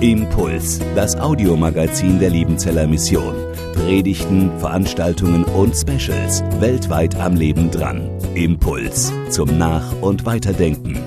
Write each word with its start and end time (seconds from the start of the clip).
Impuls, 0.00 0.80
das 0.96 1.14
Audiomagazin 1.14 2.18
der 2.18 2.30
Liebenzeller 2.30 2.86
Mission. 2.86 3.34
Predigten, 3.74 4.50
Veranstaltungen 4.58 5.44
und 5.44 5.76
Specials 5.76 6.42
weltweit 6.58 7.14
am 7.16 7.36
Leben 7.36 7.70
dran. 7.70 8.08
Impuls 8.34 9.12
zum 9.28 9.58
Nach- 9.58 9.92
und 10.00 10.24
Weiterdenken. 10.24 10.98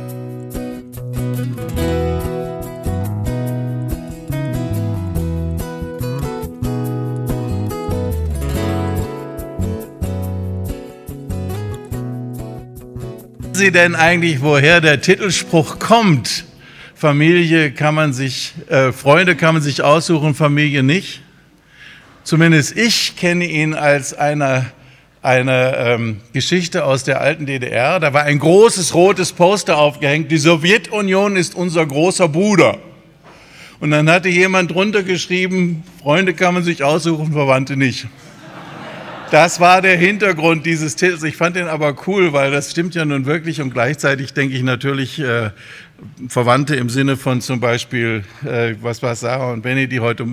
Sie 13.53 13.71
denn 13.71 13.95
eigentlich, 13.95 14.41
woher 14.41 14.81
der 14.81 15.01
Titelspruch 15.01 15.79
kommt? 15.79 16.44
Familie 17.05 17.69
kann 17.69 17.93
man 17.93 18.13
sich, 18.13 18.55
äh, 18.67 18.91
Freunde 18.91 19.35
kann 19.35 19.53
man 19.53 19.61
sich 19.61 19.83
aussuchen, 19.83 20.33
Familie 20.33 20.81
nicht. 20.81 21.21
Zumindest 22.23 22.75
ich 22.75 23.15
kenne 23.15 23.45
ihn 23.45 23.75
als 23.75 24.15
eine, 24.15 24.71
eine 25.21 25.75
ähm, 25.77 26.21
Geschichte 26.33 26.83
aus 26.83 27.03
der 27.03 27.21
alten 27.21 27.45
DDR. 27.45 27.99
Da 27.99 28.11
war 28.13 28.23
ein 28.23 28.39
großes 28.39 28.95
rotes 28.95 29.33
Poster 29.33 29.77
aufgehängt, 29.77 30.31
die 30.31 30.39
Sowjetunion 30.39 31.35
ist 31.35 31.53
unser 31.53 31.85
großer 31.85 32.27
Bruder. 32.27 32.79
Und 33.79 33.91
dann 33.91 34.09
hatte 34.09 34.29
jemand 34.29 34.73
drunter 34.73 35.03
geschrieben, 35.03 35.83
Freunde 36.01 36.33
kann 36.33 36.55
man 36.55 36.63
sich 36.63 36.83
aussuchen, 36.83 37.33
Verwandte 37.33 37.77
nicht. 37.77 38.07
Das 39.29 39.59
war 39.59 39.81
der 39.81 39.97
Hintergrund 39.97 40.65
dieses 40.65 40.95
Titels. 40.95 41.21
Ich 41.23 41.37
fand 41.37 41.55
den 41.55 41.67
aber 41.67 41.95
cool, 42.07 42.33
weil 42.33 42.51
das 42.51 42.71
stimmt 42.71 42.95
ja 42.95 43.05
nun 43.05 43.25
wirklich 43.25 43.61
und 43.61 43.71
gleichzeitig 43.71 44.33
denke 44.33 44.55
ich 44.55 44.63
natürlich 44.63 45.19
äh, 45.19 45.49
Verwandte 46.27 46.75
im 46.75 46.89
Sinne 46.89 47.17
von 47.17 47.41
zum 47.41 47.59
Beispiel, 47.59 48.23
äh, 48.43 48.75
was 48.81 49.01
war 49.01 49.15
Sarah 49.15 49.53
und 49.53 49.61
Benny, 49.61 49.87
die 49.87 49.99
heute 49.99 50.27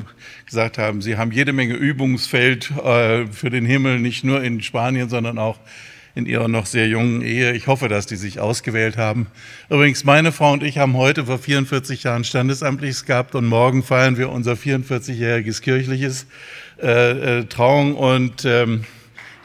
gesagt 0.47 0.79
haben, 0.79 1.03
sie 1.03 1.17
haben 1.17 1.33
jede 1.33 1.53
Menge 1.53 1.75
Übungsfeld 1.75 2.71
äh, 2.71 3.27
für 3.27 3.51
den 3.51 3.65
Himmel, 3.65 3.99
nicht 3.99 4.25
nur 4.25 4.43
in 4.43 4.61
Spanien, 4.61 5.09
sondern 5.09 5.39
auch 5.39 5.59
in 6.15 6.27
ihrer 6.27 6.49
noch 6.49 6.67
sehr 6.67 6.89
jungen 6.89 7.23
Ehe. 7.23 7.53
Ich 7.53 7.67
hoffe, 7.67 7.89
dass 7.89 8.07
die 8.07 8.17
sich 8.17 8.39
ausgewählt 8.39 8.97
haben. 8.97 9.29
Übrigens, 9.71 10.05
meine 10.05 10.33
Frau 10.33 10.53
und 10.53 10.63
ich 10.63 10.79
haben 10.79 10.97
heute 10.97 11.27
vor 11.27 11.39
44 11.39 12.03
Jahren 12.03 12.25
Standesamtliches 12.25 13.07
gehabt 13.07 13.35
und 13.35 13.47
morgen 13.47 13.83
feiern 13.83 14.19
wir 14.19 14.31
unser 14.31 14.53
44-jähriges 14.53 15.63
kirchliches 15.63 16.27
äh, 16.83 17.39
äh, 17.39 17.45
Trauung 17.45 17.95
und 17.95 18.45
ähm, 18.45 18.85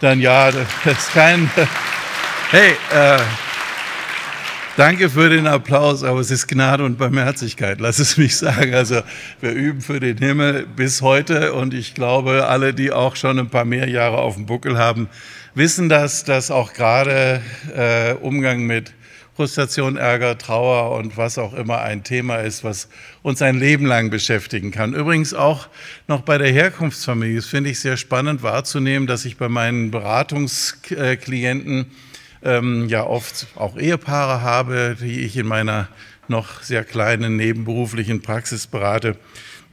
dann 0.01 0.19
ja, 0.19 0.51
das 0.51 0.67
ist 0.85 1.13
kein. 1.13 1.49
hey, 2.51 2.71
äh, 2.93 3.19
danke 4.77 5.09
für 5.09 5.29
den 5.29 5.47
Applaus, 5.47 6.03
aber 6.03 6.19
es 6.19 6.29
ist 6.31 6.47
Gnade 6.47 6.85
und 6.85 6.97
Barmherzigkeit, 6.97 7.81
lass 7.81 7.99
es 7.99 8.15
mich 8.17 8.37
sagen. 8.37 8.73
Also 8.73 9.01
wir 9.41 9.51
üben 9.51 9.81
für 9.81 9.99
den 9.99 10.17
Himmel 10.17 10.67
bis 10.67 11.01
heute 11.01 11.53
und 11.53 11.73
ich 11.73 11.95
glaube, 11.95 12.47
alle, 12.47 12.73
die 12.73 12.91
auch 12.91 13.15
schon 13.15 13.39
ein 13.39 13.49
paar 13.49 13.65
mehr 13.65 13.89
Jahre 13.89 14.19
auf 14.19 14.35
dem 14.35 14.45
Buckel 14.45 14.77
haben, 14.77 15.09
wissen 15.55 15.89
das, 15.89 16.23
dass 16.23 16.51
auch 16.51 16.73
gerade 16.73 17.41
äh, 17.75 18.13
Umgang 18.13 18.61
mit 18.65 18.93
Frustration, 19.35 19.97
Ärger, 19.97 20.37
Trauer 20.37 20.97
und 20.97 21.17
was 21.17 21.37
auch 21.37 21.53
immer 21.53 21.81
ein 21.81 22.03
Thema 22.03 22.37
ist, 22.37 22.63
was 22.63 22.87
uns 23.23 23.41
ein 23.41 23.59
Leben 23.59 23.85
lang 23.85 24.09
beschäftigen 24.09 24.71
kann. 24.71 24.93
Übrigens 24.93 25.33
auch 25.33 25.67
noch 26.07 26.21
bei 26.21 26.37
der 26.37 26.51
Herkunftsfamilie. 26.51 27.37
Das 27.37 27.47
finde 27.47 27.71
ich 27.71 27.79
sehr 27.79 27.97
spannend 27.97 28.43
wahrzunehmen, 28.43 29.07
dass 29.07 29.25
ich 29.25 29.37
bei 29.37 29.49
meinen 29.49 29.91
Beratungsklienten 29.91 31.87
ähm, 32.43 32.87
ja 32.89 33.03
oft 33.03 33.47
auch 33.55 33.77
Ehepaare 33.77 34.41
habe, 34.41 34.97
die 34.99 35.21
ich 35.21 35.37
in 35.37 35.47
meiner 35.47 35.87
noch 36.27 36.61
sehr 36.61 36.83
kleinen 36.83 37.35
nebenberuflichen 37.35 38.21
Praxis 38.21 38.67
berate, 38.67 39.17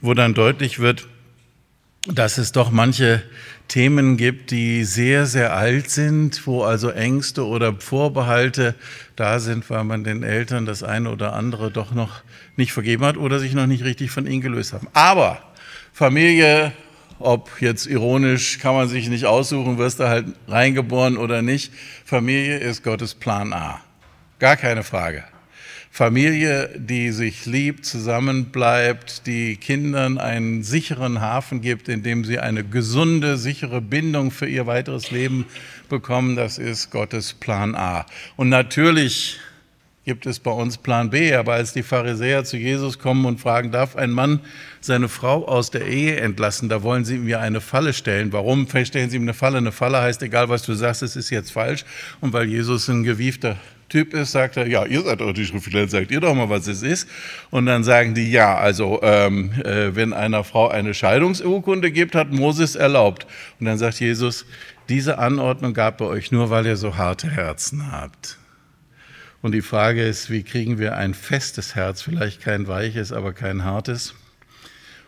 wo 0.01 0.15
dann 0.15 0.35
deutlich 0.35 0.79
wird, 0.79 1.09
dass 2.07 2.39
es 2.39 2.53
doch 2.53 2.71
manche 2.71 3.23
Themen 3.69 4.17
gibt, 4.17 4.51
die 4.51 4.85
sehr, 4.85 5.25
sehr 5.25 5.57
alt 5.57 5.91
sind, 5.91 6.47
wo 6.47 6.63
also 6.63 6.91
Ängste 6.91 7.47
oder 7.47 7.75
Vorbehalte 7.79 8.75
da 9.17 9.41
sind, 9.41 9.69
weil 9.71 9.85
man 9.85 10.05
den 10.05 10.23
Eltern 10.23 10.67
das 10.67 10.83
eine 10.83 11.11
oder 11.11 11.33
andere 11.33 11.71
doch 11.71 11.93
noch 11.93 12.23
nicht 12.57 12.73
vergeben 12.73 13.05
hat 13.05 13.17
oder 13.17 13.39
sich 13.39 13.55
noch 13.55 13.67
nicht 13.67 13.85
richtig 13.85 14.11
von 14.11 14.27
ihnen 14.27 14.43
gelöst 14.43 14.75
haben. 14.75 14.89
Aber 14.93 15.43
Familie, 15.93 16.73
ob 17.25 17.61
jetzt 17.61 17.87
ironisch, 17.87 18.59
kann 18.59 18.75
man 18.75 18.89
sich 18.89 19.09
nicht 19.09 19.25
aussuchen, 19.25 19.79
wirst 19.79 20.01
du 20.01 20.09
halt 20.09 20.27
reingeboren 20.47 21.17
oder 21.17 21.43
nicht. 21.43 21.73
Familie 22.05 22.59
ist 22.59 22.85
Gottes 22.85 23.15
Plan 23.15 23.53
A. 23.53 23.81
Gar 24.39 24.57
keine 24.57 24.83
Frage. 24.83 25.25
Familie, 25.91 26.71
die 26.77 27.13
sich 27.13 27.47
liebt, 27.47 27.87
zusammenbleibt, 27.87 29.29
die 29.29 29.57
Kindern 29.57 30.19
einen 30.19 30.65
sicheren 30.65 31.21
Hafen 31.21 31.61
gibt, 31.61 31.89
in 31.89 32.03
dem 32.03 32.25
sie 32.25 32.41
eine 32.41 32.65
gesunde, 32.65 33.37
sichere 33.39 33.81
Bindung 33.81 34.33
für 34.33 34.47
ihr 34.47 34.67
weiteres 34.67 35.13
Leben 35.13 35.47
bekommen, 35.89 36.35
das 36.35 36.59
ist 36.59 36.91
Gottes 36.91 37.33
Plan 37.33 37.77
A. 37.77 38.07
Und 38.35 38.49
natürlich 38.49 39.39
gibt 40.05 40.27
es 40.27 40.39
bei 40.39 40.51
uns 40.51 40.77
Plan 40.77 41.11
B, 41.11 41.35
aber 41.35 41.55
als 41.55 41.73
die 41.73 41.83
Pharisäer 41.83 42.45
zu 42.45 42.59
Jesus 42.59 42.99
kommen 42.99 43.25
und 43.25 43.41
fragen, 43.41 43.71
darf 43.71 43.97
ein 43.97 44.11
Mann 44.11 44.41
seine 44.81 45.09
Frau 45.09 45.47
aus 45.49 45.71
der 45.71 45.87
Ehe 45.87 46.17
entlassen, 46.17 46.69
da 46.69 46.83
wollen 46.83 47.05
sie 47.05 47.17
ihm 47.17 47.29
ja 47.29 47.41
eine 47.41 47.63
Falle 47.63 47.95
stellen. 47.95 48.33
Warum 48.33 48.69
stellen 48.69 49.09
sie 49.09 49.17
ihm 49.17 49.23
eine 49.23 49.35
Falle? 49.35 49.59
Eine 49.59 49.73
Falle 49.73 50.03
heißt, 50.03 50.23
egal 50.23 50.51
was 50.51 50.63
du 50.63 50.75
sagst, 50.75 51.03
es 51.03 51.17
ist 51.17 51.31
jetzt 51.31 51.53
falsch. 51.53 51.85
Und 52.21 52.35
weil 52.35 52.47
Jesus 52.47 52.89
ein 52.89 53.03
gewiefter 53.03 53.57
Typ 53.89 54.13
ist, 54.13 54.33
sagt 54.33 54.57
er, 54.57 54.67
ja, 54.67 54.85
ihr 54.85 55.03
seid 55.03 55.21
doch 55.21 55.33
die 55.33 55.47
Schriftsteller, 55.47 55.89
sagt 55.89 56.11
ihr 56.11 56.21
doch 56.21 56.35
mal, 56.35 56.51
was 56.51 56.67
es 56.67 56.83
ist. 56.83 57.09
Und 57.51 57.67
dann 57.67 57.83
sagen 57.83 58.15
die, 58.15 58.31
ja, 58.31 58.57
also 58.57 59.01
ähm, 59.03 59.53
äh, 59.65 59.95
wenn 59.95 60.13
einer 60.13 60.45
Frau 60.45 60.69
eine 60.69 60.93
Scheidungsurkunde 60.93 61.91
gibt, 61.91 62.15
hat 62.15 62.31
Moses 62.31 62.77
erlaubt. 62.77 63.27
Und 63.59 63.67
dann 63.67 63.79
sagt 63.79 64.01
Jesus, 64.01 64.45
diese 64.91 65.19
Anordnung 65.19 65.73
gab 65.73 66.01
er 66.03 66.09
euch 66.09 66.31
nur, 66.31 66.51
weil 66.51 66.67
ihr 66.67 66.77
so 66.77 66.99
harte 66.99 67.31
Herzen 67.31 67.91
habt. 67.91 68.39
Und 69.45 69.53
die 69.53 69.61
Frage 69.61 70.03
ist, 70.03 70.31
wie 70.31 70.43
kriegen 70.43 70.79
wir 70.79 70.97
ein 70.97 71.13
festes 71.13 71.75
Herz, 71.75 72.01
vielleicht 72.01 72.41
kein 72.41 72.67
weiches, 72.67 73.13
aber 73.13 73.35
kein 73.35 73.63
hartes? 73.63 74.15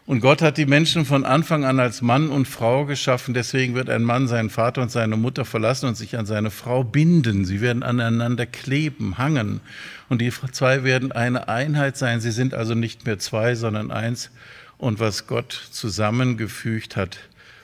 Und 0.05 0.21
Gott 0.21 0.43
hat 0.43 0.59
die 0.59 0.67
Menschen 0.67 1.07
von 1.07 1.25
Anfang 1.25 1.65
an 1.65 1.81
als 1.81 2.03
Mann 2.03 2.29
und 2.29 2.47
Frau 2.47 2.85
geschaffen. 2.85 3.33
Deswegen 3.33 3.75
wird 3.75 3.89
ein 3.89 4.03
Mann 4.03 4.29
seinen 4.29 4.51
Vater 4.51 4.83
und 4.83 4.91
seine 4.91 5.17
Mutter 5.17 5.47
verlassen 5.47 5.89
und 5.89 5.95
sich 5.97 6.19
an 6.19 6.27
seine 6.27 6.51
Frau 6.51 6.85
binden. 6.85 7.47
Sie 7.47 7.63
werden 7.63 7.83
aneinander 7.83 8.45
kleben, 8.45 9.17
hangen. 9.17 9.63
Und 10.11 10.21
die 10.21 10.31
zwei 10.53 10.85
werden 10.85 11.13
eine 11.13 11.49
Einheit 11.49 11.97
sein. 11.97 12.21
Sie 12.21 12.31
sind 12.31 12.53
also 12.53 12.75
nicht 12.75 13.07
mehr 13.07 13.19
zwei, 13.19 13.55
sondern 13.55 13.91
eins. 13.91 14.31
Und 14.77 15.01
was 15.01 15.27
Gott 15.27 15.53
zusammengefügt 15.71 16.95
hat, 16.95 17.21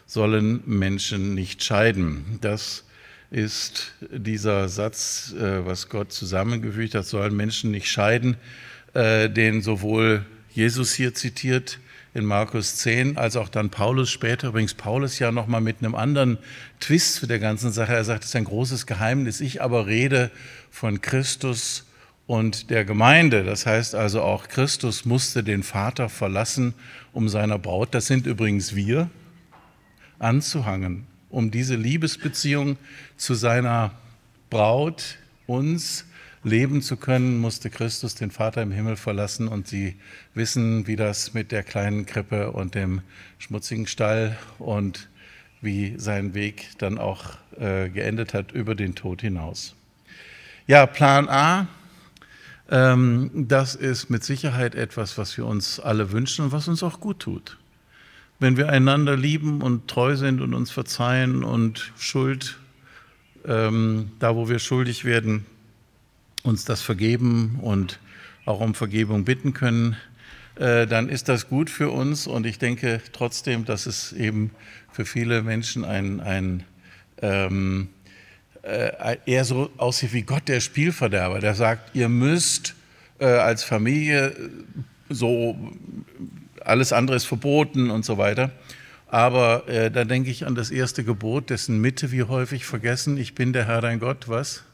sollen 0.07 0.63
Menschen 0.65 1.35
nicht 1.35 1.63
scheiden. 1.63 2.39
Das 2.41 2.85
ist 3.33 3.95
dieser 4.11 4.69
Satz, 4.69 5.33
äh, 5.33 5.65
was 5.65 5.89
Gott 5.89 6.13
zusammengefügt 6.13 6.95
hat, 6.95 7.07
sollen 7.07 7.35
Menschen 7.35 7.71
nicht 7.71 7.89
scheiden, 7.89 8.37
äh, 8.93 9.31
den 9.31 9.63
sowohl 9.63 10.27
Jesus 10.53 10.93
hier 10.93 11.15
zitiert, 11.15 11.79
in 12.15 12.27
Markus 12.27 12.77
10, 12.77 13.17
als 13.17 13.37
auch 13.37 13.49
dann 13.49 13.71
Paulus 13.71 14.11
später, 14.11 14.49
übrigens 14.49 14.75
Paulus 14.75 15.19
ja 15.19 15.33
nochmal 15.33 15.63
mit 15.63 15.79
einem 15.79 15.95
anderen 15.95 16.37
Twist 16.79 17.15
zu 17.15 17.27
der 17.27 17.39
ganzen 17.39 17.73
Sache. 17.73 17.95
Er 17.95 18.05
sagt, 18.05 18.25
es 18.25 18.31
ist 18.31 18.37
ein 18.37 18.45
großes 18.45 18.87
Geheimnis. 18.87 19.41
Ich 19.41 19.63
aber 19.63 19.87
rede 19.87 20.31
von 20.71 21.01
Christus 21.01 21.87
und 22.27 22.69
der 22.69 22.85
Gemeinde. 22.85 23.45
Das 23.45 23.65
heißt 23.65 23.95
also 23.95 24.21
auch 24.21 24.49
Christus 24.49 25.07
musste 25.07 25.43
den 25.43 25.63
Vater 25.63 26.11
verlassen, 26.11 26.75
um 27.15 27.31
seiner 27.31 27.59
Braut, 27.59 27.95
das 27.95 28.07
sind 28.07 28.27
übrigens 28.27 28.75
wir, 28.77 29.09
anzuhangen, 30.19 31.07
um 31.33 31.51
diese 31.51 31.75
Liebesbeziehung 31.75 32.77
zu 33.17 33.35
seiner 33.35 33.91
Braut, 34.51 35.17
uns, 35.47 36.05
leben 36.45 36.83
zu 36.83 36.97
können, 36.97 37.39
musste 37.39 37.71
Christus 37.71 38.15
den 38.15 38.31
Vater 38.31 38.63
im 38.63 38.71
Himmel 38.71 38.97
verlassen 38.97 39.49
und 39.49 39.67
sie 39.67 39.97
wissen, 40.35 40.87
wie 40.87 40.97
das 40.97 41.35
mit 41.35 41.53
der 41.53 41.63
kleinen 41.63 42.05
Krippe 42.05 42.53
und 42.53 42.75
dem 42.75 43.01
schmutzigen 43.39 43.87
Stall 43.87 44.37
und 44.59 45.09
wie 45.61 45.95
sein 45.99 46.35
Weg 46.35 46.71
dann 46.79 46.99
auch 46.99 47.39
äh, 47.59 47.89
geendet 47.89 48.35
hat 48.35 48.53
über 48.53 48.75
den 48.75 48.95
Tod 48.95 49.23
hinaus. 49.23 49.75
Ja, 50.67 50.87
Plan 50.87 51.29
A, 51.29 51.69
ähm, 52.71 53.31
das 53.35 53.75
ist 53.75 54.11
mit 54.11 54.25
Sicherheit 54.25 54.75
etwas, 54.75 55.19
was 55.19 55.37
wir 55.37 55.47
uns 55.47 55.79
alle 55.79 56.11
wünschen 56.13 56.47
und 56.47 56.53
was 56.53 56.69
uns 56.69 56.83
auch 56.83 57.01
gut 57.01 57.21
tut. 57.21 57.59
Wenn 58.43 58.57
wir 58.57 58.71
einander 58.71 59.17
lieben 59.17 59.63
und 59.63 59.87
treu 59.87 60.17
sind 60.17 60.41
und 60.41 60.53
uns 60.53 60.73
verzeihen 60.73 61.45
und 61.45 61.93
Schuld, 61.97 62.59
ähm, 63.47 64.11
da 64.19 64.35
wo 64.35 64.49
wir 64.49 64.59
schuldig 64.59 65.05
werden, 65.05 65.47
uns 66.43 66.65
das 66.65 66.83
vergeben 66.83 67.61
und 67.63 68.01
auch 68.45 68.59
um 68.59 68.75
Vergebung 68.75 69.25
bitten 69.25 69.53
können, 69.53 69.97
äh, 70.57 70.89
dann 70.89 71.09
ist 71.09 71.29
das 71.29 71.49
gut 71.49 71.71
für 71.71 71.91
uns. 71.91 72.27
Und 72.27 72.45
ich 72.45 72.59
denke 72.59 73.01
trotzdem, 73.13 73.65
dass 73.65 73.87
es 73.87 74.13
eben 74.13 74.51
für 74.91 75.05
viele 75.05 75.45
Menschen 75.45 75.85
ein, 75.85 76.19
ein 76.19 76.65
ähm, 77.19 77.91
äh, 78.63 79.19
eher 79.25 79.45
so 79.45 79.71
aussieht 79.77 80.13
wie 80.15 80.23
Gott, 80.23 80.49
der 80.49 80.59
Spielverderber, 80.59 81.39
der 81.39 81.55
sagt, 81.55 81.95
ihr 81.95 82.09
müsst 82.09 82.75
äh, 83.21 83.27
als 83.27 83.63
Familie 83.63 84.35
so, 85.09 85.57
alles 86.65 86.93
andere 86.93 87.17
ist 87.17 87.25
verboten 87.25 87.91
und 87.91 88.05
so 88.05 88.19
weiter. 88.19 88.51
Aber 89.09 89.69
äh, 89.69 89.91
da 89.91 90.05
denke 90.05 90.31
ich 90.31 90.47
an 90.47 90.55
das 90.55 90.71
erste 90.71 91.05
Gebot, 91.05 91.51
dessen 91.51 91.81
Mitte 91.81 92.13
wir 92.13 92.29
häufig 92.29 92.65
vergessen. 92.65 93.19
Ich 93.19 93.35
bin 93.35 93.53
der 93.53 93.67
Herr 93.67 93.83
dein 93.83 94.01
Gott, 94.01 94.29
was? 94.29 94.65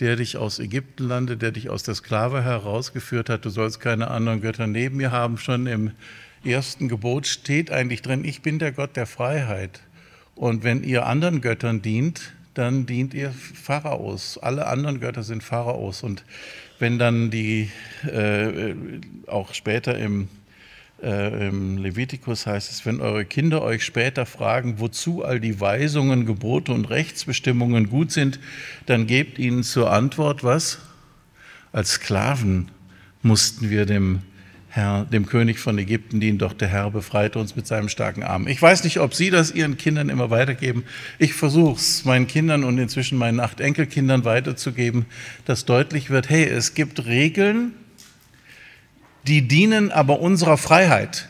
Der 0.00 0.16
dich 0.16 0.36
aus 0.36 0.58
Ägyptenlande, 0.58 1.36
der 1.36 1.50
dich 1.50 1.70
aus 1.70 1.82
der 1.82 1.94
Sklave 1.94 2.42
herausgeführt 2.42 3.30
hat. 3.30 3.44
Du 3.44 3.50
sollst 3.50 3.80
keine 3.80 4.10
anderen 4.10 4.42
Götter 4.42 4.66
neben 4.66 4.98
mir 4.98 5.12
haben. 5.12 5.38
Schon 5.38 5.66
im 5.66 5.92
ersten 6.44 6.88
Gebot 6.88 7.26
steht 7.26 7.70
eigentlich 7.70 8.02
drin, 8.02 8.24
ich 8.24 8.42
bin 8.42 8.58
der 8.58 8.72
Gott 8.72 8.96
der 8.96 9.06
Freiheit. 9.06 9.80
Und 10.34 10.62
wenn 10.62 10.82
ihr 10.82 11.06
anderen 11.06 11.40
Göttern 11.40 11.80
dient, 11.80 12.32
dann 12.54 12.86
dient 12.86 13.14
ihr 13.14 13.30
Pharaos. 13.30 14.38
Alle 14.38 14.66
anderen 14.66 15.00
Götter 15.00 15.22
sind 15.22 15.42
Pharaos. 15.42 16.02
Und 16.02 16.24
wenn 16.78 16.98
dann 16.98 17.30
die, 17.30 17.70
äh, 18.06 18.74
auch 19.26 19.54
später 19.54 19.96
im, 19.98 20.28
äh, 21.04 21.48
im 21.48 21.78
Levitikus 21.78 22.46
heißt 22.46 22.70
es, 22.70 22.86
wenn 22.86 23.00
eure 23.00 23.24
Kinder 23.24 23.62
euch 23.62 23.84
später 23.84 24.26
fragen, 24.26 24.80
wozu 24.80 25.24
all 25.24 25.38
die 25.38 25.60
Weisungen, 25.60 26.26
Gebote 26.26 26.72
und 26.72 26.86
Rechtsbestimmungen 26.86 27.90
gut 27.90 28.10
sind, 28.10 28.40
dann 28.86 29.06
gebt 29.06 29.38
ihnen 29.38 29.62
zur 29.62 29.92
Antwort, 29.92 30.42
was? 30.42 30.78
Als 31.72 31.92
Sklaven 31.92 32.70
mussten 33.22 33.70
wir 33.70 33.84
dem 33.86 34.22
Herr, 34.68 35.04
dem 35.04 35.26
König 35.26 35.60
von 35.60 35.78
Ägypten 35.78 36.18
dienen, 36.18 36.38
doch 36.38 36.52
der 36.52 36.66
Herr 36.66 36.90
befreite 36.90 37.38
uns 37.38 37.54
mit 37.54 37.66
seinem 37.66 37.88
starken 37.88 38.24
Arm. 38.24 38.48
Ich 38.48 38.60
weiß 38.60 38.82
nicht, 38.82 38.98
ob 38.98 39.14
Sie 39.14 39.30
das 39.30 39.52
Ihren 39.52 39.76
Kindern 39.76 40.08
immer 40.08 40.30
weitergeben. 40.30 40.84
Ich 41.20 41.34
versuche 41.34 41.76
es 41.76 42.04
meinen 42.04 42.26
Kindern 42.26 42.64
und 42.64 42.78
inzwischen 42.78 43.16
meinen 43.16 43.38
acht 43.38 43.60
Enkelkindern 43.60 44.24
weiterzugeben, 44.24 45.06
dass 45.44 45.64
deutlich 45.64 46.10
wird, 46.10 46.28
hey, 46.28 46.44
es 46.44 46.74
gibt 46.74 47.06
Regeln, 47.06 47.72
die 49.26 49.48
dienen 49.48 49.90
aber 49.90 50.20
unserer 50.20 50.56
Freiheit, 50.56 51.28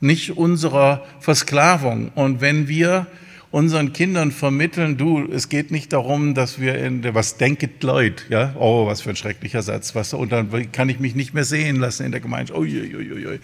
nicht 0.00 0.36
unserer 0.36 1.04
Versklavung. 1.20 2.10
Und 2.14 2.40
wenn 2.40 2.68
wir 2.68 3.06
unseren 3.50 3.92
Kindern 3.92 4.32
vermitteln, 4.32 4.96
du, 4.96 5.28
es 5.32 5.48
geht 5.48 5.70
nicht 5.70 5.92
darum, 5.92 6.34
dass 6.34 6.60
wir 6.60 6.78
in 6.78 7.02
der, 7.02 7.14
was 7.14 7.38
denket 7.38 7.82
Leute, 7.82 8.24
ja, 8.28 8.54
oh, 8.58 8.86
was 8.86 9.00
für 9.00 9.10
ein 9.10 9.16
schrecklicher 9.16 9.62
Satz, 9.62 9.94
was, 9.94 10.12
und 10.12 10.32
dann 10.32 10.72
kann 10.72 10.88
ich 10.88 10.98
mich 10.98 11.14
nicht 11.14 11.32
mehr 11.32 11.44
sehen 11.44 11.76
lassen 11.76 12.04
in 12.04 12.12
der 12.12 12.20
Gemeinschaft, 12.20 12.58
uiuiui. 12.58 13.38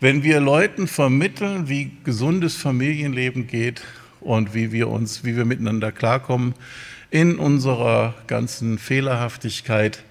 Wenn 0.00 0.22
wir 0.22 0.40
Leuten 0.40 0.88
vermitteln, 0.88 1.68
wie 1.68 1.92
gesundes 2.04 2.56
Familienleben 2.56 3.46
geht 3.46 3.82
und 4.20 4.54
wie 4.54 4.72
wir 4.72 4.88
uns, 4.88 5.22
wie 5.24 5.36
wir 5.36 5.44
miteinander 5.44 5.92
klarkommen, 5.92 6.54
in 7.10 7.36
unserer 7.36 8.14
ganzen 8.26 8.78
Fehlerhaftigkeit, 8.78 10.02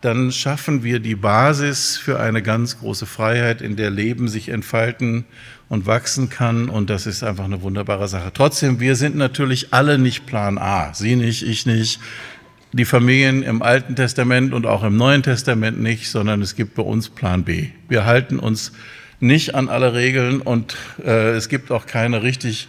dann 0.00 0.32
schaffen 0.32 0.82
wir 0.82 0.98
die 0.98 1.14
Basis 1.14 1.96
für 1.96 2.18
eine 2.20 2.42
ganz 2.42 2.78
große 2.78 3.06
Freiheit, 3.06 3.60
in 3.60 3.76
der 3.76 3.90
Leben 3.90 4.28
sich 4.28 4.48
entfalten 4.48 5.24
und 5.68 5.86
wachsen 5.86 6.30
kann. 6.30 6.68
Und 6.68 6.88
das 6.88 7.06
ist 7.06 7.22
einfach 7.22 7.44
eine 7.44 7.62
wunderbare 7.62 8.08
Sache. 8.08 8.30
Trotzdem, 8.32 8.80
wir 8.80 8.96
sind 8.96 9.16
natürlich 9.16 9.72
alle 9.72 9.98
nicht 9.98 10.26
Plan 10.26 10.56
A. 10.56 10.94
Sie 10.94 11.16
nicht, 11.16 11.42
ich 11.42 11.66
nicht, 11.66 12.00
die 12.72 12.84
Familien 12.84 13.42
im 13.42 13.62
Alten 13.62 13.96
Testament 13.96 14.54
und 14.54 14.64
auch 14.64 14.84
im 14.84 14.96
Neuen 14.96 15.22
Testament 15.22 15.80
nicht, 15.80 16.08
sondern 16.08 16.40
es 16.40 16.54
gibt 16.54 16.74
bei 16.76 16.82
uns 16.82 17.08
Plan 17.08 17.44
B. 17.44 17.68
Wir 17.88 18.06
halten 18.06 18.38
uns 18.38 18.72
nicht 19.18 19.54
an 19.54 19.68
alle 19.68 19.92
Regeln 19.92 20.40
und 20.40 20.76
äh, 21.04 21.32
es 21.32 21.48
gibt 21.48 21.70
auch 21.70 21.86
keine 21.86 22.22
richtig 22.22 22.68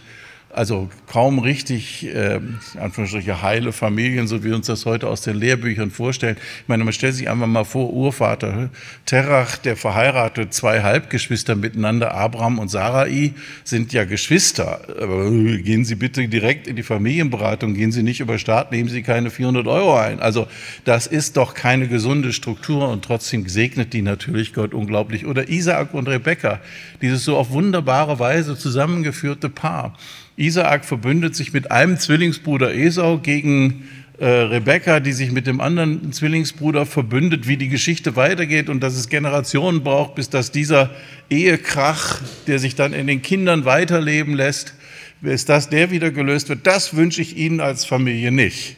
also 0.52 0.90
kaum 1.06 1.38
richtig, 1.38 2.06
äh, 2.06 2.38
Anführungsstriche, 2.78 3.42
heile 3.42 3.72
Familien, 3.72 4.26
so 4.26 4.44
wie 4.44 4.52
uns 4.52 4.66
das 4.66 4.84
heute 4.84 5.08
aus 5.08 5.22
den 5.22 5.36
Lehrbüchern 5.36 5.90
vorstellen. 5.90 6.36
Ich 6.62 6.68
meine, 6.68 6.84
man 6.84 6.92
stellt 6.92 7.14
sich 7.14 7.30
einfach 7.30 7.46
mal 7.46 7.64
vor, 7.64 7.92
Urvater 7.92 8.68
Terach, 9.06 9.56
der 9.56 9.76
verheiratet, 9.76 10.52
zwei 10.52 10.82
Halbgeschwister 10.82 11.54
miteinander, 11.54 12.14
Abraham 12.14 12.58
und 12.58 12.68
Sarai, 12.68 13.32
sind 13.64 13.92
ja 13.92 14.04
Geschwister. 14.04 14.80
Aber 15.00 15.30
gehen 15.30 15.84
Sie 15.84 15.94
bitte 15.94 16.28
direkt 16.28 16.66
in 16.66 16.76
die 16.76 16.82
Familienberatung, 16.82 17.74
gehen 17.74 17.92
Sie 17.92 18.02
nicht 18.02 18.20
über 18.20 18.38
Staat, 18.38 18.72
nehmen 18.72 18.90
Sie 18.90 19.02
keine 19.02 19.30
400 19.30 19.66
Euro 19.66 19.96
ein. 19.96 20.20
Also 20.20 20.46
das 20.84 21.06
ist 21.06 21.38
doch 21.38 21.54
keine 21.54 21.88
gesunde 21.88 22.32
Struktur 22.32 22.88
und 22.88 23.04
trotzdem 23.04 23.48
segnet 23.48 23.92
die 23.94 24.02
natürlich 24.02 24.52
Gott 24.52 24.74
unglaublich. 24.74 25.26
Oder 25.26 25.48
Isaak 25.48 25.94
und 25.94 26.08
Rebekka, 26.08 26.60
dieses 27.00 27.24
so 27.24 27.38
auf 27.38 27.50
wunderbare 27.50 28.18
Weise 28.18 28.56
zusammengeführte 28.56 29.48
Paar. 29.48 29.96
Isaak 30.36 30.84
verbündet 30.84 31.36
sich 31.36 31.52
mit 31.52 31.70
einem 31.70 31.98
Zwillingsbruder 31.98 32.74
Esau 32.74 33.18
gegen 33.18 33.88
äh, 34.18 34.26
Rebekka, 34.26 35.00
die 35.00 35.12
sich 35.12 35.32
mit 35.32 35.46
dem 35.46 35.60
anderen 35.60 36.12
Zwillingsbruder 36.12 36.86
verbündet, 36.86 37.48
wie 37.48 37.56
die 37.56 37.68
Geschichte 37.68 38.16
weitergeht 38.16 38.68
und 38.68 38.80
dass 38.80 38.94
es 38.94 39.08
Generationen 39.08 39.82
braucht, 39.82 40.14
bis 40.14 40.30
dass 40.30 40.50
dieser 40.50 40.90
Ehekrach, 41.28 42.20
der 42.46 42.58
sich 42.58 42.74
dann 42.74 42.92
in 42.92 43.06
den 43.06 43.22
Kindern 43.22 43.64
weiterleben 43.64 44.34
lässt, 44.34 44.74
bis 45.20 45.44
das 45.44 45.68
der 45.68 45.90
wieder 45.90 46.10
gelöst 46.10 46.48
wird. 46.48 46.66
Das 46.66 46.96
wünsche 46.96 47.20
ich 47.20 47.36
Ihnen 47.36 47.60
als 47.60 47.84
Familie 47.84 48.32
nicht, 48.32 48.76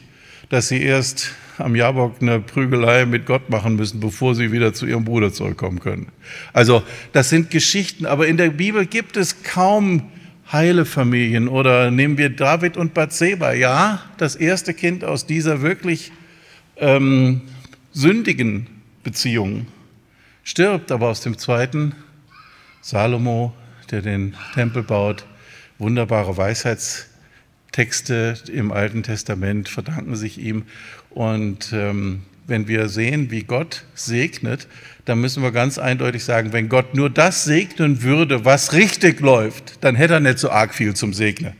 dass 0.49 0.67
Sie 0.67 0.81
erst 0.81 1.35
am 1.57 1.75
Jabok 1.75 2.21
eine 2.21 2.39
Prügelei 2.39 3.05
mit 3.05 3.25
Gott 3.25 3.49
machen 3.49 3.75
müssen, 3.75 3.99
bevor 3.99 4.35
sie 4.35 4.51
wieder 4.51 4.73
zu 4.73 4.85
ihrem 4.85 5.05
Bruder 5.05 5.31
zurückkommen 5.31 5.79
können. 5.79 6.07
Also 6.53 6.83
das 7.13 7.29
sind 7.29 7.49
Geschichten, 7.49 8.05
aber 8.05 8.27
in 8.27 8.37
der 8.37 8.49
Bibel 8.49 8.85
gibt 8.85 9.15
es 9.17 9.43
kaum 9.43 10.03
heile 10.51 10.85
Familien 10.85 11.47
oder 11.47 11.91
nehmen 11.91 12.17
wir 12.17 12.29
David 12.29 12.77
und 12.77 12.93
Bathseba. 12.93 13.53
Ja, 13.53 14.03
das 14.17 14.35
erste 14.35 14.73
Kind 14.73 15.03
aus 15.03 15.25
dieser 15.25 15.61
wirklich 15.61 16.11
ähm, 16.77 17.41
sündigen 17.91 18.67
Beziehung 19.03 19.67
stirbt, 20.43 20.91
aber 20.91 21.09
aus 21.09 21.21
dem 21.21 21.37
zweiten 21.37 21.95
Salomo, 22.81 23.53
der 23.91 24.01
den 24.01 24.35
Tempel 24.53 24.83
baut, 24.83 25.25
wunderbare 25.79 26.37
Weisheitstexte 26.37 28.35
im 28.51 28.71
Alten 28.71 29.03
Testament 29.03 29.69
verdanken 29.69 30.15
sich 30.15 30.37
ihm. 30.37 30.63
Und 31.09 31.73
ähm, 31.73 32.23
wenn 32.47 32.67
wir 32.67 32.89
sehen, 32.89 33.31
wie 33.31 33.43
Gott 33.43 33.83
segnet, 33.95 34.67
dann 35.05 35.19
müssen 35.19 35.43
wir 35.43 35.51
ganz 35.51 35.77
eindeutig 35.77 36.23
sagen, 36.23 36.53
wenn 36.53 36.69
Gott 36.69 36.95
nur 36.95 37.09
das 37.09 37.43
segnen 37.43 38.01
würde, 38.03 38.45
was 38.45 38.73
richtig 38.73 39.19
läuft, 39.19 39.83
dann 39.83 39.95
hätte 39.95 40.15
er 40.15 40.19
nicht 40.19 40.39
so 40.39 40.49
arg 40.49 40.73
viel 40.73 40.95
zum 40.95 41.13
Segnen. 41.13 41.53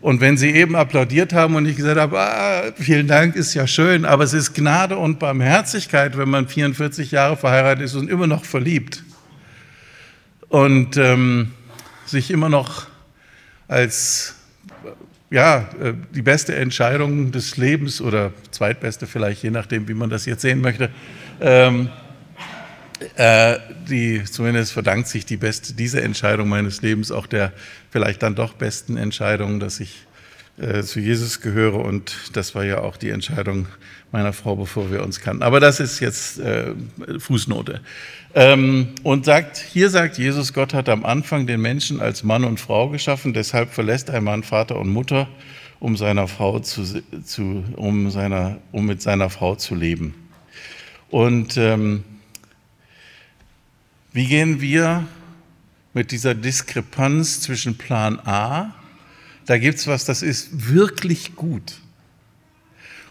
Und 0.00 0.20
wenn 0.20 0.38
Sie 0.38 0.50
eben 0.50 0.76
applaudiert 0.76 1.34
haben 1.34 1.56
und 1.56 1.66
ich 1.66 1.76
gesagt 1.76 2.00
habe, 2.00 2.18
ah, 2.18 2.72
vielen 2.74 3.06
Dank, 3.06 3.36
ist 3.36 3.52
ja 3.52 3.66
schön, 3.66 4.06
aber 4.06 4.24
es 4.24 4.32
ist 4.32 4.54
Gnade 4.54 4.96
und 4.96 5.18
Barmherzigkeit, 5.18 6.16
wenn 6.16 6.30
man 6.30 6.48
44 6.48 7.10
Jahre 7.10 7.36
verheiratet 7.36 7.84
ist 7.84 7.94
und 7.94 8.08
immer 8.08 8.26
noch 8.26 8.44
verliebt 8.44 9.04
und 10.48 10.96
ähm, 10.96 11.52
sich 12.06 12.30
immer 12.30 12.48
noch 12.48 12.86
als 13.68 14.36
ja, 15.30 15.68
äh, 15.80 15.94
die 16.14 16.22
beste 16.22 16.56
Entscheidung 16.56 17.30
des 17.30 17.56
Lebens 17.56 18.00
oder 18.00 18.32
zweitbeste 18.50 19.06
vielleicht, 19.06 19.42
je 19.42 19.50
nachdem, 19.50 19.88
wie 19.88 19.94
man 19.94 20.10
das 20.10 20.26
jetzt 20.26 20.42
sehen 20.42 20.60
möchte. 20.60 20.90
Ähm, 21.40 21.88
äh, 23.16 23.58
die 23.88 24.24
zumindest 24.24 24.72
verdankt 24.72 25.08
sich 25.08 25.24
die 25.24 25.38
beste, 25.38 25.72
diese 25.72 26.02
Entscheidung 26.02 26.48
meines 26.48 26.82
Lebens 26.82 27.10
auch 27.10 27.26
der 27.26 27.52
vielleicht 27.90 28.22
dann 28.22 28.34
doch 28.34 28.52
besten 28.54 28.96
Entscheidung, 28.96 29.58
dass 29.58 29.80
ich 29.80 30.06
äh, 30.60 30.82
zu 30.82 31.00
Jesus 31.00 31.40
gehöre 31.40 31.76
und 31.76 32.14
das 32.34 32.54
war 32.54 32.64
ja 32.64 32.80
auch 32.80 32.96
die 32.96 33.08
Entscheidung 33.10 33.66
meiner 34.12 34.32
Frau, 34.32 34.56
bevor 34.56 34.90
wir 34.90 35.02
uns 35.02 35.20
kannten. 35.20 35.42
Aber 35.42 35.60
das 35.60 35.80
ist 35.80 36.00
jetzt 36.00 36.38
äh, 36.38 36.74
Fußnote. 37.18 37.80
Ähm, 38.34 38.88
und 39.02 39.24
sagt, 39.24 39.56
hier 39.56 39.90
sagt 39.90 40.18
Jesus, 40.18 40.52
Gott 40.52 40.74
hat 40.74 40.88
am 40.88 41.04
Anfang 41.04 41.46
den 41.46 41.60
Menschen 41.60 42.00
als 42.00 42.22
Mann 42.22 42.44
und 42.44 42.60
Frau 42.60 42.88
geschaffen, 42.88 43.32
deshalb 43.32 43.72
verlässt 43.72 44.10
ein 44.10 44.24
Mann 44.24 44.42
Vater 44.42 44.78
und 44.78 44.88
Mutter, 44.88 45.28
um, 45.80 45.96
seiner 45.96 46.28
Frau 46.28 46.60
zu, 46.60 47.02
zu, 47.24 47.64
um, 47.76 48.10
seiner, 48.10 48.58
um 48.70 48.86
mit 48.86 49.00
seiner 49.02 49.30
Frau 49.30 49.54
zu 49.56 49.74
leben. 49.74 50.14
Und 51.08 51.56
ähm, 51.56 52.04
wie 54.12 54.26
gehen 54.26 54.60
wir 54.60 55.06
mit 55.94 56.12
dieser 56.12 56.34
Diskrepanz 56.34 57.40
zwischen 57.40 57.78
Plan 57.78 58.20
A, 58.24 58.74
da 59.50 59.58
gibt 59.58 59.78
es 59.78 59.88
was, 59.88 60.04
das 60.04 60.22
ist 60.22 60.70
wirklich 60.72 61.34
gut, 61.34 61.80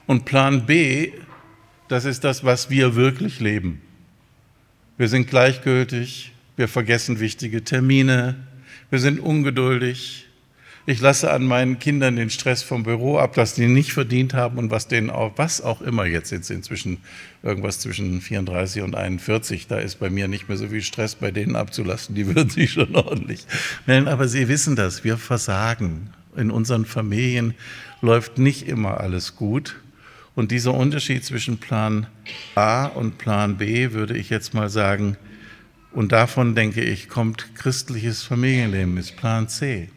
und 0.07 0.23
Plan 0.23 0.65
B, 0.65 1.11
das 1.89 2.05
ist 2.05 2.23
das, 2.23 2.45
was 2.45 2.69
wir 2.69 2.95
wirklich 2.95 3.41
leben. 3.41 3.81
Wir 4.97 5.09
sind 5.09 5.29
gleichgültig, 5.29 6.31
wir 6.55 6.69
vergessen 6.69 7.19
wichtige 7.19 7.65
Termine, 7.65 8.37
wir 8.89 8.99
sind 8.99 9.19
ungeduldig. 9.19 10.27
Ich 10.85 11.01
lasse 11.01 11.29
an 11.29 11.45
meinen 11.45 11.77
Kindern 11.77 12.15
den 12.15 12.29
Stress 12.29 12.63
vom 12.63 12.83
Büro 12.83 13.17
ab, 13.17 13.35
was 13.35 13.53
die 13.53 13.67
nicht 13.67 13.91
verdient 13.91 14.33
haben 14.33 14.57
und 14.57 14.71
was 14.71 14.87
denen 14.87 15.09
auch, 15.09 15.33
was 15.35 15.61
auch 15.61 15.81
immer 15.81 16.05
jetzt 16.05 16.29
sind, 16.29 16.49
inzwischen 16.49 16.99
irgendwas 17.43 17.81
zwischen 17.81 18.21
34 18.21 18.81
und 18.81 18.95
41. 18.95 19.67
Da 19.67 19.77
ist 19.77 19.99
bei 19.99 20.09
mir 20.09 20.29
nicht 20.29 20.47
mehr 20.47 20.57
so 20.57 20.69
viel 20.69 20.81
Stress 20.83 21.15
bei 21.15 21.31
denen 21.31 21.57
abzulassen, 21.57 22.15
die 22.15 22.33
würden 22.33 22.49
sich 22.49 22.71
schon 22.71 22.95
ordentlich 22.95 23.45
melden. 23.85 24.07
Aber 24.07 24.29
sie 24.29 24.47
wissen 24.47 24.77
das, 24.77 25.03
wir 25.03 25.17
versagen. 25.17 26.13
In 26.35 26.51
unseren 26.51 26.85
Familien 26.85 27.53
läuft 28.01 28.37
nicht 28.37 28.67
immer 28.67 28.99
alles 28.99 29.35
gut. 29.35 29.77
Und 30.35 30.51
dieser 30.51 30.73
Unterschied 30.73 31.25
zwischen 31.25 31.57
Plan 31.57 32.07
A 32.55 32.85
und 32.85 33.17
Plan 33.17 33.57
B 33.57 33.91
würde 33.91 34.17
ich 34.17 34.29
jetzt 34.29 34.53
mal 34.53 34.69
sagen, 34.69 35.17
und 35.91 36.11
davon 36.11 36.55
denke 36.55 36.81
ich, 36.81 37.09
kommt 37.09 37.55
christliches 37.55 38.23
Familienleben, 38.23 38.97
ist 38.97 39.17
Plan 39.17 39.49
C. 39.49 39.89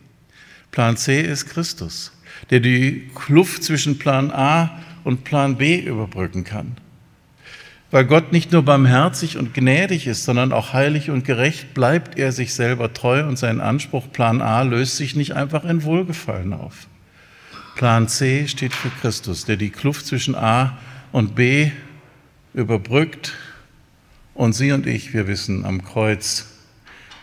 Plan 0.70 0.96
C 0.96 1.20
ist 1.20 1.46
Christus, 1.46 2.12
der 2.50 2.60
die 2.60 3.10
Kluft 3.14 3.62
zwischen 3.62 3.98
Plan 3.98 4.30
A 4.30 4.80
und 5.04 5.22
Plan 5.22 5.58
B 5.58 5.78
überbrücken 5.78 6.44
kann. 6.44 6.76
Weil 7.92 8.06
Gott 8.06 8.32
nicht 8.32 8.52
nur 8.52 8.62
barmherzig 8.62 9.36
und 9.36 9.52
gnädig 9.52 10.06
ist, 10.06 10.24
sondern 10.24 10.50
auch 10.50 10.72
heilig 10.72 11.10
und 11.10 11.26
gerecht, 11.26 11.74
bleibt 11.74 12.18
er 12.18 12.32
sich 12.32 12.54
selber 12.54 12.94
treu 12.94 13.24
und 13.28 13.38
sein 13.38 13.60
Anspruch 13.60 14.10
Plan 14.10 14.40
A 14.40 14.62
löst 14.62 14.96
sich 14.96 15.14
nicht 15.14 15.32
einfach 15.36 15.64
in 15.64 15.82
Wohlgefallen 15.82 16.54
auf. 16.54 16.86
Plan 17.76 18.08
C 18.08 18.48
steht 18.48 18.72
für 18.72 18.88
Christus, 18.88 19.44
der 19.44 19.58
die 19.58 19.68
Kluft 19.68 20.06
zwischen 20.06 20.34
A 20.34 20.78
und 21.12 21.34
B 21.34 21.70
überbrückt. 22.54 23.34
Und 24.32 24.54
Sie 24.54 24.72
und 24.72 24.86
ich, 24.86 25.12
wir 25.12 25.26
wissen, 25.26 25.66
am 25.66 25.84
Kreuz 25.84 26.46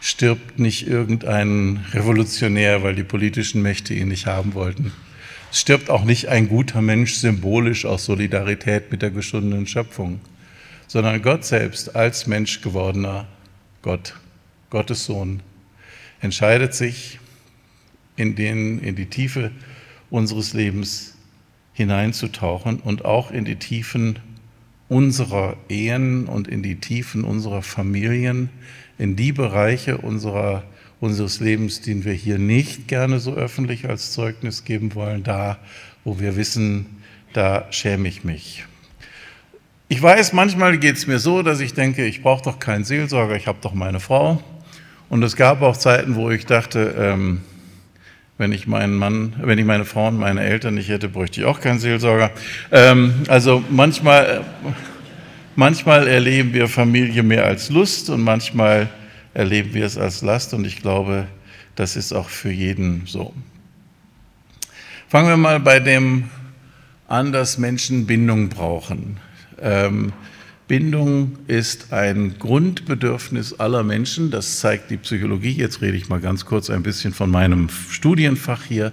stirbt 0.02 0.60
nicht 0.60 0.88
irgendein 0.88 1.84
Revolutionär, 1.94 2.84
weil 2.84 2.94
die 2.94 3.04
politischen 3.04 3.64
Mächte 3.64 3.96
ihn 3.96 4.10
nicht 4.10 4.28
haben 4.28 4.54
wollten. 4.54 4.92
Es 5.52 5.62
stirbt 5.62 5.90
auch 5.90 6.04
nicht 6.04 6.28
ein 6.28 6.48
guter 6.48 6.84
Mensch 6.84 7.16
symbolisch 7.16 7.86
aus 7.86 8.06
Solidarität 8.06 8.92
mit 8.92 9.02
der 9.02 9.10
geschundenen 9.10 9.66
Schöpfung, 9.66 10.22
sondern 10.90 11.22
Gott 11.22 11.46
selbst 11.46 11.96
als 11.96 12.26
Mensch 12.26 12.62
gewordener 12.62 13.28
Gott, 13.84 14.16
Gottes 14.72 15.06
Sohn, 15.06 15.42
entscheidet 16.20 16.74
sich 16.74 17.20
in, 18.16 18.36
den, 18.36 18.80
in 18.80 18.96
die 18.96 19.06
Tiefe 19.06 19.52
unseres 20.10 20.54
Lebens 20.54 21.16
hineinzutauchen 21.74 22.80
und 22.80 23.06
auch 23.06 23.30
in 23.30 23.46
die 23.46 23.58
Tiefen 23.58 24.18
unserer 24.90 25.58
Ehen 25.70 26.26
und 26.26 26.48
in 26.48 26.64
die 26.64 26.78
Tiefen 26.78 27.24
unserer 27.24 27.62
Familien, 27.62 28.50
in 28.98 29.16
die 29.16 29.32
Bereiche 29.32 30.00
unserer, 30.00 30.64
unseres 31.00 31.40
Lebens, 31.40 31.82
den 31.82 32.04
wir 32.04 32.14
hier 32.14 32.40
nicht 32.40 32.88
gerne 32.88 33.20
so 33.20 33.36
öffentlich 33.36 33.88
als 33.88 34.12
Zeugnis 34.12 34.66
geben 34.66 34.96
wollen, 34.96 35.22
da, 35.22 35.60
wo 36.04 36.20
wir 36.20 36.36
wissen, 36.36 36.88
da 37.34 37.72
schäme 37.72 38.10
ich 38.10 38.24
mich. 38.24 38.66
Ich 39.92 40.00
weiß, 40.00 40.34
manchmal 40.34 40.78
geht 40.78 40.98
es 40.98 41.08
mir 41.08 41.18
so, 41.18 41.42
dass 41.42 41.60
ich 41.62 41.74
denke, 41.74 42.06
ich 42.06 42.22
brauche 42.22 42.44
doch 42.44 42.60
keinen 42.60 42.84
Seelsorger, 42.84 43.36
ich 43.36 43.48
habe 43.48 43.58
doch 43.60 43.74
meine 43.74 44.00
Frau. 44.00 44.40
Und 45.10 45.24
es 45.24 45.36
gab 45.36 45.64
auch 45.64 45.76
Zeiten, 45.76 46.14
wo 46.14 46.30
ich 46.30 46.46
dachte, 46.46 46.94
ähm, 46.96 47.42
wenn 48.38 48.52
ich 48.52 48.68
meinen 48.68 48.94
Mann, 48.94 49.34
wenn 49.42 49.58
ich 49.58 49.66
meine 49.66 49.86
Frau 49.86 50.10
und 50.10 50.20
meine 50.20 50.44
Eltern 50.44 50.76
nicht 50.76 50.90
hätte, 50.90 51.10
bräuchte 51.10 51.42
ich 51.42 51.48
auch 51.48 51.60
keinen 51.60 51.80
Seelsorger. 51.80 52.30
Ähm, 52.72 53.16
also 53.30 53.64
manchmal, 53.72 54.46
manchmal 55.56 56.08
erleben 56.08 56.54
wir 56.54 56.68
Familie 56.68 57.24
mehr 57.24 57.46
als 57.46 57.72
Lust 57.72 58.12
und 58.12 58.22
manchmal 58.22 58.90
erleben 59.34 59.74
wir 59.74 59.88
es 59.88 59.98
als 59.98 60.22
Last 60.22 60.54
und 60.54 60.66
ich 60.66 60.84
glaube, 60.84 61.26
das 61.76 61.96
ist 61.96 62.14
auch 62.14 62.30
für 62.30 62.52
jeden 62.52 63.08
so. 63.08 63.34
Fangen 65.08 65.30
wir 65.30 65.38
mal 65.38 65.60
bei 65.60 65.80
dem 65.80 66.30
an, 67.08 67.32
dass 67.32 67.58
Menschen 67.58 68.06
Bindung 68.06 68.50
brauchen. 68.50 69.18
Ähm, 69.62 70.14
Bindung 70.68 71.40
ist 71.48 71.94
ein 71.94 72.36
Grundbedürfnis 72.38 73.60
aller 73.60 73.84
Menschen. 73.84 74.30
Das 74.30 74.60
zeigt 74.60 74.92
die 74.92 74.98
Psychologie. 74.98 75.52
Jetzt 75.52 75.82
rede 75.82 75.98
ich 75.98 76.10
mal 76.10 76.20
ganz 76.20 76.46
kurz 76.46 76.70
ein 76.70 76.84
bisschen 76.84 77.12
von 77.12 77.32
meinem 77.32 77.70
Studienfach 77.90 78.64
hier. 78.64 78.92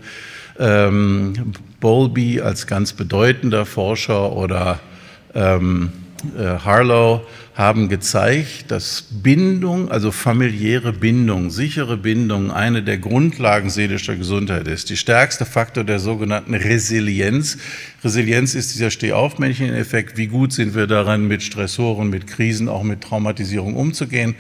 Ähm, 0.58 1.52
Bowlby 1.80 2.40
als 2.40 2.66
ganz 2.66 2.94
bedeutender 2.94 3.66
Forscher 3.66 4.32
oder 4.32 4.80
ähm, 5.34 5.92
äh, 6.38 6.58
Harlow 6.64 7.26
haben 7.56 7.88
gezeigt, 7.88 8.70
dass 8.70 9.06
Bindung, 9.10 9.90
also 9.90 10.12
familiäre 10.12 10.92
Bindung, 10.92 11.50
sichere 11.50 11.96
Bindung, 11.96 12.50
eine 12.50 12.82
der 12.82 12.98
Grundlagen 12.98 13.70
seelischer 13.70 14.14
Gesundheit 14.14 14.68
ist. 14.68 14.90
Die 14.90 14.96
stärkste 14.98 15.46
Faktor 15.46 15.82
der 15.82 15.98
sogenannten 15.98 16.52
Resilienz. 16.52 17.56
Resilienz 18.04 18.54
ist 18.54 18.74
dieser 18.74 18.90
Stehaufmännchen-Effekt. 18.90 20.18
Wie 20.18 20.26
gut 20.26 20.52
sind 20.52 20.74
wir 20.74 20.86
daran, 20.86 21.26
mit 21.26 21.42
Stressoren, 21.42 22.10
mit 22.10 22.26
Krisen, 22.26 22.68
auch 22.68 22.82
mit 22.82 23.00
Traumatisierung 23.00 23.74
umzugehen? 23.74 24.34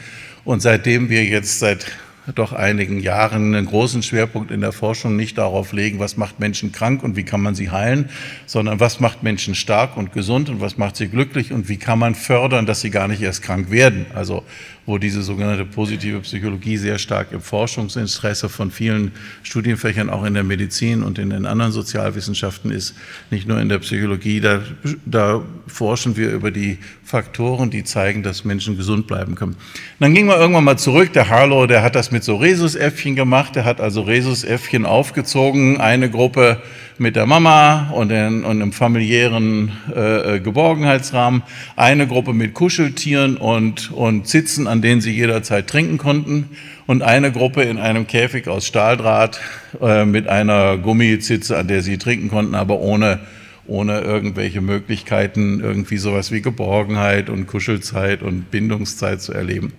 Und 0.44 0.60
seitdem 0.60 1.08
wir 1.08 1.24
jetzt 1.24 1.58
seit 1.58 1.86
doch 2.34 2.52
einigen 2.52 3.00
Jahren 3.00 3.54
einen 3.54 3.66
großen 3.66 4.02
Schwerpunkt 4.02 4.50
in 4.50 4.60
der 4.60 4.72
Forschung 4.72 5.16
nicht 5.16 5.38
darauf 5.38 5.72
legen, 5.72 5.98
was 5.98 6.16
macht 6.16 6.40
Menschen 6.40 6.72
krank 6.72 7.02
und 7.02 7.16
wie 7.16 7.22
kann 7.22 7.40
man 7.40 7.54
sie 7.54 7.70
heilen, 7.70 8.10
sondern 8.46 8.80
was 8.80 9.00
macht 9.00 9.22
Menschen 9.22 9.54
stark 9.54 9.96
und 9.96 10.12
gesund 10.12 10.48
und 10.48 10.60
was 10.60 10.76
macht 10.76 10.96
sie 10.96 11.08
glücklich 11.08 11.52
und 11.52 11.68
wie 11.68 11.76
kann 11.76 11.98
man 11.98 12.14
fördern, 12.14 12.66
dass 12.66 12.80
sie 12.80 12.90
gar 12.90 13.08
nicht 13.08 13.22
erst 13.22 13.42
krank 13.42 13.70
werden. 13.70 14.06
Also 14.14 14.44
wo 14.86 14.98
diese 14.98 15.22
sogenannte 15.22 15.64
positive 15.64 16.20
Psychologie 16.20 16.76
sehr 16.76 16.98
stark 16.98 17.32
im 17.32 17.40
Forschungsinteresse 17.40 18.48
von 18.48 18.70
vielen 18.70 19.10
Studienfächern, 19.42 20.08
auch 20.08 20.24
in 20.24 20.34
der 20.34 20.44
Medizin 20.44 21.02
und 21.02 21.18
in 21.18 21.30
den 21.30 21.44
anderen 21.44 21.72
Sozialwissenschaften 21.72 22.70
ist, 22.70 22.94
nicht 23.30 23.48
nur 23.48 23.60
in 23.60 23.68
der 23.68 23.80
Psychologie. 23.80 24.40
Da, 24.40 24.62
da 25.04 25.42
forschen 25.66 26.16
wir 26.16 26.30
über 26.30 26.52
die 26.52 26.78
Faktoren, 27.02 27.70
die 27.70 27.82
zeigen, 27.82 28.22
dass 28.22 28.44
Menschen 28.44 28.76
gesund 28.76 29.08
bleiben 29.08 29.34
können. 29.34 29.56
dann 29.98 30.14
ging 30.14 30.26
man 30.26 30.38
irgendwann 30.38 30.64
mal 30.64 30.78
zurück. 30.78 31.12
Der 31.12 31.28
Harlow, 31.28 31.66
der 31.66 31.82
hat 31.82 31.96
das 31.96 32.12
mit 32.12 32.22
so 32.22 32.36
Rhesusäffchen 32.36 33.16
gemacht. 33.16 33.56
Der 33.56 33.64
hat 33.64 33.80
also 33.80 34.02
Rhesusäffchen 34.02 34.86
aufgezogen. 34.86 35.80
Eine 35.80 36.10
Gruppe 36.10 36.62
mit 36.98 37.16
der 37.16 37.26
Mama 37.26 37.90
und, 37.90 38.10
in, 38.10 38.44
und 38.44 38.60
im 38.60 38.72
familiären 38.72 39.72
äh, 39.94 40.40
Geborgenheitsrahmen, 40.40 41.42
eine 41.76 42.06
Gruppe 42.06 42.32
mit 42.32 42.54
Kuscheltieren 42.54 43.36
und, 43.36 43.92
und 43.92 44.26
Sitzen, 44.26 44.66
an 44.66 44.75
denen 44.82 45.00
sie 45.00 45.12
jederzeit 45.12 45.66
trinken 45.66 45.98
konnten 45.98 46.50
und 46.86 47.02
eine 47.02 47.32
Gruppe 47.32 47.62
in 47.62 47.78
einem 47.78 48.06
Käfig 48.06 48.48
aus 48.48 48.66
Stahldraht 48.66 49.40
äh, 49.80 50.04
mit 50.04 50.28
einer 50.28 50.78
Gummizitze, 50.78 51.56
an 51.56 51.68
der 51.68 51.82
sie 51.82 51.98
trinken 51.98 52.28
konnten, 52.28 52.54
aber 52.54 52.80
ohne, 52.80 53.20
ohne 53.66 54.00
irgendwelche 54.00 54.60
Möglichkeiten, 54.60 55.60
irgendwie 55.60 55.98
sowas 55.98 56.32
wie 56.32 56.42
Geborgenheit 56.42 57.28
und 57.30 57.46
Kuschelzeit 57.46 58.22
und 58.22 58.50
Bindungszeit 58.50 59.20
zu 59.20 59.32
erleben. 59.32 59.72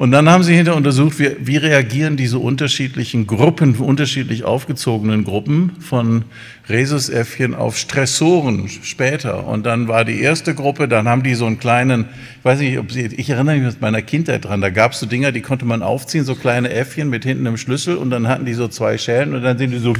Und 0.00 0.12
dann 0.12 0.30
haben 0.30 0.42
sie 0.42 0.54
hinter 0.54 0.76
untersucht, 0.76 1.18
wie, 1.18 1.36
wie, 1.40 1.58
reagieren 1.58 2.16
diese 2.16 2.38
unterschiedlichen 2.38 3.26
Gruppen, 3.26 3.74
unterschiedlich 3.76 4.44
aufgezogenen 4.44 5.24
Gruppen 5.24 5.72
von 5.78 6.24
Rhesusäffchen 6.70 7.54
auf 7.54 7.76
Stressoren 7.76 8.66
später. 8.82 9.46
Und 9.46 9.66
dann 9.66 9.88
war 9.88 10.06
die 10.06 10.22
erste 10.22 10.54
Gruppe, 10.54 10.88
dann 10.88 11.06
haben 11.06 11.22
die 11.22 11.34
so 11.34 11.44
einen 11.44 11.58
kleinen, 11.58 12.06
ich 12.38 12.44
weiß 12.46 12.60
nicht, 12.60 12.78
ob 12.78 12.90
Sie, 12.90 13.08
ich 13.14 13.28
erinnere 13.28 13.56
mich 13.56 13.66
aus 13.66 13.80
meiner 13.80 14.00
Kindheit 14.00 14.46
dran, 14.46 14.62
da 14.62 14.70
gab 14.70 14.92
es 14.92 15.00
so 15.00 15.04
Dinger, 15.04 15.32
die 15.32 15.42
konnte 15.42 15.66
man 15.66 15.82
aufziehen, 15.82 16.24
so 16.24 16.34
kleine 16.34 16.70
Äffchen 16.70 17.10
mit 17.10 17.24
hinten 17.24 17.46
einem 17.46 17.58
Schlüssel 17.58 17.98
und 17.98 18.08
dann 18.08 18.26
hatten 18.26 18.46
die 18.46 18.54
so 18.54 18.68
zwei 18.68 18.96
Schellen 18.96 19.34
und 19.34 19.42
dann 19.42 19.58
sind 19.58 19.70
die 19.70 19.80
so, 19.80 19.92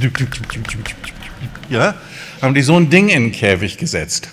ja, 1.69 1.93
haben 2.41 2.55
die 2.55 2.63
so 2.63 2.75
ein 2.75 2.89
Ding 2.89 3.09
in 3.09 3.25
den 3.25 3.31
Käfig 3.31 3.77
gesetzt. 3.77 4.31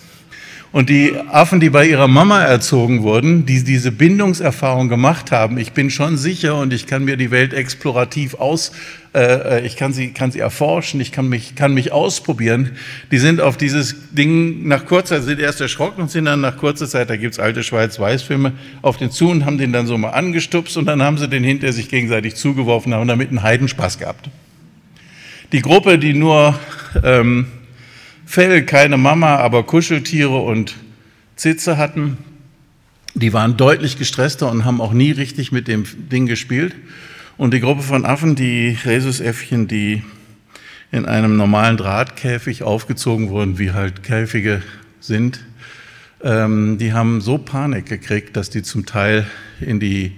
Und 0.71 0.91
die 0.91 1.15
Affen, 1.31 1.61
die 1.61 1.71
bei 1.71 1.87
ihrer 1.87 2.09
Mama 2.09 2.43
erzogen 2.43 3.03
wurden, 3.03 3.47
die 3.47 3.65
diese 3.65 3.91
Bindungserfahrung 3.91 4.91
gemacht 4.91 5.33
haben, 5.33 5.57
ich 5.57 5.73
bin 5.73 5.89
schon 5.89 6.19
sicher 6.19 6.57
und 6.57 6.75
ich 6.75 6.87
kann 6.87 7.05
mir 7.05 7.17
die 7.17 7.31
Welt 7.31 7.55
explorativ 7.55 8.35
aus, 8.35 8.73
äh, 9.15 9.65
ich 9.65 9.77
kann 9.77 9.95
sie, 9.95 10.11
kann 10.11 10.31
sie 10.31 10.41
erforschen, 10.41 11.01
ich 11.01 11.11
kann 11.11 11.27
mich, 11.27 11.55
kann 11.55 11.73
mich 11.73 11.91
ausprobieren, 11.91 12.73
die 13.11 13.17
sind 13.17 13.41
auf 13.41 13.57
dieses 13.57 13.97
Ding 14.11 14.69
nach 14.69 14.85
kurzer 14.85 15.23
sind 15.23 15.41
erst 15.41 15.63
erschrocken 15.63 16.03
und 16.03 16.11
sind 16.11 16.27
dann 16.27 16.43
nach 16.43 16.59
kurzer 16.59 16.87
Zeit, 16.87 17.09
da 17.09 17.17
gibt's 17.17 17.39
alte 17.39 17.63
Schwarz-Weiß-Filme, 17.63 18.53
auf 18.83 18.99
den 18.99 19.11
zu 19.11 19.31
und 19.31 19.47
haben 19.47 19.57
den 19.57 19.73
dann 19.73 19.87
so 19.87 19.97
mal 19.97 20.11
angestupst 20.11 20.77
und 20.77 20.85
dann 20.85 21.03
haben 21.03 21.17
sie 21.17 21.29
den 21.29 21.45
hinter 21.45 21.73
sich 21.73 21.89
gegenseitig 21.89 22.35
zugeworfen, 22.35 22.93
haben 22.93 23.09
damit 23.09 23.31
einen 23.31 23.43
Heidenspaß 23.43 23.99
gehabt. 23.99 24.29
Die 25.53 25.63
Gruppe, 25.63 25.99
die 25.99 26.13
nur... 26.13 26.59
Ähm, 27.03 27.47
Fell, 28.31 28.67
keine 28.67 28.99
Mama, 28.99 29.37
aber 29.37 29.63
Kuscheltiere 29.63 30.37
und 30.37 30.77
Zitze 31.37 31.79
hatten. 31.79 32.19
Die 33.15 33.33
waren 33.33 33.57
deutlich 33.57 33.97
gestresster 33.97 34.51
und 34.51 34.67
haben 34.67 34.83
auch 34.83 34.93
nie 34.93 35.13
richtig 35.13 35.51
mit 35.51 35.67
dem 35.67 35.85
Ding 36.13 36.27
gespielt. 36.27 36.75
Und 37.39 37.55
die 37.55 37.61
Gruppe 37.61 37.81
von 37.81 38.05
Affen, 38.05 38.35
die 38.35 38.77
Rhesusäffchen, 38.85 39.67
die 39.67 40.03
in 40.93 41.07
einem 41.07 41.39
normalen 41.39 41.79
Drahtkäfig 41.79 42.63
aufgezogen 42.63 43.31
wurden, 43.31 43.59
wie 43.59 43.73
halt 43.73 44.03
Käfige 44.03 44.63
sind, 45.01 45.43
ähm, 46.23 46.77
die 46.77 46.93
haben 46.93 47.23
so 47.23 47.39
Panik 47.39 47.87
gekriegt, 47.87 48.37
dass 48.37 48.51
die 48.51 48.63
zum 48.63 48.85
Teil 48.85 49.27
in 49.59 49.81
die 49.81 50.13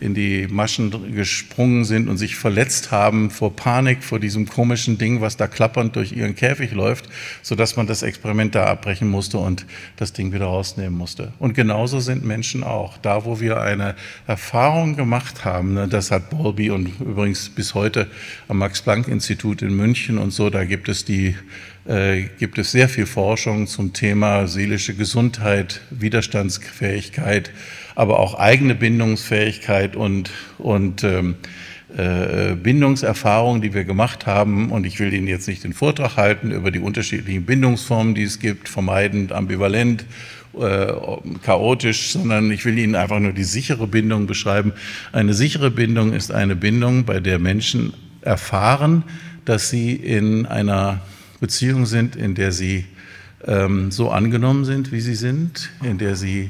in 0.00 0.14
die 0.14 0.46
Maschen 0.48 1.14
gesprungen 1.14 1.84
sind 1.84 2.08
und 2.08 2.16
sich 2.16 2.36
verletzt 2.36 2.90
haben 2.90 3.30
vor 3.30 3.54
Panik, 3.54 4.02
vor 4.02 4.18
diesem 4.18 4.48
komischen 4.48 4.98
Ding, 4.98 5.20
was 5.20 5.36
da 5.36 5.46
klappernd 5.46 5.94
durch 5.96 6.12
ihren 6.12 6.34
Käfig 6.34 6.72
läuft, 6.72 7.08
sodass 7.42 7.76
man 7.76 7.86
das 7.86 8.02
Experiment 8.02 8.54
da 8.54 8.64
abbrechen 8.64 9.08
musste 9.08 9.38
und 9.38 9.66
das 9.96 10.12
Ding 10.12 10.32
wieder 10.32 10.46
rausnehmen 10.46 10.96
musste. 10.96 11.32
Und 11.38 11.54
genauso 11.54 12.00
sind 12.00 12.24
Menschen 12.24 12.64
auch. 12.64 12.96
Da, 12.98 13.24
wo 13.24 13.40
wir 13.40 13.60
eine 13.60 13.94
Erfahrung 14.26 14.96
gemacht 14.96 15.44
haben, 15.44 15.74
ne, 15.74 15.86
das 15.86 16.10
hat 16.10 16.30
Bowlby 16.30 16.70
und 16.70 17.00
übrigens 17.00 17.48
bis 17.50 17.74
heute 17.74 18.06
am 18.48 18.58
Max-Planck-Institut 18.58 19.62
in 19.62 19.76
München 19.76 20.18
und 20.18 20.32
so, 20.32 20.50
da 20.50 20.64
gibt 20.64 20.88
es 20.88 21.04
die 21.04 21.34
äh, 21.86 22.28
gibt 22.38 22.58
es 22.58 22.72
sehr 22.72 22.88
viel 22.88 23.06
Forschung 23.06 23.66
zum 23.66 23.92
Thema 23.92 24.46
seelische 24.46 24.94
Gesundheit, 24.94 25.80
Widerstandsfähigkeit, 25.90 27.50
aber 28.00 28.18
auch 28.18 28.38
eigene 28.38 28.74
Bindungsfähigkeit 28.74 29.94
und, 29.94 30.30
und 30.56 31.04
ähm, 31.04 31.34
äh, 31.94 32.56
die 32.56 33.74
wir 33.74 33.84
gemacht 33.84 34.26
haben. 34.26 34.72
Und 34.72 34.86
ich 34.86 34.98
will 34.98 35.12
Ihnen 35.12 35.26
jetzt 35.26 35.46
nicht 35.46 35.64
den 35.64 35.74
Vortrag 35.74 36.16
halten 36.16 36.50
über 36.50 36.70
die 36.70 36.78
unterschiedlichen 36.78 37.44
Bindungsformen, 37.44 38.14
die 38.14 38.22
es 38.22 38.38
gibt, 38.38 38.70
vermeidend, 38.70 39.32
ambivalent, 39.32 40.06
äh, 40.58 40.86
chaotisch, 41.42 42.12
sondern 42.12 42.50
ich 42.50 42.64
will 42.64 42.78
Ihnen 42.78 42.94
einfach 42.94 43.20
nur 43.20 43.34
die 43.34 43.44
sichere 43.44 43.86
Bindung 43.86 44.26
beschreiben. 44.26 44.72
Eine 45.12 45.34
sichere 45.34 45.70
Bindung 45.70 46.14
ist 46.14 46.32
eine 46.32 46.56
Bindung, 46.56 47.04
bei 47.04 47.20
der 47.20 47.38
Menschen 47.38 47.92
erfahren, 48.22 49.04
dass 49.44 49.68
sie 49.68 49.92
in 49.92 50.46
einer 50.46 51.02
Beziehung 51.38 51.84
sind, 51.84 52.16
in 52.16 52.34
der 52.34 52.52
sie 52.52 52.86
ähm, 53.46 53.90
so 53.90 54.10
angenommen 54.10 54.64
sind, 54.64 54.90
wie 54.90 55.00
sie 55.00 55.16
sind, 55.16 55.68
in 55.82 55.98
der 55.98 56.16
sie 56.16 56.48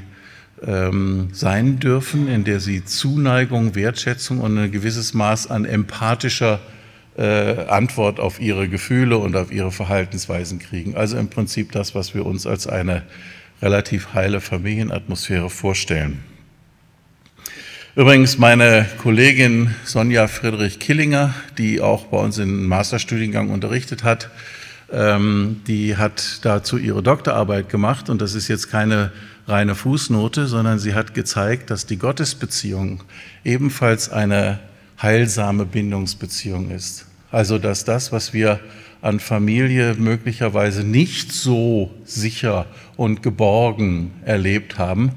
ähm, 0.66 1.28
sein 1.32 1.78
dürfen, 1.78 2.28
in 2.28 2.44
der 2.44 2.60
sie 2.60 2.84
Zuneigung, 2.84 3.74
Wertschätzung 3.74 4.40
und 4.40 4.58
ein 4.58 4.70
gewisses 4.70 5.14
Maß 5.14 5.50
an 5.50 5.64
empathischer 5.64 6.60
äh, 7.16 7.66
Antwort 7.66 8.20
auf 8.20 8.40
ihre 8.40 8.68
Gefühle 8.68 9.18
und 9.18 9.36
auf 9.36 9.52
ihre 9.52 9.72
Verhaltensweisen 9.72 10.58
kriegen. 10.58 10.96
Also 10.96 11.16
im 11.16 11.28
Prinzip 11.28 11.72
das, 11.72 11.94
was 11.94 12.14
wir 12.14 12.26
uns 12.26 12.46
als 12.46 12.66
eine 12.66 13.02
relativ 13.62 14.14
heile 14.14 14.40
Familienatmosphäre 14.40 15.50
vorstellen. 15.50 16.20
Übrigens 17.96 18.38
meine 18.38 18.86
Kollegin 18.98 19.74
Sonja 19.84 20.28
Friedrich 20.28 20.78
Killinger, 20.78 21.34
die 21.58 21.80
auch 21.80 22.06
bei 22.06 22.18
uns 22.18 22.38
im 22.38 22.66
Masterstudiengang 22.66 23.50
unterrichtet 23.50 24.04
hat, 24.04 24.30
ähm, 24.92 25.60
die 25.66 25.96
hat 25.96 26.38
dazu 26.42 26.78
ihre 26.78 27.02
Doktorarbeit 27.02 27.68
gemacht 27.68 28.08
und 28.08 28.22
das 28.22 28.34
ist 28.34 28.48
jetzt 28.48 28.70
keine 28.70 29.12
reine 29.46 29.74
Fußnote, 29.74 30.46
sondern 30.46 30.78
sie 30.78 30.94
hat 30.94 31.14
gezeigt, 31.14 31.70
dass 31.70 31.86
die 31.86 31.96
Gottesbeziehung 31.96 33.02
ebenfalls 33.44 34.10
eine 34.10 34.60
heilsame 35.00 35.66
Bindungsbeziehung 35.66 36.70
ist. 36.70 37.06
Also 37.30 37.58
dass 37.58 37.84
das, 37.84 38.12
was 38.12 38.32
wir 38.32 38.60
an 39.02 39.18
Familie 39.20 39.94
möglicherweise 39.94 40.84
nicht 40.84 41.32
so 41.32 41.90
sicher 42.04 42.66
und 42.96 43.22
geborgen 43.22 44.10
erlebt 44.24 44.78
haben, 44.78 45.12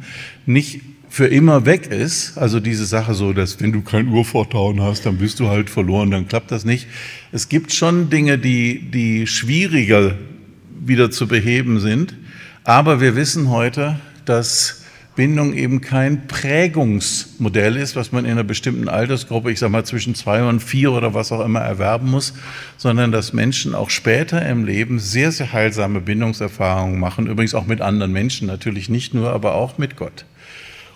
nicht 0.46 0.82
für 1.10 1.28
immer 1.28 1.66
weg 1.66 1.88
ist. 1.88 2.38
Also 2.38 2.60
diese 2.60 2.86
Sache 2.86 3.14
so, 3.14 3.34
dass 3.34 3.60
wenn 3.60 3.72
du 3.72 3.82
kein 3.82 4.08
Urvertrauen 4.08 4.82
hast, 4.82 5.06
dann 5.06 5.18
bist 5.18 5.40
du 5.40 5.48
halt 5.48 5.70
verloren, 5.70 6.12
dann 6.12 6.28
klappt 6.28 6.52
das 6.52 6.66
nicht. 6.66 6.88
Es 7.32 7.50
gibt 7.50 7.74
schon 7.74 8.10
Dinge, 8.10 8.40
die, 8.40 8.90
die 8.90 9.28
schwieriger 9.28 10.16
wieder 10.80 11.12
zu 11.12 11.28
beheben 11.28 11.80
sind. 11.80 12.16
Aber 12.64 13.02
wir 13.02 13.16
wissen 13.16 13.50
heute, 13.50 14.00
dass 14.26 14.84
Bindung 15.16 15.54
eben 15.54 15.80
kein 15.80 16.28
Prägungsmodell 16.28 17.78
ist, 17.78 17.96
was 17.96 18.12
man 18.12 18.26
in 18.26 18.32
einer 18.32 18.44
bestimmten 18.44 18.90
Altersgruppe, 18.90 19.52
ich 19.52 19.60
sage 19.60 19.72
mal 19.72 19.86
zwischen 19.86 20.16
zwei 20.16 20.44
und 20.44 20.60
vier 20.60 20.92
oder 20.92 21.14
was 21.14 21.32
auch 21.32 21.46
immer 21.46 21.60
erwerben 21.60 22.10
muss, 22.10 22.34
sondern 22.78 23.12
dass 23.12 23.32
Menschen 23.32 23.76
auch 23.76 23.92
später 23.92 24.44
im 24.44 24.66
Leben 24.66 25.00
sehr, 25.00 25.32
sehr 25.32 25.54
heilsame 25.54 26.02
Bindungserfahrungen 26.02 27.00
machen, 27.00 27.28
übrigens 27.28 27.54
auch 27.54 27.68
mit 27.68 27.82
anderen 27.82 28.12
Menschen, 28.12 28.48
natürlich 28.48 28.90
nicht 28.90 29.14
nur, 29.14 29.32
aber 29.32 29.54
auch 29.54 29.78
mit 29.78 29.98
Gott. 29.98 30.26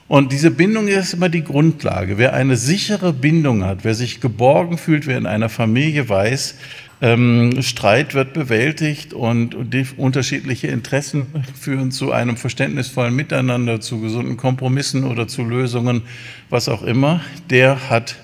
Und 0.07 0.31
diese 0.31 0.51
Bindung 0.51 0.87
ist 0.87 1.13
immer 1.13 1.27
die 1.27 1.43
Grundlage. 1.43 2.17
Wer 2.17 2.33
eine 2.33 2.55
sichere 2.55 3.11
Bindung 3.11 3.65
hat, 3.65 3.83
wer 3.83 3.93
sich 3.93 4.21
geborgen 4.21 4.77
fühlt, 4.77 5.05
wer 5.05 5.17
in 5.17 5.25
einer 5.25 5.49
Familie 5.49 6.07
weiß, 6.07 6.55
ähm, 7.01 7.61
Streit 7.61 8.13
wird 8.13 8.33
bewältigt 8.33 9.13
und, 9.13 9.55
die 9.73 9.85
unterschiedliche 9.97 10.67
Interessen 10.67 11.27
führen 11.59 11.91
zu 11.91 12.11
einem 12.11 12.37
verständnisvollen 12.37 13.15
Miteinander, 13.15 13.79
zu 13.79 14.01
gesunden 14.01 14.37
Kompromissen 14.37 15.03
oder 15.03 15.27
zu 15.27 15.43
Lösungen, 15.43 16.03
was 16.49 16.69
auch 16.69 16.83
immer, 16.83 17.21
der 17.49 17.89
hat 17.89 18.15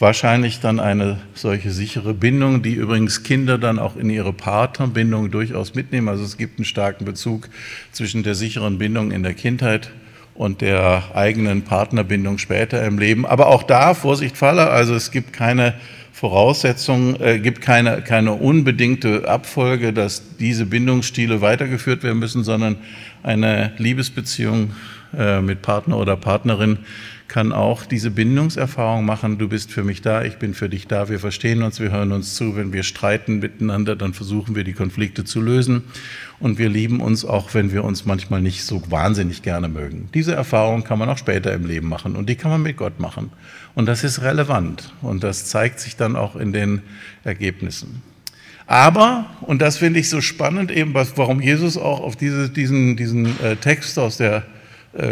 wahrscheinlich 0.00 0.60
dann 0.60 0.80
eine 0.80 1.18
solche 1.34 1.70
sichere 1.70 2.14
Bindung, 2.14 2.62
die 2.62 2.72
übrigens 2.72 3.22
Kinder 3.22 3.58
dann 3.58 3.78
auch 3.78 3.96
in 3.96 4.08
ihre 4.10 4.32
Partnerbindung 4.32 5.30
durchaus 5.30 5.74
mitnehmen. 5.74 6.08
Also 6.08 6.24
es 6.24 6.36
gibt 6.36 6.58
einen 6.58 6.64
starken 6.64 7.04
Bezug 7.04 7.48
zwischen 7.92 8.22
der 8.22 8.34
sicheren 8.34 8.78
Bindung 8.78 9.12
in 9.12 9.22
der 9.22 9.34
Kindheit 9.34 9.90
und 10.34 10.62
der 10.62 11.04
eigenen 11.14 11.62
Partnerbindung 11.62 12.38
später 12.38 12.82
im 12.84 12.98
Leben. 12.98 13.26
Aber 13.26 13.48
auch 13.48 13.62
da, 13.62 13.92
Vorsicht 13.92 14.38
Falle, 14.38 14.70
also 14.70 14.94
es 14.94 15.10
gibt 15.10 15.34
keine 15.34 15.74
Voraussetzung, 16.20 17.18
äh, 17.18 17.38
gibt 17.38 17.62
keine, 17.62 18.02
keine 18.02 18.34
unbedingte 18.34 19.26
Abfolge, 19.26 19.94
dass 19.94 20.36
diese 20.36 20.66
Bindungsstile 20.66 21.40
weitergeführt 21.40 22.02
werden 22.02 22.18
müssen, 22.18 22.44
sondern 22.44 22.76
eine 23.22 23.72
Liebesbeziehung 23.78 24.72
äh, 25.16 25.40
mit 25.40 25.62
Partner 25.62 25.96
oder 25.96 26.18
Partnerin 26.18 26.80
kann 27.30 27.52
auch 27.52 27.86
diese 27.86 28.10
Bindungserfahrung 28.10 29.04
machen. 29.04 29.38
Du 29.38 29.48
bist 29.48 29.70
für 29.70 29.84
mich 29.84 30.02
da, 30.02 30.24
ich 30.24 30.38
bin 30.38 30.52
für 30.52 30.68
dich 30.68 30.88
da, 30.88 31.08
wir 31.08 31.20
verstehen 31.20 31.62
uns, 31.62 31.78
wir 31.78 31.92
hören 31.92 32.10
uns 32.10 32.34
zu. 32.34 32.56
Wenn 32.56 32.72
wir 32.72 32.82
streiten 32.82 33.38
miteinander, 33.38 33.94
dann 33.94 34.14
versuchen 34.14 34.56
wir 34.56 34.64
die 34.64 34.72
Konflikte 34.72 35.24
zu 35.24 35.40
lösen. 35.40 35.84
Und 36.40 36.58
wir 36.58 36.68
lieben 36.68 37.00
uns 37.00 37.24
auch, 37.24 37.54
wenn 37.54 37.72
wir 37.72 37.84
uns 37.84 38.04
manchmal 38.04 38.42
nicht 38.42 38.64
so 38.64 38.82
wahnsinnig 38.90 39.42
gerne 39.42 39.68
mögen. 39.68 40.08
Diese 40.12 40.34
Erfahrung 40.34 40.82
kann 40.82 40.98
man 40.98 41.08
auch 41.08 41.18
später 41.18 41.52
im 41.52 41.66
Leben 41.66 41.88
machen 41.88 42.16
und 42.16 42.28
die 42.28 42.34
kann 42.34 42.50
man 42.50 42.62
mit 42.62 42.76
Gott 42.76 42.98
machen. 42.98 43.30
Und 43.76 43.86
das 43.86 44.02
ist 44.02 44.22
relevant 44.22 44.92
und 45.00 45.22
das 45.22 45.46
zeigt 45.46 45.78
sich 45.78 45.94
dann 45.94 46.16
auch 46.16 46.34
in 46.34 46.52
den 46.52 46.82
Ergebnissen. 47.22 48.02
Aber, 48.66 49.26
und 49.42 49.62
das 49.62 49.76
finde 49.76 50.00
ich 50.00 50.08
so 50.08 50.20
spannend, 50.20 50.72
eben 50.72 50.94
warum 50.94 51.40
Jesus 51.40 51.76
auch 51.76 52.00
auf 52.00 52.16
diese, 52.16 52.50
diesen, 52.50 52.96
diesen 52.96 53.40
äh, 53.40 53.54
Text 53.54 54.00
aus 54.00 54.16
der 54.16 54.44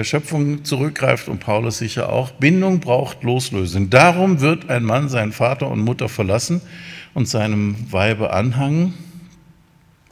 Schöpfung 0.03 0.65
zurückgreift 0.65 1.29
und 1.29 1.39
Paulus 1.39 1.79
sicher 1.79 2.13
auch, 2.13 2.33
Bindung 2.33 2.81
braucht 2.81 3.23
Loslösung. 3.23 3.91
Darum 3.91 4.41
wird 4.41 4.69
ein 4.71 4.83
Mann 4.83 5.09
seinen 5.09 5.33
Vater 5.33 5.69
und 5.69 5.81
Mutter 5.81 6.09
verlassen 6.09 6.61
und 7.15 7.29
seinem 7.29 7.77
Weibe 7.93 8.33
anhangen 8.33 8.95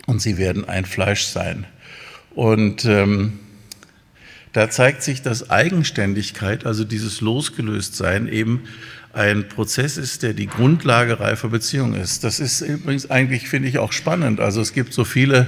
und 0.06 0.22
sie 0.22 0.38
werden 0.38 0.68
ein 0.68 0.84
Fleisch 0.84 1.24
sein. 1.24 1.66
Und 2.34 2.84
ähm, 2.84 3.40
da 4.52 4.70
zeigt 4.70 5.02
sich, 5.02 5.22
dass 5.22 5.50
Eigenständigkeit, 5.50 6.64
also 6.64 6.84
dieses 6.84 7.20
Losgelöstsein, 7.20 8.28
eben 8.28 8.62
ein 9.12 9.48
Prozess 9.48 9.96
ist, 9.96 10.22
der 10.22 10.34
die 10.34 10.46
Grundlage 10.46 11.18
reifer 11.18 11.48
Beziehung 11.48 11.94
ist. 11.94 12.22
Das 12.22 12.38
ist 12.38 12.60
übrigens 12.60 13.10
eigentlich, 13.10 13.48
finde 13.48 13.68
ich, 13.68 13.78
auch 13.78 13.92
spannend. 13.92 14.40
Also 14.40 14.60
es 14.60 14.72
gibt 14.72 14.92
so 14.92 15.04
viele 15.04 15.46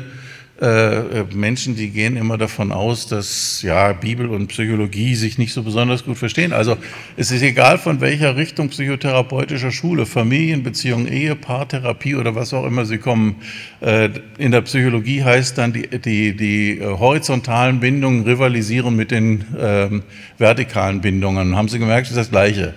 äh, 0.61 1.23
Menschen, 1.33 1.77
die 1.77 1.91
gehen 1.91 2.17
immer 2.17 2.37
davon 2.37 2.73
aus, 2.73 3.07
dass 3.07 3.63
ja 3.63 3.93
Bibel 3.93 4.29
und 4.29 4.49
Psychologie 4.49 5.15
sich 5.15 5.39
nicht 5.39 5.53
so 5.53 5.63
besonders 5.63 6.05
gut 6.05 6.19
verstehen. 6.19 6.53
Also 6.53 6.77
es 7.17 7.31
ist 7.31 7.43
egal 7.43 7.79
von 7.79 8.01
welcher 8.01 8.37
Richtung 8.37 8.69
psychotherapeutischer 8.69 9.71
Schule, 9.71 10.05
Familienbeziehung, 10.05 11.07
Ehe, 11.07 11.37
Paartherapie 11.37 12.17
oder 12.17 12.35
was 12.35 12.53
auch 12.53 12.67
immer 12.67 12.87
sie 12.87 12.99
kommen. 12.99 13.37
Äh, 13.81 14.11
in 14.39 14.51
der 14.51 14.63
Psychologie 14.63 15.23
heißt 15.23 15.59
dann 15.59 15.73
die, 15.73 15.87
die, 15.87 16.37
die 16.37 16.81
horizontalen 16.83 17.79
Bindungen 17.79 18.25
rivalisieren 18.25 18.97
mit 18.97 19.13
den 19.13 19.45
ähm, 19.59 20.03
vertikalen 20.39 21.01
Bindungen. 21.01 21.55
Haben 21.55 21.69
Sie 21.69 21.79
gemerkt, 21.79 22.09
ist 22.09 22.17
das 22.17 22.31
Gleiche. 22.31 22.75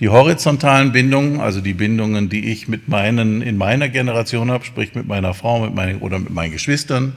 Die 0.00 0.08
horizontalen 0.08 0.90
Bindungen, 0.90 1.40
also 1.40 1.60
die 1.60 1.74
Bindungen, 1.74 2.28
die 2.28 2.50
ich 2.50 2.66
mit 2.66 2.88
meinen, 2.88 3.42
in 3.42 3.56
meiner 3.56 3.88
Generation 3.88 4.50
habe, 4.50 4.64
sprich 4.64 4.94
mit 4.94 5.06
meiner 5.06 5.34
Frau 5.34 5.64
mit 5.64 5.74
meinen, 5.74 6.00
oder 6.00 6.18
mit 6.18 6.30
meinen 6.30 6.52
Geschwistern, 6.52 7.14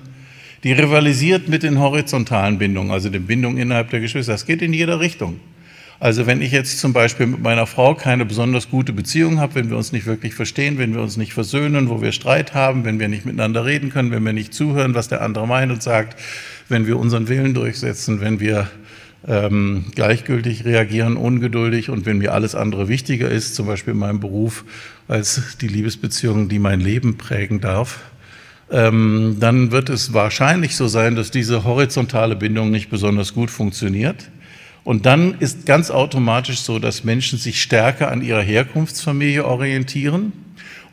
die 0.64 0.74
rivalisiert 0.74 1.50
mit 1.50 1.64
den 1.64 1.80
horizontalen 1.80 2.60
Bindungen, 2.60 2.92
also 2.92 3.10
den 3.10 3.26
Bindungen 3.26 3.58
innerhalb 3.58 3.90
der 3.90 4.00
Geschwister. 4.00 4.34
Das 4.34 4.46
geht 4.46 4.62
in 4.62 4.74
jeder 4.74 5.00
Richtung. 5.00 5.40
Also 6.00 6.28
wenn 6.28 6.44
ich 6.44 6.52
jetzt 6.52 6.80
zum 6.80 6.94
Beispiel 6.94 7.26
mit 7.26 7.42
meiner 7.42 7.66
Frau 7.66 7.96
keine 7.96 8.24
besonders 8.24 8.70
gute 8.70 8.94
Beziehung 8.94 9.40
habe, 9.40 9.56
wenn 9.56 9.72
wir 9.72 9.78
uns 9.78 9.92
nicht 9.92 10.06
wirklich 10.06 10.36
verstehen, 10.36 10.78
wenn 10.78 10.94
wir 10.94 11.02
uns 11.02 11.18
nicht 11.18 11.34
versöhnen, 11.34 11.90
wo 11.90 12.02
wir 12.02 12.12
Streit 12.12 12.54
haben, 12.54 12.86
wenn 12.86 13.00
wir 13.00 13.08
nicht 13.08 13.26
miteinander 13.26 13.66
reden 13.66 13.90
können, 13.90 14.12
wenn 14.12 14.24
wir 14.24 14.34
nicht 14.34 14.54
zuhören, 14.54 14.94
was 14.94 15.08
der 15.08 15.24
andere 15.24 15.48
meint 15.48 15.72
und 15.72 15.82
sagt, 15.82 16.20
wenn 16.70 16.86
wir 16.86 17.00
unseren 17.00 17.28
Willen 17.28 17.56
durchsetzen, 17.56 18.22
wenn 18.22 18.40
wir 18.40 18.70
ähm, 19.26 19.86
gleichgültig 19.96 20.66
reagieren, 20.66 21.18
ungeduldig 21.18 21.90
und 21.90 22.06
wenn 22.06 22.18
mir 22.18 22.34
alles 22.34 22.56
andere 22.56 22.88
wichtiger 22.88 23.30
ist, 23.30 23.56
zum 23.56 23.68
Beispiel 23.68 23.94
in 23.94 24.00
meinem 24.00 24.20
Beruf, 24.20 24.66
als 25.08 25.58
die 25.62 25.68
Liebesbeziehung, 25.68 26.50
die 26.50 26.60
mein 26.60 26.82
Leben 26.82 27.18
prägen 27.18 27.62
darf, 27.62 28.00
ähm, 28.70 29.38
dann 29.40 29.72
wird 29.72 29.90
es 29.90 30.14
wahrscheinlich 30.14 30.76
so 30.76 30.88
sein, 30.88 31.16
dass 31.16 31.32
diese 31.32 31.64
horizontale 31.64 32.36
Bindung 32.36 32.70
nicht 32.70 32.90
besonders 32.90 33.34
gut 33.34 33.50
funktioniert 33.50 34.30
Und 34.88 35.06
dann 35.06 35.36
ist 35.40 35.66
ganz 35.66 35.92
automatisch 35.92 36.60
so, 36.60 36.80
dass 36.80 37.04
Menschen 37.04 37.38
sich 37.38 37.62
stärker 37.62 38.10
an 38.10 38.22
ihrer 38.22 38.42
Herkunftsfamilie 38.42 39.44
orientieren. 39.44 40.32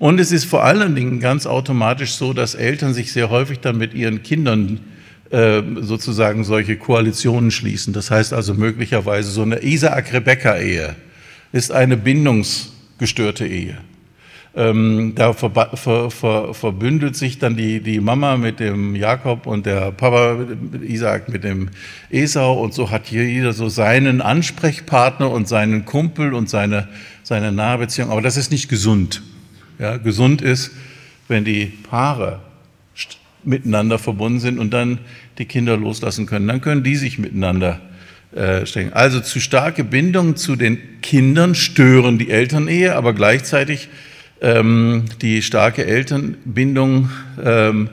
Und 0.00 0.18
es 0.18 0.32
ist 0.32 0.46
vor 0.46 0.64
allen 0.64 0.96
Dingen 0.96 1.20
ganz 1.20 1.46
automatisch 1.46 2.14
so, 2.14 2.32
dass 2.32 2.56
Eltern 2.56 2.92
sich 2.92 3.12
sehr 3.12 3.30
häufig 3.30 3.60
dann 3.60 3.78
mit 3.78 3.94
ihren 3.94 4.24
Kindern 4.24 4.80
äh, 5.34 5.64
sozusagen 5.80 6.44
solche 6.44 6.76
Koalitionen 6.76 7.50
schließen. 7.50 7.92
Das 7.92 8.08
heißt 8.08 8.32
also 8.32 8.54
möglicherweise 8.54 9.32
so 9.32 9.42
eine 9.42 9.64
Isaac-Rebecca-Ehe 9.64 10.94
ist 11.50 11.72
eine 11.72 11.96
bindungsgestörte 11.96 13.44
Ehe. 13.44 13.78
Ähm, 14.54 15.14
da 15.16 15.32
ver, 15.32 15.50
ver, 15.74 16.10
ver, 16.12 16.54
verbündelt 16.54 17.16
sich 17.16 17.40
dann 17.40 17.56
die, 17.56 17.80
die 17.80 17.98
Mama 17.98 18.36
mit 18.36 18.60
dem 18.60 18.94
Jakob 18.94 19.48
und 19.48 19.66
der 19.66 19.90
Papa 19.90 20.36
Isaac 20.82 21.28
mit 21.28 21.42
dem 21.42 21.70
Esau 22.10 22.62
und 22.62 22.72
so 22.72 22.92
hat 22.92 23.06
hier 23.06 23.28
jeder 23.28 23.52
so 23.52 23.68
seinen 23.68 24.20
Ansprechpartner 24.20 25.28
und 25.28 25.48
seinen 25.48 25.84
Kumpel 25.84 26.32
und 26.32 26.48
seine, 26.48 26.86
seine 27.24 27.50
Nahbeziehung. 27.50 28.12
Aber 28.12 28.22
das 28.22 28.36
ist 28.36 28.52
nicht 28.52 28.68
gesund. 28.68 29.20
Ja, 29.80 29.96
gesund 29.96 30.42
ist, 30.42 30.70
wenn 31.26 31.44
die 31.44 31.66
Paare 31.90 32.38
miteinander 33.44 33.98
verbunden 33.98 34.40
sind 34.40 34.58
und 34.58 34.72
dann 34.72 34.98
die 35.38 35.46
Kinder 35.46 35.76
loslassen 35.76 36.26
können. 36.26 36.46
Dann 36.46 36.60
können 36.60 36.82
die 36.82 36.96
sich 36.96 37.18
miteinander 37.18 37.80
äh, 38.34 38.66
stecken. 38.66 38.92
Also 38.92 39.20
zu 39.20 39.40
starke 39.40 39.84
Bindungen 39.84 40.36
zu 40.36 40.56
den 40.56 40.78
Kindern 41.02 41.54
stören 41.54 42.18
die 42.18 42.30
Elternehe, 42.30 42.96
aber 42.96 43.12
gleichzeitig 43.12 43.88
ähm, 44.40 45.04
die 45.22 45.42
starke 45.42 45.86
Elternbindung 45.86 47.10
ähm, 47.42 47.90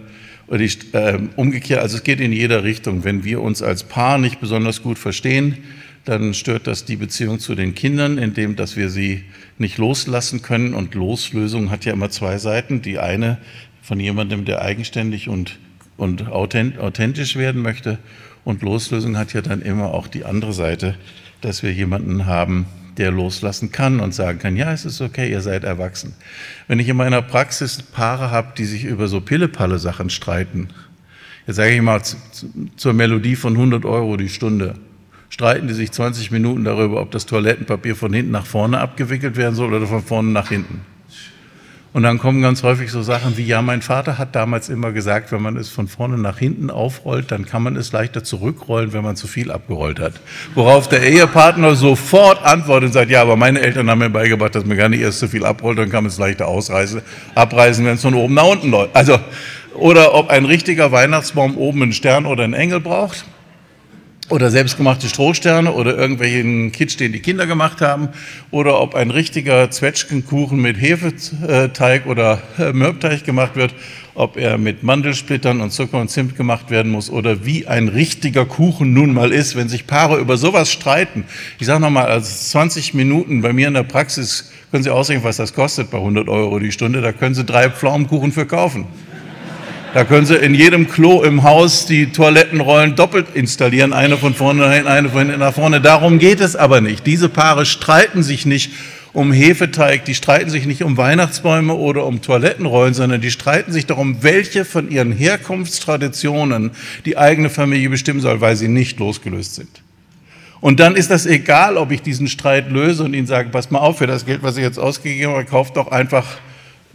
oder 0.47 0.57
die, 0.57 0.71
ähm, 0.93 1.29
umgekehrt, 1.35 1.81
also 1.81 1.97
es 1.97 2.03
geht 2.03 2.19
in 2.19 2.33
jeder 2.33 2.63
Richtung. 2.63 3.03
Wenn 3.03 3.23
wir 3.23 3.41
uns 3.41 3.61
als 3.61 3.83
Paar 3.83 4.17
nicht 4.17 4.41
besonders 4.41 4.83
gut 4.83 4.99
verstehen, 4.99 5.57
dann 6.05 6.33
stört 6.33 6.67
das 6.67 6.85
die 6.85 6.95
Beziehung 6.95 7.39
zu 7.39 7.55
den 7.55 7.75
Kindern, 7.75 8.17
indem 8.17 8.55
dass 8.55 8.75
wir 8.75 8.89
sie 8.89 9.23
nicht 9.57 9.77
loslassen 9.77 10.41
können. 10.41 10.73
Und 10.73 10.95
Loslösung 10.95 11.69
hat 11.69 11.85
ja 11.85 11.93
immer 11.93 12.09
zwei 12.09 12.37
Seiten. 12.37 12.81
Die 12.81 12.97
eine 12.97 13.37
von 13.81 13.99
jemandem, 13.99 14.45
der 14.45 14.61
eigenständig 14.61 15.29
und, 15.29 15.59
und 16.01 16.27
authentisch 16.29 17.35
werden 17.35 17.61
möchte. 17.61 17.99
Und 18.43 18.63
Loslösung 18.63 19.17
hat 19.17 19.33
ja 19.33 19.41
dann 19.41 19.61
immer 19.61 19.93
auch 19.93 20.07
die 20.07 20.25
andere 20.25 20.51
Seite, 20.51 20.95
dass 21.41 21.61
wir 21.61 21.71
jemanden 21.71 22.25
haben, 22.25 22.65
der 22.97 23.11
loslassen 23.11 23.71
kann 23.71 23.99
und 23.99 24.13
sagen 24.13 24.39
kann, 24.39 24.57
ja, 24.57 24.73
es 24.73 24.83
ist 24.83 24.99
okay, 24.99 25.29
ihr 25.29 25.41
seid 25.41 25.63
erwachsen. 25.63 26.15
Wenn 26.67 26.79
ich 26.79 26.89
in 26.89 26.97
meiner 26.97 27.21
Praxis 27.21 27.83
Paare 27.83 28.31
habe, 28.31 28.53
die 28.57 28.65
sich 28.65 28.83
über 28.83 29.07
so 29.07 29.21
Pille-Palle-Sachen 29.21 30.09
streiten, 30.09 30.69
jetzt 31.45 31.57
sage 31.57 31.75
ich 31.75 31.81
mal 31.81 32.01
zur 32.75 32.93
Melodie 32.93 33.35
von 33.35 33.53
100 33.53 33.85
Euro 33.85 34.17
die 34.17 34.29
Stunde, 34.29 34.73
streiten 35.29 35.67
die 35.67 35.75
sich 35.75 35.91
20 35.91 36.31
Minuten 36.31 36.63
darüber, 36.63 36.99
ob 36.99 37.11
das 37.11 37.27
Toilettenpapier 37.27 37.95
von 37.95 38.11
hinten 38.11 38.31
nach 38.31 38.47
vorne 38.47 38.79
abgewickelt 38.79 39.37
werden 39.37 39.55
soll 39.55 39.71
oder 39.73 39.85
von 39.85 40.03
vorne 40.03 40.29
nach 40.29 40.49
hinten. 40.49 40.81
Und 41.93 42.03
dann 42.03 42.19
kommen 42.19 42.41
ganz 42.41 42.63
häufig 42.63 42.89
so 42.89 43.01
Sachen 43.01 43.35
wie, 43.35 43.43
ja, 43.43 43.61
mein 43.61 43.81
Vater 43.81 44.17
hat 44.17 44.33
damals 44.33 44.69
immer 44.69 44.93
gesagt, 44.93 45.33
wenn 45.33 45.41
man 45.41 45.57
es 45.57 45.67
von 45.67 45.89
vorne 45.89 46.17
nach 46.17 46.37
hinten 46.37 46.69
aufrollt, 46.69 47.31
dann 47.31 47.45
kann 47.45 47.63
man 47.63 47.75
es 47.75 47.91
leichter 47.91 48.23
zurückrollen, 48.23 48.93
wenn 48.93 49.03
man 49.03 49.17
zu 49.17 49.27
viel 49.27 49.51
abgerollt 49.51 49.99
hat. 49.99 50.13
Worauf 50.55 50.87
der 50.87 51.03
Ehepartner 51.03 51.75
sofort 51.75 52.43
antwortet 52.45 52.87
und 52.87 52.93
sagt, 52.93 53.11
ja, 53.11 53.21
aber 53.21 53.35
meine 53.35 53.59
Eltern 53.59 53.89
haben 53.89 53.99
mir 53.99 54.09
beigebracht, 54.09 54.55
dass 54.55 54.65
man 54.65 54.77
gar 54.77 54.87
nicht 54.87 55.01
erst 55.01 55.19
zu 55.19 55.27
viel 55.27 55.43
abrollt, 55.45 55.79
dann 55.79 55.89
kann 55.89 56.05
man 56.05 56.11
es 56.11 56.17
leichter 56.17 56.47
ausreißen, 56.47 57.01
abreißen, 57.35 57.85
wenn 57.85 57.95
es 57.95 58.01
von 58.01 58.13
oben 58.13 58.35
nach 58.35 58.47
unten 58.47 58.71
läuft. 58.71 58.95
Also, 58.95 59.19
oder 59.75 60.13
ob 60.13 60.29
ein 60.29 60.45
richtiger 60.45 60.93
Weihnachtsbaum 60.93 61.57
oben 61.57 61.83
einen 61.83 61.93
Stern 61.93 62.25
oder 62.25 62.45
einen 62.45 62.53
Engel 62.53 62.79
braucht 62.79 63.25
oder 64.31 64.49
selbstgemachte 64.49 65.09
Strohsterne 65.09 65.73
oder 65.73 65.97
irgendwelchen 65.97 66.71
Kitsch, 66.71 66.99
den 66.99 67.11
die 67.11 67.19
Kinder 67.19 67.45
gemacht 67.45 67.81
haben, 67.81 68.09
oder 68.49 68.79
ob 68.79 68.95
ein 68.95 69.11
richtiger 69.11 69.69
Zwetschgenkuchen 69.69 70.59
mit 70.59 70.79
Hefeteig 70.79 72.05
oder 72.05 72.41
äh, 72.57 72.71
Mürbteig 72.71 73.25
gemacht 73.25 73.55
wird, 73.55 73.75
ob 74.15 74.37
er 74.37 74.57
mit 74.57 74.83
Mandelsplittern 74.83 75.59
und 75.59 75.71
Zucker 75.71 75.99
und 75.99 76.09
Zimt 76.09 76.37
gemacht 76.37 76.69
werden 76.69 76.91
muss 76.91 77.09
oder 77.09 77.45
wie 77.45 77.67
ein 77.67 77.89
richtiger 77.89 78.45
Kuchen 78.45 78.93
nun 78.93 79.13
mal 79.13 79.31
ist, 79.33 79.55
wenn 79.55 79.67
sich 79.67 79.85
Paare 79.85 80.17
über 80.19 80.37
sowas 80.37 80.71
streiten. 80.71 81.25
Ich 81.59 81.67
sage 81.67 81.81
nochmal, 81.81 82.05
also 82.05 82.33
20 82.33 82.93
Minuten 82.93 83.41
bei 83.41 83.51
mir 83.51 83.67
in 83.67 83.73
der 83.73 83.83
Praxis, 83.83 84.51
können 84.71 84.83
Sie 84.83 84.89
ausrechnen, 84.89 85.25
was 85.25 85.35
das 85.35 85.53
kostet 85.53 85.91
bei 85.91 85.97
100 85.97 86.29
Euro 86.29 86.57
die 86.57 86.71
Stunde, 86.71 87.01
da 87.01 87.11
können 87.11 87.35
Sie 87.35 87.43
drei 87.43 87.69
Pflaumenkuchen 87.69 88.31
für 88.31 88.45
kaufen. 88.45 88.85
Da 89.93 90.05
können 90.05 90.25
Sie 90.25 90.37
in 90.37 90.55
jedem 90.55 90.87
Klo 90.87 91.21
im 91.21 91.43
Haus 91.43 91.85
die 91.85 92.13
Toilettenrollen 92.13 92.95
doppelt 92.95 93.27
installieren, 93.33 93.91
eine 93.91 94.15
von 94.15 94.33
vorne 94.33 94.61
nach 94.61 94.71
hinten, 94.71 94.87
eine 94.87 95.09
von 95.09 95.19
hinten 95.19 95.39
nach 95.39 95.53
vorne. 95.53 95.81
Darum 95.81 96.17
geht 96.17 96.39
es 96.39 96.55
aber 96.55 96.79
nicht. 96.79 97.05
Diese 97.05 97.27
Paare 97.27 97.65
streiten 97.65 98.23
sich 98.23 98.45
nicht 98.45 98.71
um 99.11 99.33
Hefeteig, 99.33 100.05
die 100.05 100.15
streiten 100.15 100.49
sich 100.49 100.65
nicht 100.65 100.83
um 100.83 100.95
Weihnachtsbäume 100.95 101.73
oder 101.73 102.05
um 102.05 102.21
Toilettenrollen, 102.21 102.93
sondern 102.93 103.19
die 103.19 103.31
streiten 103.31 103.73
sich 103.73 103.85
darum, 103.85 104.23
welche 104.23 104.63
von 104.63 104.89
ihren 104.89 105.11
Herkunftstraditionen 105.11 106.71
die 107.03 107.17
eigene 107.17 107.49
Familie 107.49 107.89
bestimmen 107.89 108.21
soll, 108.21 108.39
weil 108.39 108.55
sie 108.55 108.69
nicht 108.69 108.97
losgelöst 108.97 109.55
sind. 109.55 109.81
Und 110.61 110.79
dann 110.79 110.95
ist 110.95 111.11
das 111.11 111.25
egal, 111.25 111.75
ob 111.75 111.91
ich 111.91 112.01
diesen 112.01 112.29
Streit 112.29 112.71
löse 112.71 113.03
und 113.03 113.13
ihnen 113.13 113.27
sage, 113.27 113.49
pass 113.49 113.71
mal 113.71 113.79
auf, 113.79 113.97
für 113.97 114.07
das 114.07 114.25
Geld, 114.25 114.41
was 114.41 114.55
ich 114.55 114.63
jetzt 114.63 114.79
ausgegeben 114.79 115.33
habe, 115.33 115.43
kauft 115.43 115.75
doch 115.75 115.91
einfach 115.91 116.25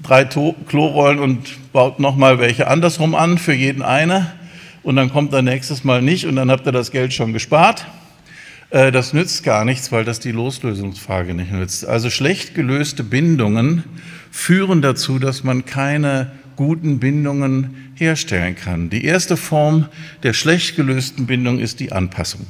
drei 0.02 0.24
Klorollen 0.24 1.18
und 1.18 1.72
baut 1.72 1.98
nochmal 2.00 2.38
welche 2.38 2.68
andersrum 2.68 3.14
an 3.14 3.38
für 3.38 3.54
jeden 3.54 3.82
eine. 3.82 4.32
Und 4.82 4.96
dann 4.96 5.10
kommt 5.10 5.32
er 5.32 5.42
nächstes 5.42 5.84
Mal 5.84 6.02
nicht 6.02 6.26
und 6.26 6.36
dann 6.36 6.50
habt 6.50 6.66
ihr 6.66 6.72
das 6.72 6.90
Geld 6.90 7.12
schon 7.12 7.32
gespart. 7.32 7.86
Äh, 8.70 8.92
das 8.92 9.12
nützt 9.12 9.42
gar 9.42 9.64
nichts, 9.64 9.90
weil 9.92 10.04
das 10.04 10.20
die 10.20 10.32
Loslösungsfrage 10.32 11.34
nicht 11.34 11.52
nützt. 11.52 11.86
Also 11.86 12.10
schlecht 12.10 12.54
gelöste 12.54 13.02
Bindungen 13.02 13.84
führen 14.30 14.82
dazu, 14.82 15.18
dass 15.18 15.44
man 15.44 15.64
keine 15.64 16.30
guten 16.56 16.98
Bindungen 16.98 17.90
herstellen 17.94 18.54
kann. 18.56 18.90
Die 18.90 19.04
erste 19.04 19.36
Form 19.36 19.86
der 20.22 20.32
schlecht 20.32 20.76
gelösten 20.76 21.26
Bindung 21.26 21.58
ist 21.58 21.80
die 21.80 21.92
Anpassung. 21.92 22.46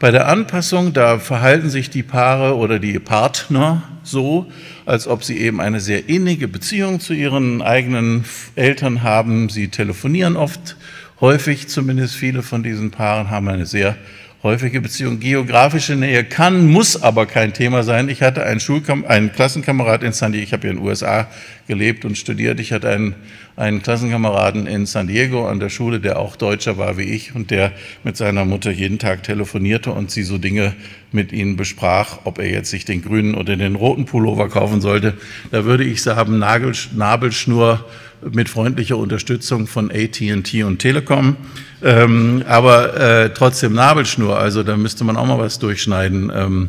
Bei 0.00 0.12
der 0.12 0.28
Anpassung, 0.28 0.92
da 0.92 1.18
verhalten 1.18 1.70
sich 1.70 1.90
die 1.90 2.04
Paare 2.04 2.56
oder 2.56 2.78
die 2.78 3.00
Partner 3.00 3.82
so, 4.04 4.46
als 4.86 5.08
ob 5.08 5.24
sie 5.24 5.38
eben 5.38 5.60
eine 5.60 5.80
sehr 5.80 6.08
innige 6.08 6.46
Beziehung 6.46 7.00
zu 7.00 7.14
ihren 7.14 7.62
eigenen 7.62 8.24
Eltern 8.54 9.02
haben. 9.02 9.48
Sie 9.48 9.66
telefonieren 9.68 10.36
oft, 10.36 10.76
häufig 11.20 11.68
zumindest 11.68 12.14
viele 12.14 12.44
von 12.44 12.62
diesen 12.62 12.92
Paaren 12.92 13.30
haben 13.30 13.48
eine 13.48 13.66
sehr 13.66 13.96
häufige 14.42 14.80
Beziehung. 14.80 15.18
Geografische 15.18 15.96
Nähe 15.96 16.22
kann, 16.22 16.68
muss 16.68 17.02
aber 17.02 17.26
kein 17.26 17.52
Thema 17.52 17.82
sein. 17.82 18.08
Ich 18.08 18.22
hatte 18.22 18.44
einen, 18.44 18.60
Schulkam 18.60 19.04
einen 19.04 19.32
Klassenkamerad 19.32 20.04
in 20.04 20.12
San 20.12 20.32
Diego, 20.32 20.44
ich 20.44 20.52
habe 20.52 20.66
ja 20.66 20.72
in 20.72 20.78
den 20.78 20.86
USA 20.86 21.28
gelebt 21.66 22.04
und 22.04 22.16
studiert, 22.16 22.60
ich 22.60 22.72
hatte 22.72 22.88
einen, 22.88 23.14
einen 23.56 23.82
Klassenkameraden 23.82 24.66
in 24.66 24.86
San 24.86 25.08
Diego 25.08 25.48
an 25.48 25.58
der 25.58 25.70
Schule, 25.70 25.98
der 25.98 26.20
auch 26.20 26.36
Deutscher 26.36 26.78
war 26.78 26.96
wie 26.96 27.02
ich 27.02 27.34
und 27.34 27.50
der 27.50 27.72
mit 28.04 28.16
seiner 28.16 28.44
Mutter 28.44 28.70
jeden 28.70 28.98
Tag 28.98 29.24
telefonierte 29.24 29.90
und 29.90 30.10
sie 30.10 30.22
so 30.22 30.38
Dinge 30.38 30.74
mit 31.10 31.32
ihnen 31.32 31.56
besprach, 31.56 32.20
ob 32.24 32.38
er 32.38 32.48
jetzt 32.48 32.70
sich 32.70 32.84
den 32.84 33.02
grünen 33.02 33.34
oder 33.34 33.56
den 33.56 33.74
roten 33.74 34.04
Pullover 34.04 34.48
kaufen 34.48 34.80
sollte. 34.80 35.14
Da 35.50 35.64
würde 35.64 35.84
ich 35.84 36.02
sagen, 36.02 36.38
Nabelschnur 36.38 37.84
mit 38.30 38.48
freundlicher 38.48 38.96
Unterstützung 38.96 39.66
von 39.66 39.90
AT&T 39.90 40.62
und 40.62 40.78
Telekom, 40.78 41.36
ähm, 41.82 42.42
aber 42.48 42.96
äh, 42.96 43.30
trotzdem 43.30 43.74
Nabelschnur, 43.74 44.38
also 44.38 44.62
da 44.62 44.76
müsste 44.76 45.04
man 45.04 45.16
auch 45.16 45.26
mal 45.26 45.38
was 45.38 45.58
durchschneiden. 45.58 46.32
Ähm, 46.34 46.68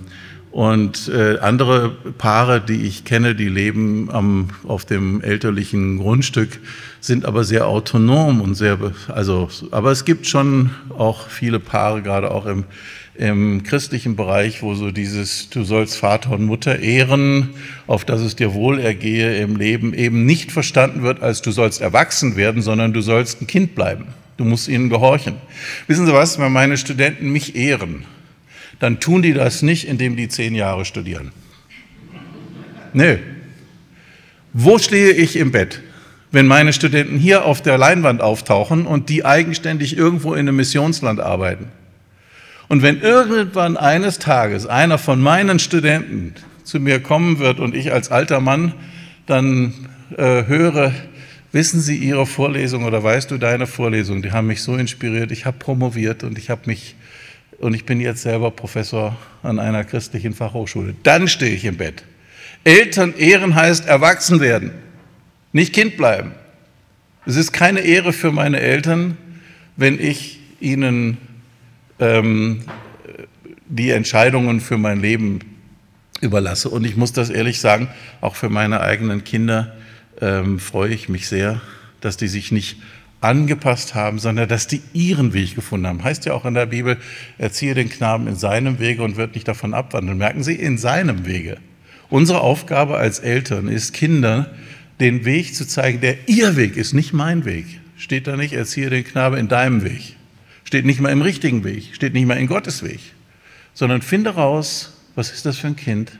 und 0.51 1.09
äh, 1.09 1.38
andere 1.39 1.89
Paare, 2.17 2.59
die 2.59 2.81
ich 2.88 3.05
kenne, 3.05 3.35
die 3.35 3.49
leben 3.49 4.09
am, 4.12 4.49
auf 4.67 4.83
dem 4.83 5.21
elterlichen 5.21 5.99
Grundstück, 5.99 6.59
sind 6.99 7.25
aber 7.25 7.43
sehr 7.43 7.67
autonom 7.67 8.41
und 8.41 8.55
sehr, 8.55 8.79
also, 9.09 9.49
aber 9.69 9.91
es 9.91 10.05
gibt 10.05 10.25
schon 10.25 10.71
auch 10.89 11.27
viele 11.27 11.59
Paare, 11.59 12.01
gerade 12.01 12.31
auch 12.31 12.47
im 12.47 12.63
im 13.19 13.63
christlichen 13.63 14.15
Bereich, 14.15 14.63
wo 14.63 14.75
so 14.75 14.91
dieses, 14.91 15.49
du 15.49 15.65
sollst 15.65 15.97
Vater 15.97 16.32
und 16.32 16.45
Mutter 16.45 16.79
ehren, 16.79 17.49
auf 17.86 18.05
dass 18.05 18.21
es 18.21 18.38
dir 18.38 18.53
wohl 18.53 18.79
ergehe 18.79 19.38
im 19.38 19.58
Leben, 19.58 19.93
eben 19.93 20.25
nicht 20.25 20.53
verstanden 20.53 21.03
wird 21.03 21.21
als 21.21 21.41
du 21.41 21.51
sollst 21.51 21.82
erwachsen 21.82 22.38
werden, 22.38 22.62
sondern 22.62 22.93
du 22.93 23.01
sollst 23.01 23.41
ein 23.41 23.47
Kind 23.47 23.75
bleiben. 23.75 24.05
Du 24.38 24.45
musst 24.45 24.69
ihnen 24.69 24.89
gehorchen. 24.89 25.36
Wissen 25.88 26.05
Sie 26.05 26.13
was, 26.13 26.39
wenn 26.39 26.53
meine 26.53 26.77
Studenten 26.77 27.29
mich 27.29 27.55
ehren, 27.55 28.05
dann 28.79 29.01
tun 29.01 29.21
die 29.21 29.34
das 29.34 29.62
nicht, 29.63 29.86
indem 29.86 30.15
die 30.15 30.29
zehn 30.29 30.55
Jahre 30.55 30.86
studieren. 30.86 31.34
Nö. 32.93 33.17
Wo 34.53 34.77
stehe 34.77 35.12
ich 35.12 35.36
im 35.36 35.51
Bett? 35.51 35.82
wenn 36.32 36.45
meine 36.45 36.73
Studenten 36.73 37.17
hier 37.17 37.45
auf 37.45 37.62
der 37.62 37.77
Leinwand 37.77 38.21
auftauchen 38.21 38.86
und 38.86 39.10
die 39.10 39.25
eigenständig 39.25 39.97
irgendwo 39.97 40.34
in 40.34 40.41
einem 40.41 40.58
Missionsland 40.58 41.19
arbeiten. 41.19 41.71
Und 42.69 42.84
wenn 42.84 43.01
irgendwann 43.01 43.77
eines 43.77 44.19
Tages 44.19 44.67
einer 44.67 44.99
von 44.99 45.19
meinen 45.19 45.58
Studenten 45.58 46.36
zu 46.63 46.79
mir 46.79 47.01
kommen 47.01 47.39
wird 47.39 47.60
und 47.60 47.75
ich 47.75 47.91
als 47.91 48.12
alter 48.12 48.39
Mann 48.39 48.73
dann 49.25 49.73
äh, 50.15 50.45
höre, 50.45 50.93
wissen 51.51 51.82
Sie 51.82 51.97
Ihre 51.97 52.27
Vorlesung 52.27 52.84
oder 52.86 53.03
weißt 53.03 53.32
du 53.32 53.39
deine 53.39 53.65
Vorlesung, 53.65 54.21
die 54.21 54.32
haben 54.32 54.47
mich 54.47 54.62
so 54.62 54.75
inspiriert, 54.77 55.32
ich 55.32 55.45
habe 55.45 55.58
promoviert 55.58 56.23
und 56.23 56.38
ich 56.38 56.51
habe 56.51 56.62
mich 56.65 56.95
und 57.58 57.73
ich 57.73 57.86
bin 57.86 57.99
jetzt 57.99 58.21
selber 58.21 58.51
Professor 58.51 59.17
an 59.43 59.60
einer 59.60 59.84
christlichen 59.84 60.34
Fachhochschule. 60.34 60.95
Dann 61.03 61.27
stehe 61.27 61.53
ich 61.53 61.65
im 61.65 61.75
Bett. 61.75 62.03
Eltern 62.63 63.13
ehren 63.17 63.55
heißt 63.55 63.88
erwachsen 63.88 64.39
werden, 64.39 64.71
nicht 65.53 65.73
Kind 65.73 65.97
bleiben. 65.97 66.32
Es 67.25 67.36
ist 67.36 67.51
keine 67.51 67.82
Ehre 67.82 68.13
für 68.13 68.32
meine 68.32 68.60
Eltern, 68.60 69.17
wenn 69.75 69.99
ich 69.99 70.39
ihnen 70.60 71.17
ähm, 71.99 72.62
die 73.67 73.91
Entscheidungen 73.91 74.62
für 74.62 74.77
mein 74.77 75.01
Leben 75.01 75.39
überlasse. 76.21 76.69
Und 76.69 76.85
ich 76.85 76.97
muss 76.97 77.13
das 77.13 77.29
ehrlich 77.29 77.59
sagen, 77.59 77.88
auch 78.21 78.35
für 78.35 78.49
meine 78.49 78.81
eigenen 78.81 79.23
Kinder 79.23 79.75
ähm, 80.21 80.59
freue 80.59 80.93
ich 80.93 81.09
mich 81.09 81.27
sehr, 81.27 81.62
dass 82.01 82.17
die 82.17 82.27
sich 82.27 82.51
nicht 82.51 82.77
angepasst 83.21 83.95
haben, 83.95 84.19
sondern 84.19 84.47
dass 84.47 84.67
die 84.67 84.81
ihren 84.93 85.33
Weg 85.33 85.55
gefunden 85.55 85.88
haben. 85.88 86.03
Heißt 86.03 86.25
ja 86.25 86.33
auch 86.33 86.45
in 86.45 86.53
der 86.53 86.65
Bibel, 86.65 86.97
erziehe 87.38 87.73
den 87.73 87.89
Knaben 87.89 88.27
in 88.27 88.35
seinem 88.35 88.79
Wege 88.79 89.03
und 89.03 89.17
wird 89.17 89.35
nicht 89.35 89.47
davon 89.47 89.73
abwandeln. 89.73 90.17
Merken 90.17 90.43
Sie, 90.43 90.55
in 90.55 90.77
seinem 90.77 91.25
Wege. 91.25 91.57
Unsere 92.09 92.41
Aufgabe 92.41 92.97
als 92.97 93.19
Eltern 93.19 93.67
ist, 93.67 93.93
Kindern 93.93 94.47
den 94.99 95.25
Weg 95.25 95.53
zu 95.55 95.67
zeigen, 95.67 96.01
der 96.01 96.27
ihr 96.27 96.55
Weg 96.55 96.75
ist, 96.75 96.93
nicht 96.93 97.13
mein 97.13 97.45
Weg. 97.45 97.65
Steht 97.97 98.27
da 98.27 98.35
nicht, 98.35 98.53
erziehe 98.53 98.89
den 98.89 99.03
Knabe 99.03 99.38
in 99.38 99.47
deinem 99.47 99.83
Weg. 99.83 100.15
Steht 100.69 100.86
nicht 100.86 101.01
mal 101.01 101.10
im 101.10 101.23
richtigen 101.23 101.63
Weg, 101.63 101.95
steht 101.95 102.13
nicht 102.13 102.27
mal 102.27 102.38
in 102.38 102.45
Gottes 102.45 102.84
Weg, 102.84 102.99
sondern 103.73 104.03
finde 104.03 104.36
raus, 104.36 104.93
was 105.15 105.32
ist 105.32 105.47
das 105.47 105.58
für 105.58 105.65
ein 105.65 105.75
Kind? 105.75 106.12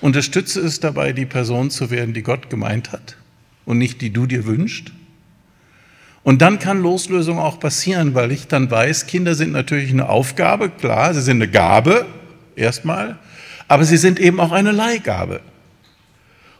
Unterstütze 0.00 0.58
es 0.60 0.80
dabei, 0.80 1.12
die 1.12 1.26
Person 1.26 1.68
zu 1.68 1.90
werden, 1.90 2.14
die 2.14 2.22
Gott 2.22 2.48
gemeint 2.48 2.92
hat 2.92 3.18
und 3.66 3.76
nicht 3.76 4.00
die 4.00 4.10
du 4.10 4.24
dir 4.24 4.46
wünschst. 4.46 4.92
Und 6.22 6.40
dann 6.40 6.60
kann 6.60 6.80
Loslösung 6.80 7.38
auch 7.38 7.60
passieren, 7.60 8.14
weil 8.14 8.32
ich 8.32 8.48
dann 8.48 8.70
weiß, 8.70 9.06
Kinder 9.06 9.34
sind 9.34 9.52
natürlich 9.52 9.90
eine 9.90 10.08
Aufgabe, 10.08 10.70
klar, 10.70 11.12
sie 11.12 11.20
sind 11.20 11.42
eine 11.42 11.50
Gabe, 11.50 12.06
erstmal, 12.56 13.18
aber 13.68 13.84
sie 13.84 13.98
sind 13.98 14.18
eben 14.18 14.40
auch 14.40 14.52
eine 14.52 14.72
Leihgabe. 14.72 15.42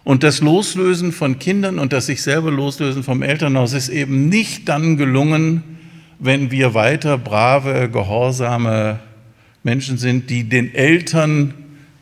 Und 0.04 0.24
das 0.24 0.42
Loslösen 0.42 1.10
von 1.10 1.38
Kindern 1.38 1.78
und 1.78 1.94
das 1.94 2.04
sich 2.04 2.20
selber 2.20 2.50
loslösen 2.50 3.02
vom 3.02 3.22
Elternhaus 3.22 3.72
ist 3.72 3.88
eben 3.88 4.28
nicht 4.28 4.68
dann 4.68 4.98
gelungen, 4.98 5.71
wenn 6.22 6.52
wir 6.52 6.72
weiter 6.72 7.18
brave, 7.18 7.88
gehorsame 7.90 9.00
Menschen 9.64 9.98
sind, 9.98 10.30
die 10.30 10.44
den 10.44 10.72
Eltern 10.72 11.52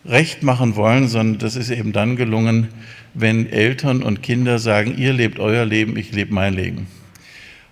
recht 0.05 0.43
machen 0.43 0.77
wollen, 0.77 1.09
sondern 1.09 1.39
das 1.39 1.57
ist 1.57 1.71
eben 1.71 1.93
dann 1.93 2.17
gelungen, 2.17 2.69
wenn 3.15 3.51
Eltern 3.51 4.03
und 4.03 4.23
Kinder 4.23 4.59
sagen, 4.59 4.95
ihr 4.99 5.15
lebt 5.15 5.39
euer 5.39 5.65
Leben, 5.65 5.97
ich 5.97 6.13
lebe 6.13 6.35
mein 6.35 6.53
Leben. 6.53 6.87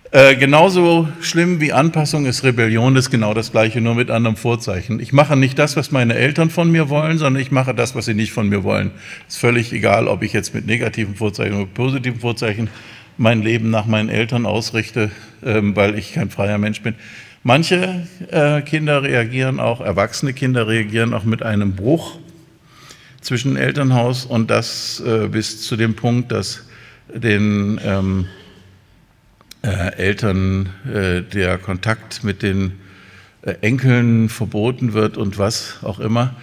Äh, 0.09 0.37
genauso 0.37 1.07
schlimm 1.21 1.61
wie 1.61 1.71
Anpassung 1.71 2.25
ist 2.25 2.43
Rebellion, 2.43 2.95
ist 2.95 3.11
genau 3.11 3.35
das 3.35 3.51
gleiche, 3.51 3.79
nur 3.79 3.93
mit 3.93 4.09
anderem 4.09 4.35
Vorzeichen. 4.35 4.99
Ich 4.99 5.13
mache 5.13 5.35
nicht 5.35 5.59
das, 5.59 5.75
was 5.75 5.91
meine 5.91 6.15
Eltern 6.15 6.49
von 6.49 6.71
mir 6.71 6.89
wollen, 6.89 7.19
sondern 7.19 7.39
ich 7.39 7.51
mache 7.51 7.75
das, 7.75 7.93
was 7.93 8.05
sie 8.05 8.15
nicht 8.15 8.31
von 8.31 8.49
mir 8.49 8.63
wollen. 8.63 8.89
Ist 9.27 9.37
völlig 9.37 9.71
egal, 9.71 10.07
ob 10.07 10.23
ich 10.23 10.33
jetzt 10.33 10.55
mit 10.55 10.65
negativen 10.65 11.13
Vorzeichen 11.13 11.53
oder 11.53 11.67
positiven 11.67 12.19
Vorzeichen 12.19 12.69
mein 13.19 13.41
Leben 13.41 13.69
nach 13.69 13.85
meinen 13.85 14.09
Eltern 14.09 14.45
ausrichte, 14.45 15.11
ähm, 15.43 15.75
weil 15.75 15.99
ich 15.99 16.13
kein 16.13 16.29
freier 16.29 16.57
Mensch 16.57 16.81
bin. 16.81 16.95
Manche 17.43 18.07
äh, 18.31 18.61
Kinder 18.61 19.03
reagieren 19.03 19.59
auch, 19.59 19.81
erwachsene 19.81 20.33
Kinder 20.33 20.67
reagieren 20.67 21.13
auch 21.13 21.25
mit 21.25 21.43
einem 21.43 21.73
Bruch 21.73 22.17
zwischen 23.19 23.57
Elternhaus 23.57 24.25
und 24.25 24.49
das 24.49 25.03
äh, 25.05 25.27
bis 25.27 25.61
zu 25.61 25.75
dem 25.75 25.95
Punkt, 25.95 26.31
dass 26.31 26.65
den 27.13 27.79
ähm, 27.83 28.27
äh, 29.63 29.95
Eltern 29.97 30.69
äh, 30.85 31.21
der 31.21 31.57
Kontakt 31.57 32.23
mit 32.23 32.41
den 32.41 32.79
äh, 33.41 33.55
Enkeln 33.61 34.29
verboten 34.29 34.93
wird 34.93 35.17
und 35.17 35.37
was 35.37 35.79
auch 35.81 35.99
immer. 35.99 36.35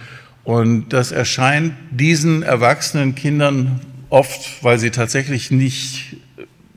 Und 0.43 0.89
das 0.93 1.11
erscheint 1.11 1.73
diesen 1.89 2.43
erwachsenen 2.43 3.15
Kindern 3.15 3.79
oft, 4.09 4.63
weil 4.63 4.77
sie 4.77 4.91
tatsächlich 4.91 5.49
nicht 5.49 6.16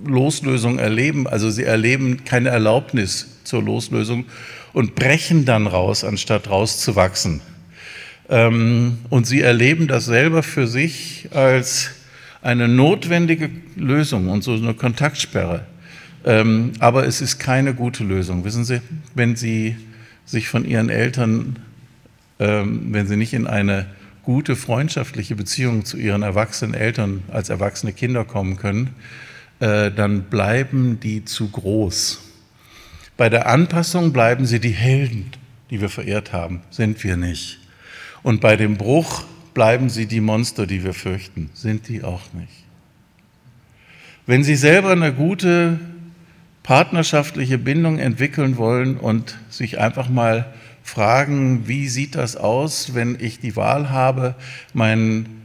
Loslösung 0.04 0.78
erleben, 0.78 1.26
also 1.26 1.50
sie 1.50 1.64
erleben 1.64 2.24
keine 2.24 2.48
Erlaubnis 2.48 3.28
zur 3.44 3.62
Loslösung 3.62 4.24
und 4.72 4.94
brechen 4.94 5.44
dann 5.44 5.66
raus, 5.66 6.04
anstatt 6.04 6.48
rauszuwachsen. 6.48 7.40
Ähm, 8.28 8.98
und 9.10 9.26
sie 9.26 9.40
erleben 9.40 9.88
das 9.88 10.04
selber 10.04 10.42
für 10.42 10.66
sich 10.66 11.28
als 11.32 11.90
eine 12.42 12.68
notwendige 12.68 13.50
Lösung 13.76 14.28
und 14.28 14.42
so 14.42 14.54
eine 14.54 14.74
Kontaktsperre. 14.74 15.66
Ähm, 16.24 16.72
aber 16.78 17.06
es 17.06 17.20
ist 17.20 17.38
keine 17.38 17.74
gute 17.74 18.04
Lösung. 18.04 18.44
Wissen 18.44 18.64
Sie, 18.64 18.80
wenn 19.14 19.36
Sie 19.36 19.76
sich 20.26 20.48
von 20.48 20.64
Ihren 20.64 20.90
Eltern, 20.90 21.58
ähm, 22.38 22.88
wenn 22.92 23.06
Sie 23.06 23.16
nicht 23.16 23.32
in 23.32 23.46
eine 23.46 23.86
gute 24.22 24.54
freundschaftliche 24.54 25.34
Beziehung 25.34 25.84
zu 25.84 25.96
Ihren 25.96 26.22
erwachsenen 26.22 26.74
Eltern 26.74 27.22
als 27.28 27.48
erwachsene 27.48 27.92
Kinder 27.92 28.24
kommen 28.24 28.56
können, 28.56 28.90
äh, 29.60 29.90
dann 29.90 30.24
bleiben 30.24 30.98
die 31.00 31.24
zu 31.24 31.48
groß. 31.48 32.20
Bei 33.16 33.28
der 33.28 33.46
Anpassung 33.46 34.12
bleiben 34.12 34.46
sie 34.46 34.60
die 34.60 34.70
Helden, 34.70 35.30
die 35.70 35.80
wir 35.80 35.90
verehrt 35.90 36.32
haben, 36.32 36.62
sind 36.70 37.04
wir 37.04 37.16
nicht. 37.16 37.58
Und 38.22 38.40
bei 38.40 38.56
dem 38.56 38.76
Bruch 38.76 39.24
bleiben 39.54 39.88
sie 39.88 40.06
die 40.06 40.20
Monster, 40.20 40.66
die 40.66 40.84
wir 40.84 40.94
fürchten, 40.94 41.50
sind 41.54 41.88
die 41.88 42.02
auch 42.02 42.32
nicht. 42.32 42.64
Wenn 44.26 44.44
Sie 44.44 44.54
selber 44.54 44.92
eine 44.92 45.12
gute 45.12 45.80
partnerschaftliche 46.62 47.58
Bindung 47.58 47.98
entwickeln 47.98 48.58
wollen 48.58 48.96
und 48.96 49.36
sich 49.48 49.80
einfach 49.80 50.08
mal 50.08 50.52
fragen, 50.82 51.66
wie 51.66 51.88
sieht 51.88 52.14
das 52.14 52.36
aus, 52.36 52.94
wenn 52.94 53.16
ich 53.18 53.40
die 53.40 53.56
Wahl 53.56 53.90
habe, 53.90 54.36
meinen, 54.72 55.42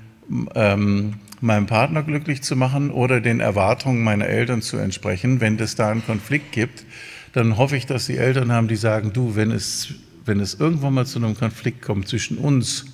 ähm, 0.53 1.15
meinen 1.45 1.67
Partner 1.67 2.03
glücklich 2.03 2.41
zu 2.41 2.55
machen 2.55 2.91
oder 2.91 3.21
den 3.21 3.39
Erwartungen 3.39 4.03
meiner 4.03 4.25
Eltern 4.25 4.61
zu 4.61 4.77
entsprechen. 4.77 5.39
Wenn 5.39 5.57
es 5.59 5.75
da 5.75 5.91
einen 5.91 6.05
Konflikt 6.05 6.51
gibt, 6.51 6.85
dann 7.33 7.57
hoffe 7.57 7.77
ich, 7.77 7.85
dass 7.85 8.07
die 8.07 8.17
Eltern 8.17 8.51
haben, 8.51 8.67
die 8.67 8.75
sagen, 8.75 9.13
du, 9.13 9.35
wenn 9.35 9.51
es, 9.51 9.93
wenn 10.25 10.39
es 10.39 10.55
irgendwann 10.55 10.93
mal 10.93 11.05
zu 11.05 11.19
einem 11.19 11.37
Konflikt 11.37 11.81
kommt 11.81 12.07
zwischen 12.07 12.37
uns 12.37 12.85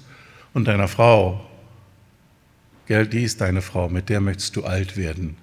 und 0.53 0.67
deiner 0.67 0.87
Frau, 0.87 1.47
gell, 2.87 3.07
die 3.07 3.23
ist 3.23 3.41
deine 3.41 3.61
Frau, 3.61 3.87
mit 3.87 4.09
der 4.09 4.19
möchtest 4.19 4.55
du 4.55 4.63
alt 4.63 4.97
werden. 4.97 5.37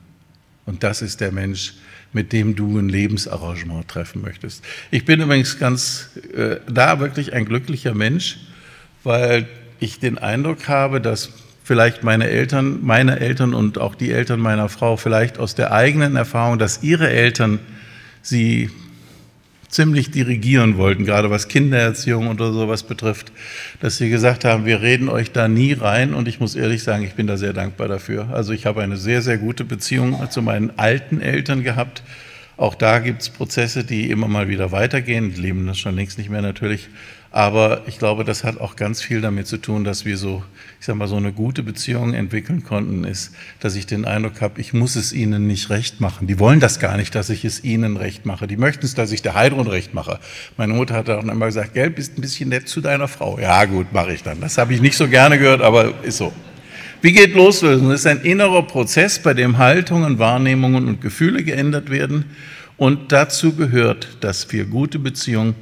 Und 0.67 0.83
das 0.83 1.01
ist 1.01 1.21
der 1.21 1.33
Mensch, 1.33 1.75
mit 2.13 2.33
dem 2.33 2.55
du 2.55 2.79
ein 2.79 2.89
Lebensarrangement 2.89 3.89
treffen 3.89 4.21
möchtest. 4.21 4.65
Ich 4.91 5.05
bin 5.05 5.21
übrigens 5.21 5.59
ganz 5.59 6.11
äh, 6.35 6.57
da 6.71 7.01
wirklich 7.01 7.33
ein 7.33 7.45
glücklicher 7.45 7.95
Mensch, 7.95 8.39
weil 9.03 9.49
ich 9.81 9.99
den 9.99 10.19
Eindruck 10.19 10.69
habe, 10.69 11.01
dass 11.01 11.31
vielleicht 11.69 12.03
meine 12.03 12.31
Eltern, 12.31 12.79
meine 12.83 13.21
Eltern 13.21 13.53
und 13.53 13.77
auch 13.77 13.95
die 13.95 14.11
Eltern 14.11 14.41
meiner 14.41 14.71
Frau 14.71 14.97
vielleicht 14.97 15.39
aus 15.39 15.55
der 15.55 15.71
eigenen 15.71 16.17
Erfahrung, 16.17 16.59
dass 16.59 16.83
ihre 16.83 17.11
Eltern 17.11 17.59
sie 18.23 18.71
ziemlich 19.69 20.11
dirigieren 20.11 20.79
wollten, 20.79 21.05
gerade 21.05 21.29
was 21.29 21.47
Kindererziehung 21.47 22.29
oder 22.29 22.55
sowas 22.55 22.85
betrifft, 22.85 23.33
dass 23.81 23.99
sie 23.99 24.09
gesagt 24.09 24.47
haben, 24.47 24.65
wir 24.65 24.81
reden 24.81 25.11
euch 25.11 25.31
da 25.31 25.47
nie 25.47 25.75
rein 25.75 26.15
und 26.15 26.27
ich 26.27 26.41
muss 26.41 26.55
ehrlich 26.55 26.83
sagen, 26.83 27.05
ich 27.05 27.13
bin 27.13 27.27
da 27.27 27.37
sehr 27.37 27.53
dankbar 27.53 27.87
dafür. 27.87 28.31
Also 28.33 28.55
ich 28.55 28.65
habe 28.65 28.81
eine 28.81 28.97
sehr, 28.97 29.21
sehr 29.21 29.37
gute 29.37 29.67
Beziehung 29.67 30.19
zu 30.31 30.41
meinen 30.41 30.73
alten 30.79 31.21
Eltern 31.21 31.65
gehabt. 31.65 32.03
Auch 32.57 32.77
da 32.77 32.99
gibt 32.99 33.21
es 33.21 33.29
Prozesse, 33.29 33.85
die 33.85 34.11
immer 34.11 34.27
mal 34.27 34.49
wieder 34.49 34.73
weitergehen, 34.73 35.35
leben 35.37 35.67
das 35.67 35.77
schon 35.77 35.97
längst 35.97 36.17
nicht 36.17 36.31
mehr 36.31 36.41
natürlich, 36.41 36.89
aber 37.31 37.83
ich 37.87 37.99
glaube, 37.99 38.25
das 38.25 38.43
hat 38.43 38.59
auch 38.59 38.75
ganz 38.75 39.03
viel 39.03 39.21
damit 39.21 39.47
zu 39.47 39.59
tun, 39.59 39.85
dass 39.85 40.07
wir 40.07 40.17
so, 40.17 40.43
ich 40.81 40.87
sag 40.87 40.97
mal, 40.97 41.09
so 41.09 41.17
eine 41.17 41.33
gute 41.33 41.63
Beziehung 41.63 42.15
entwickeln 42.15 42.65
konnten, 42.65 43.05
ist, 43.05 43.35
dass 43.61 43.77
ich 43.77 43.87
den 43.87 44.07
Eindruck 44.07 44.41
habe, 44.41 44.61
ich 44.61 44.73
muss 44.73 44.97
es 44.97 45.13
ihnen 45.13 45.47
nicht 45.47 45.69
recht 45.69 46.01
machen. 46.01 46.27
Die 46.27 46.39
wollen 46.39 46.59
das 46.59 46.81
gar 46.81 46.97
nicht, 46.97 47.15
dass 47.15 47.29
ich 47.29 47.45
es 47.45 47.63
ihnen 47.63 47.99
recht 47.99 48.25
mache. 48.25 48.47
Die 48.47 48.57
möchten 48.57 48.87
es, 48.87 48.95
dass 48.95 49.13
ich 49.13 49.21
der 49.21 49.35
Heidrun 49.35 49.67
recht 49.67 49.93
mache. 49.93 50.21
Meine 50.57 50.73
Mutter 50.73 50.95
hat 50.95 51.11
auch 51.11 51.23
immer 51.23 51.47
gesagt, 51.47 51.75
Gell, 51.75 51.91
bist 51.91 52.17
ein 52.17 52.23
bisschen 52.23 52.49
nett 52.49 52.67
zu 52.67 52.81
deiner 52.81 53.09
Frau. 53.09 53.39
Ja, 53.39 53.67
gut, 53.67 53.93
mache 53.93 54.15
ich 54.15 54.23
dann. 54.23 54.41
Das 54.41 54.57
habe 54.57 54.73
ich 54.73 54.81
nicht 54.81 54.97
so 54.97 55.07
gerne 55.07 55.39
gehört, 55.39 55.61
aber 55.61 56.03
ist 56.03 56.17
so. 56.17 56.33
Wie 57.03 57.13
geht 57.13 57.35
Loslösen? 57.35 57.91
Das 57.91 58.01
ist 58.01 58.07
ein 58.07 58.23
innerer 58.23 58.63
Prozess, 58.63 59.19
bei 59.19 59.35
dem 59.35 59.59
Haltungen, 59.59 60.19
Wahrnehmungen 60.19 60.89
und 60.89 61.03
Gefühle 61.03 61.45
geändert 61.45 61.91
werden. 61.91 62.25
Und 62.79 63.13
dazu 63.13 63.55
gehört, 63.55 64.17
dass 64.21 64.51
wir 64.51 64.65
gute 64.65 64.99
Beziehungen 64.99 65.55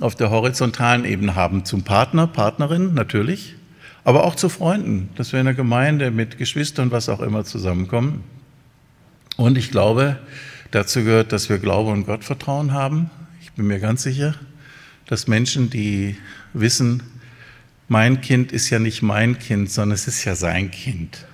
auf 0.00 0.14
der 0.14 0.30
horizontalen 0.30 1.04
Ebene 1.04 1.34
haben 1.34 1.64
zum 1.64 1.82
Partner, 1.82 2.26
Partnerin 2.26 2.94
natürlich, 2.94 3.54
aber 4.04 4.24
auch 4.24 4.34
zu 4.34 4.48
Freunden, 4.48 5.08
dass 5.16 5.32
wir 5.32 5.40
in 5.40 5.46
der 5.46 5.54
Gemeinde 5.54 6.10
mit 6.10 6.36
Geschwistern, 6.38 6.90
was 6.90 7.08
auch 7.08 7.20
immer, 7.20 7.44
zusammenkommen. 7.44 8.24
Und 9.36 9.56
ich 9.56 9.70
glaube, 9.70 10.18
dazu 10.70 11.02
gehört, 11.04 11.32
dass 11.32 11.48
wir 11.48 11.58
Glaube 11.58 11.90
und 11.90 12.04
Gottvertrauen 12.04 12.72
haben. 12.72 13.10
Ich 13.42 13.52
bin 13.52 13.66
mir 13.66 13.80
ganz 13.80 14.02
sicher, 14.02 14.34
dass 15.06 15.26
Menschen, 15.26 15.70
die 15.70 16.16
wissen, 16.52 17.02
mein 17.88 18.20
Kind 18.20 18.52
ist 18.52 18.70
ja 18.70 18.78
nicht 18.78 19.02
mein 19.02 19.38
Kind, 19.38 19.70
sondern 19.70 19.94
es 19.94 20.08
ist 20.08 20.24
ja 20.24 20.34
sein 20.34 20.70
Kind. 20.70 21.26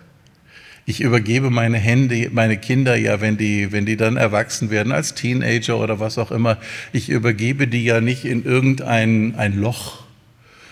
Ich 0.87 1.01
übergebe 1.01 1.51
meine 1.51 1.79
Hände, 1.79 2.31
meine 2.33 2.57
Kinder 2.57 2.97
ja, 2.97 3.21
wenn 3.21 3.37
die, 3.37 3.71
wenn 3.73 3.87
die 3.87 3.97
dann 3.97 4.16
erwachsen 4.16 4.71
werden, 4.71 4.93
als 4.93 5.14
Teenager 5.14 5.79
oder 5.79 6.01
was 6.01 6.19
auch 6.19 6.31
immer, 6.31 6.59
ich 6.93 7.09
übergebe 7.09 7.69
die 7.69 7.85
ja 7.85 8.01
nicht 8.01 8.25
in 8.25 8.45
irgendein 8.45 9.35
ein 9.37 9.59
Loch, 9.59 10.05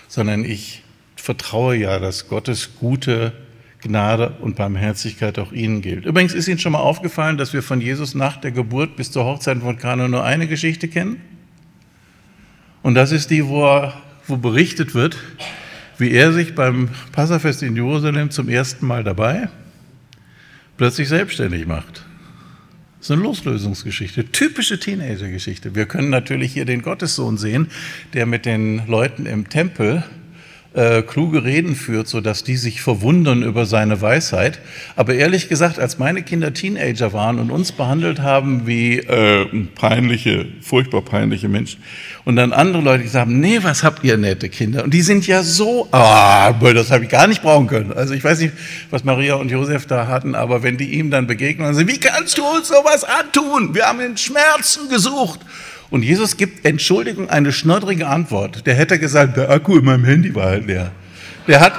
sondern 0.07 0.43
ich 0.43 0.83
vertraue 1.15 1.75
ja, 1.75 1.99
dass 1.99 2.27
Gottes 2.27 2.75
gute 2.79 3.33
Gnade 3.81 4.35
und 4.41 4.55
Barmherzigkeit 4.55 5.39
auch 5.39 5.51
ihnen 5.51 5.81
gilt. 5.81 6.05
Übrigens 6.05 6.33
ist 6.33 6.47
Ihnen 6.47 6.59
schon 6.59 6.73
mal 6.73 6.79
aufgefallen, 6.79 7.37
dass 7.37 7.53
wir 7.53 7.63
von 7.63 7.79
Jesus 7.79 8.13
nach 8.13 8.37
der 8.37 8.51
Geburt 8.51 8.95
bis 8.95 9.11
zur 9.11 9.23
Hochzeit 9.23 9.59
von 9.59 9.77
Kana 9.77 10.07
nur 10.07 10.23
eine 10.23 10.47
Geschichte 10.47 10.87
kennen? 10.89 11.21
Und 12.81 12.95
das 12.95 13.11
ist 13.11 13.29
die, 13.29 13.45
wo, 13.45 13.65
er, 13.65 13.93
wo 14.27 14.37
berichtet 14.37 14.95
wird, 14.95 15.17
wie 15.97 16.11
er 16.11 16.33
sich 16.33 16.55
beim 16.55 16.89
Passafest 17.11 17.63
in 17.63 17.75
Jerusalem 17.75 18.31
zum 18.31 18.49
ersten 18.49 18.85
Mal 18.85 19.03
dabei 19.03 19.49
plötzlich 20.79 21.09
selbstständig 21.09 21.67
macht. 21.67 22.05
Das 22.99 23.07
ist 23.07 23.11
eine 23.11 23.21
Loslösungsgeschichte, 23.23 24.31
typische 24.31 24.79
Teenagergeschichte. 24.79 25.75
Wir 25.75 25.85
können 25.85 26.09
natürlich 26.09 26.53
hier 26.53 26.63
den 26.63 26.81
Gottessohn 26.81 27.37
sehen, 27.37 27.67
der 28.13 28.25
mit 28.25 28.45
den 28.45 28.87
Leuten 28.87 29.25
im 29.25 29.49
Tempel 29.49 30.05
äh, 30.73 31.01
kluge 31.01 31.43
Reden 31.43 31.75
führt, 31.75 32.07
sodass 32.07 32.43
die 32.43 32.55
sich 32.55 32.81
verwundern 32.81 33.41
über 33.41 33.65
seine 33.65 34.01
Weisheit. 34.01 34.59
Aber 34.95 35.15
ehrlich 35.15 35.49
gesagt, 35.49 35.79
als 35.79 35.97
meine 35.97 36.21
Kinder 36.21 36.53
Teenager 36.53 37.11
waren 37.11 37.39
und 37.39 37.49
uns 37.49 37.71
behandelt 37.71 38.19
haben 38.19 38.67
wie 38.67 38.99
äh, 38.99 39.45
peinliche, 39.75 40.45
furchtbar 40.61 41.01
peinliche 41.01 41.49
Menschen, 41.49 41.81
und 42.25 42.35
dann 42.35 42.53
andere 42.53 42.83
Leute 42.83 43.03
gesagt 43.03 43.27
haben, 43.27 43.39
nee, 43.39 43.59
was 43.63 43.83
habt 43.83 44.03
ihr 44.03 44.15
nette 44.17 44.49
Kinder? 44.49 44.83
Und 44.83 44.93
die 44.93 45.01
sind 45.01 45.25
ja 45.25 45.41
so, 45.41 45.87
ah, 45.91 46.51
das 46.51 46.91
habe 46.91 47.05
ich 47.05 47.09
gar 47.09 47.25
nicht 47.25 47.41
brauchen 47.41 47.65
können. 47.65 47.91
Also 47.91 48.13
ich 48.13 48.23
weiß 48.23 48.39
nicht, 48.39 48.53
was 48.91 49.03
Maria 49.03 49.35
und 49.35 49.49
Josef 49.49 49.87
da 49.87 50.05
hatten, 50.05 50.35
aber 50.35 50.61
wenn 50.61 50.77
die 50.77 50.93
ihm 50.93 51.09
dann 51.09 51.25
begegnen 51.25 51.67
und 51.67 51.73
sagen, 51.73 51.87
wie 51.87 51.99
kannst 51.99 52.37
du 52.37 52.45
uns 52.45 52.67
sowas 52.67 53.03
antun? 53.03 53.73
Wir 53.73 53.85
haben 53.85 53.99
in 54.01 54.15
Schmerzen 54.15 54.89
gesucht. 54.89 55.39
Und 55.91 56.03
Jesus 56.03 56.37
gibt 56.37 56.65
Entschuldigung 56.65 57.29
eine 57.29 57.51
schnoddrige 57.51 58.07
Antwort. 58.07 58.65
Der 58.67 58.75
hätte 58.75 58.99
gesagt, 58.99 59.37
der 59.37 59.49
Akku 59.49 59.77
in 59.77 59.85
meinem 59.85 60.05
Handy 60.05 60.33
war 60.35 60.45
halt 60.45 60.67
leer. 60.67 60.91
Der 61.47 61.61
hat, 61.61 61.73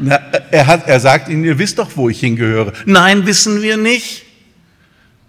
na, 0.00 0.16
er, 0.50 0.66
hat, 0.66 0.88
er 0.88 0.98
sagt 0.98 1.28
ihnen, 1.28 1.44
ihr 1.44 1.58
wisst 1.58 1.78
doch, 1.78 1.90
wo 1.94 2.08
ich 2.08 2.18
hingehöre. 2.20 2.72
Nein, 2.84 3.26
wissen 3.26 3.62
wir 3.62 3.76
nicht. 3.76 4.24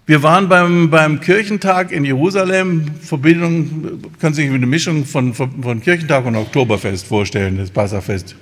Wir 0.07 0.21
waren 0.21 0.49
beim, 0.49 0.89
beim 0.89 1.19
Kirchentag 1.19 1.91
in 1.91 2.05
Jerusalem. 2.05 2.85
Verbindung, 3.01 4.01
kann 4.19 4.33
sich 4.33 4.49
eine 4.49 4.65
Mischung 4.65 5.05
von, 5.05 5.33
von, 5.33 5.61
von 5.61 5.81
Kirchentag 5.81 6.25
und 6.25 6.35
Oktoberfest 6.35 7.07
vorstellen, 7.07 7.57
das 7.57 7.69
Passafest. 7.69 8.35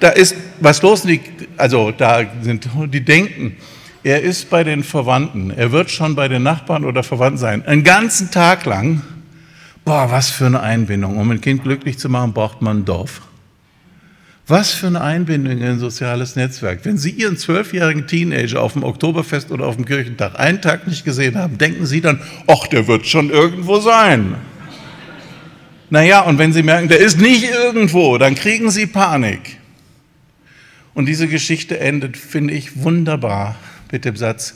Da 0.00 0.10
ist 0.10 0.36
was 0.60 0.82
los, 0.82 1.06
also 1.56 1.90
da 1.90 2.24
sind 2.42 2.68
die 2.92 3.00
denken, 3.04 3.56
er 4.06 4.22
ist 4.22 4.50
bei 4.50 4.62
den 4.62 4.84
Verwandten. 4.84 5.50
Er 5.50 5.72
wird 5.72 5.90
schon 5.90 6.14
bei 6.14 6.28
den 6.28 6.44
Nachbarn 6.44 6.84
oder 6.84 7.02
Verwandten 7.02 7.38
sein. 7.38 7.66
Einen 7.66 7.82
ganzen 7.82 8.30
Tag 8.30 8.64
lang. 8.64 9.02
Boah, 9.84 10.12
was 10.12 10.30
für 10.30 10.46
eine 10.46 10.60
Einbindung. 10.60 11.16
Um 11.16 11.28
ein 11.32 11.40
Kind 11.40 11.64
glücklich 11.64 11.98
zu 11.98 12.08
machen, 12.08 12.32
braucht 12.32 12.62
man 12.62 12.78
ein 12.78 12.84
Dorf. 12.84 13.22
Was 14.46 14.70
für 14.70 14.86
eine 14.86 15.00
Einbindung 15.00 15.58
in 15.58 15.64
ein 15.64 15.78
soziales 15.80 16.36
Netzwerk. 16.36 16.84
Wenn 16.84 16.98
Sie 16.98 17.10
Ihren 17.10 17.36
zwölfjährigen 17.36 18.06
Teenager 18.06 18.62
auf 18.62 18.74
dem 18.74 18.84
Oktoberfest 18.84 19.50
oder 19.50 19.66
auf 19.66 19.74
dem 19.74 19.84
Kirchentag 19.84 20.38
einen 20.38 20.62
Tag 20.62 20.86
nicht 20.86 21.04
gesehen 21.04 21.34
haben, 21.34 21.58
denken 21.58 21.84
Sie 21.84 22.00
dann, 22.00 22.20
ach, 22.46 22.68
der 22.68 22.86
wird 22.86 23.08
schon 23.08 23.30
irgendwo 23.30 23.80
sein. 23.80 24.36
Naja, 25.90 26.20
und 26.20 26.38
wenn 26.38 26.52
Sie 26.52 26.62
merken, 26.62 26.86
der 26.86 27.00
ist 27.00 27.20
nicht 27.20 27.50
irgendwo, 27.50 28.18
dann 28.18 28.36
kriegen 28.36 28.70
Sie 28.70 28.86
Panik. 28.86 29.58
Und 30.94 31.06
diese 31.06 31.26
Geschichte 31.26 31.80
endet, 31.80 32.16
finde 32.16 32.54
ich, 32.54 32.84
wunderbar 32.84 33.56
mit 33.92 34.04
dem 34.04 34.16
Satz, 34.16 34.54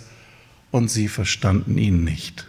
und 0.70 0.88
sie 0.88 1.08
verstanden 1.08 1.78
ihn 1.78 2.04
nicht. 2.04 2.46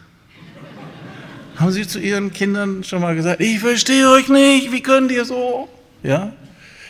Haben 1.56 1.72
Sie 1.72 1.88
zu 1.88 2.00
Ihren 2.00 2.34
Kindern 2.34 2.84
schon 2.84 3.02
mal 3.02 3.16
gesagt, 3.16 3.42
ich 3.42 3.60
verstehe 3.60 4.10
euch 4.10 4.30
nicht, 4.30 4.72
wie 4.72 4.82
könnt 4.82 5.12
ihr 5.12 5.26
so? 5.26 5.70
Ja? 6.02 6.34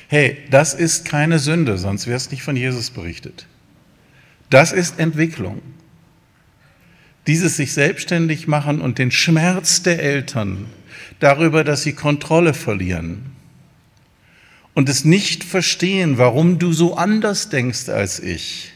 Hey, 0.08 0.38
das 0.50 0.74
ist 0.74 1.06
keine 1.06 1.40
Sünde, 1.40 1.78
sonst 1.78 2.08
wäre 2.08 2.18
es 2.18 2.32
nicht 2.32 2.44
von 2.44 2.56
Jesus 2.56 2.90
berichtet. 2.90 3.48
Das 4.50 4.72
ist 4.72 5.00
Entwicklung. 5.00 5.62
Dieses 7.28 7.58
sich 7.58 7.74
selbstständig 7.74 8.48
machen 8.48 8.82
und 8.82 8.98
den 8.98 9.12
Schmerz 9.12 9.84
der 9.84 10.02
Eltern 10.02 10.66
darüber, 11.20 11.64
dass 11.64 11.84
sie 11.84 11.94
Kontrolle 11.94 12.54
verlieren 12.54 13.32
und 14.74 14.90
es 14.90 15.06
nicht 15.06 15.44
verstehen, 15.44 16.18
warum 16.18 16.60
du 16.60 16.74
so 16.74 16.96
anders 16.96 17.50
denkst 17.50 17.90
als 17.90 18.20
ich 18.20 18.71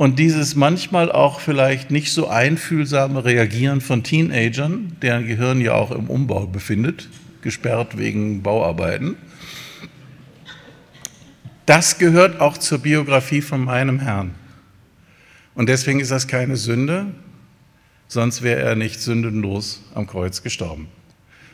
und 0.00 0.18
dieses 0.18 0.54
manchmal 0.54 1.12
auch 1.12 1.40
vielleicht 1.40 1.90
nicht 1.90 2.14
so 2.14 2.26
einfühlsame 2.26 3.22
Reagieren 3.22 3.82
von 3.82 4.02
Teenagern, 4.02 4.96
deren 5.02 5.26
Gehirn 5.26 5.60
ja 5.60 5.74
auch 5.74 5.90
im 5.90 6.08
Umbau 6.08 6.46
befindet, 6.46 7.10
gesperrt 7.42 7.98
wegen 7.98 8.42
Bauarbeiten, 8.42 9.16
das 11.66 11.98
gehört 11.98 12.40
auch 12.40 12.56
zur 12.56 12.78
Biografie 12.78 13.42
von 13.42 13.62
meinem 13.62 14.00
Herrn. 14.00 14.34
Und 15.54 15.68
deswegen 15.68 16.00
ist 16.00 16.10
das 16.10 16.26
keine 16.26 16.56
Sünde, 16.56 17.08
sonst 18.08 18.40
wäre 18.40 18.62
er 18.62 18.76
nicht 18.76 19.02
sündenlos 19.02 19.82
am 19.94 20.06
Kreuz 20.06 20.42
gestorben, 20.42 20.88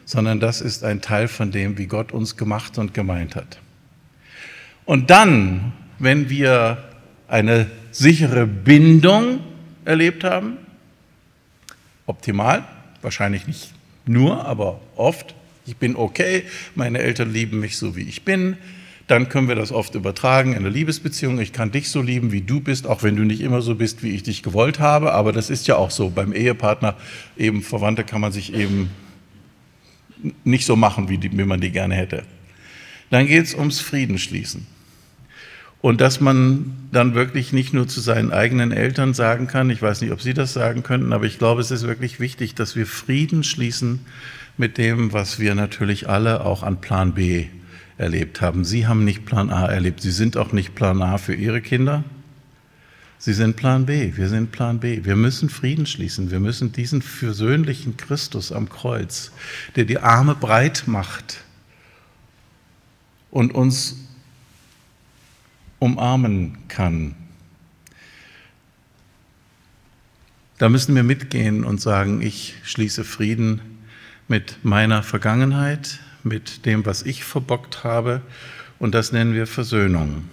sondern 0.04 0.38
das 0.38 0.60
ist 0.60 0.84
ein 0.84 1.00
Teil 1.00 1.26
von 1.26 1.50
dem, 1.50 1.78
wie 1.78 1.86
Gott 1.86 2.12
uns 2.12 2.36
gemacht 2.36 2.78
und 2.78 2.94
gemeint 2.94 3.34
hat. 3.34 3.58
Und 4.84 5.10
dann, 5.10 5.72
wenn 5.98 6.30
wir 6.30 6.78
eine 7.26 7.66
sichere 7.98 8.46
Bindung 8.46 9.40
erlebt 9.84 10.24
haben. 10.24 10.58
Optimal, 12.06 12.64
wahrscheinlich 13.02 13.46
nicht 13.46 13.72
nur, 14.04 14.44
aber 14.44 14.80
oft. 14.96 15.34
Ich 15.66 15.76
bin 15.76 15.96
okay, 15.96 16.44
meine 16.74 16.98
Eltern 16.98 17.32
lieben 17.32 17.58
mich 17.58 17.76
so, 17.76 17.96
wie 17.96 18.02
ich 18.02 18.24
bin. 18.24 18.56
Dann 19.08 19.28
können 19.28 19.48
wir 19.48 19.54
das 19.54 19.72
oft 19.72 19.94
übertragen 19.94 20.52
in 20.52 20.58
eine 20.58 20.68
Liebesbeziehung. 20.68 21.40
Ich 21.40 21.52
kann 21.52 21.70
dich 21.70 21.90
so 21.90 22.02
lieben, 22.02 22.32
wie 22.32 22.42
du 22.42 22.60
bist, 22.60 22.86
auch 22.86 23.02
wenn 23.02 23.16
du 23.16 23.24
nicht 23.24 23.40
immer 23.40 23.62
so 23.62 23.76
bist, 23.76 24.02
wie 24.02 24.10
ich 24.10 24.22
dich 24.22 24.42
gewollt 24.42 24.78
habe. 24.78 25.12
Aber 25.12 25.32
das 25.32 25.48
ist 25.48 25.66
ja 25.66 25.76
auch 25.76 25.90
so. 25.90 26.10
Beim 26.10 26.32
Ehepartner, 26.32 26.96
eben 27.36 27.62
Verwandte, 27.62 28.04
kann 28.04 28.20
man 28.20 28.32
sich 28.32 28.52
eben 28.52 28.90
nicht 30.44 30.66
so 30.66 30.76
machen, 30.76 31.08
wie, 31.08 31.18
die, 31.18 31.36
wie 31.36 31.44
man 31.44 31.60
die 31.60 31.70
gerne 31.70 31.94
hätte. 31.94 32.24
Dann 33.10 33.26
geht 33.26 33.44
es 33.44 33.54
ums 33.54 33.80
Friedensschließen. 33.80 34.66
Und 35.82 36.00
dass 36.00 36.20
man 36.20 36.72
dann 36.90 37.14
wirklich 37.14 37.52
nicht 37.52 37.72
nur 37.72 37.86
zu 37.86 38.00
seinen 38.00 38.32
eigenen 38.32 38.72
Eltern 38.72 39.14
sagen 39.14 39.46
kann, 39.46 39.70
ich 39.70 39.82
weiß 39.82 40.00
nicht, 40.00 40.12
ob 40.12 40.20
Sie 40.20 40.34
das 40.34 40.52
sagen 40.52 40.82
könnten, 40.82 41.12
aber 41.12 41.26
ich 41.26 41.38
glaube, 41.38 41.60
es 41.60 41.70
ist 41.70 41.86
wirklich 41.86 42.18
wichtig, 42.18 42.54
dass 42.54 42.74
wir 42.74 42.86
Frieden 42.86 43.44
schließen 43.44 44.00
mit 44.56 44.78
dem, 44.78 45.12
was 45.12 45.38
wir 45.38 45.54
natürlich 45.54 46.08
alle 46.08 46.44
auch 46.44 46.62
an 46.62 46.80
Plan 46.80 47.12
B 47.12 47.46
erlebt 47.98 48.40
haben. 48.40 48.64
Sie 48.64 48.86
haben 48.86 49.04
nicht 49.04 49.26
Plan 49.26 49.50
A 49.50 49.66
erlebt, 49.66 50.00
Sie 50.00 50.10
sind 50.10 50.36
auch 50.36 50.52
nicht 50.52 50.74
Plan 50.74 51.02
A 51.02 51.18
für 51.18 51.34
Ihre 51.34 51.60
Kinder. 51.60 52.04
Sie 53.18 53.32
sind 53.32 53.56
Plan 53.56 53.86
B, 53.86 54.12
wir 54.16 54.28
sind 54.28 54.52
Plan 54.52 54.78
B. 54.78 55.04
Wir 55.04 55.16
müssen 55.16 55.48
Frieden 55.48 55.86
schließen. 55.86 56.30
Wir 56.30 56.38
müssen 56.38 56.72
diesen 56.72 57.00
versöhnlichen 57.00 57.96
Christus 57.96 58.52
am 58.52 58.68
Kreuz, 58.68 59.32
der 59.74 59.84
die 59.84 59.98
Arme 59.98 60.34
breit 60.34 60.84
macht 60.86 61.42
und 63.30 63.54
uns 63.54 63.96
umarmen 65.78 66.58
kann. 66.68 67.14
Da 70.58 70.68
müssen 70.68 70.94
wir 70.94 71.02
mitgehen 71.02 71.64
und 71.64 71.80
sagen, 71.80 72.22
ich 72.22 72.54
schließe 72.64 73.04
Frieden 73.04 73.60
mit 74.28 74.58
meiner 74.62 75.02
Vergangenheit, 75.02 76.00
mit 76.22 76.64
dem, 76.64 76.86
was 76.86 77.02
ich 77.02 77.24
verbockt 77.24 77.84
habe, 77.84 78.22
und 78.78 78.94
das 78.94 79.12
nennen 79.12 79.34
wir 79.34 79.46
Versöhnung. 79.46 80.24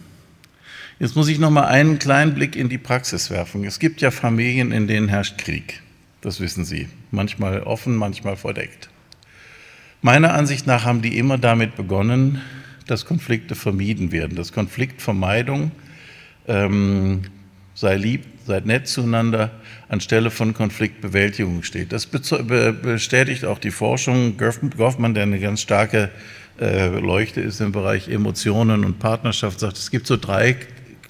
Jetzt 0.99 1.15
muss 1.15 1.27
ich 1.27 1.39
noch 1.39 1.49
mal 1.49 1.65
einen 1.65 1.99
kleinen 1.99 2.33
Blick 2.33 2.55
in 2.55 2.69
die 2.69 2.77
Praxis 2.77 3.29
werfen. 3.29 3.63
Es 3.65 3.79
gibt 3.79 4.01
ja 4.01 4.11
Familien, 4.11 4.71
in 4.71 4.87
denen 4.87 5.07
herrscht 5.07 5.37
Krieg. 5.37 5.81
Das 6.21 6.39
wissen 6.39 6.63
Sie. 6.63 6.87
Manchmal 7.11 7.61
offen, 7.63 7.95
manchmal 7.95 8.37
verdeckt. 8.37 8.89
Meiner 10.01 10.33
Ansicht 10.33 10.67
nach 10.67 10.85
haben 10.85 11.01
die 11.01 11.17
immer 11.17 11.37
damit 11.37 11.75
begonnen, 11.75 12.41
dass 12.87 13.05
Konflikte 13.05 13.55
vermieden 13.55 14.11
werden, 14.11 14.35
dass 14.35 14.51
Konfliktvermeidung, 14.51 15.71
ähm, 16.47 17.21
sei 17.75 17.95
lieb, 17.95 18.25
seid 18.45 18.65
nett 18.65 18.87
zueinander, 18.87 19.51
anstelle 19.87 20.29
von 20.29 20.53
Konfliktbewältigung 20.53 21.63
steht. 21.63 21.91
Das 21.93 22.05
bestätigt 22.05 23.45
auch 23.45 23.59
die 23.59 23.71
Forschung. 23.71 24.37
Goffman, 24.37 25.13
der 25.13 25.23
eine 25.23 25.39
ganz 25.39 25.61
starke 25.61 26.09
äh, 26.59 26.87
Leuchte 26.99 27.41
ist 27.41 27.61
im 27.61 27.71
Bereich 27.71 28.09
Emotionen 28.09 28.85
und 28.85 28.99
Partnerschaft, 28.99 29.59
sagt, 29.59 29.77
es 29.77 29.91
gibt 29.91 30.07
so 30.07 30.17
drei 30.17 30.57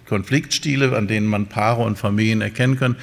Konfliktstile, 0.05 0.95
an 0.95 1.07
denen 1.07 1.27
man 1.27 1.47
Paare 1.47 1.83
und 1.83 1.97
Familien 1.97 2.41
erkennen 2.41 2.77
kann. 2.77 2.95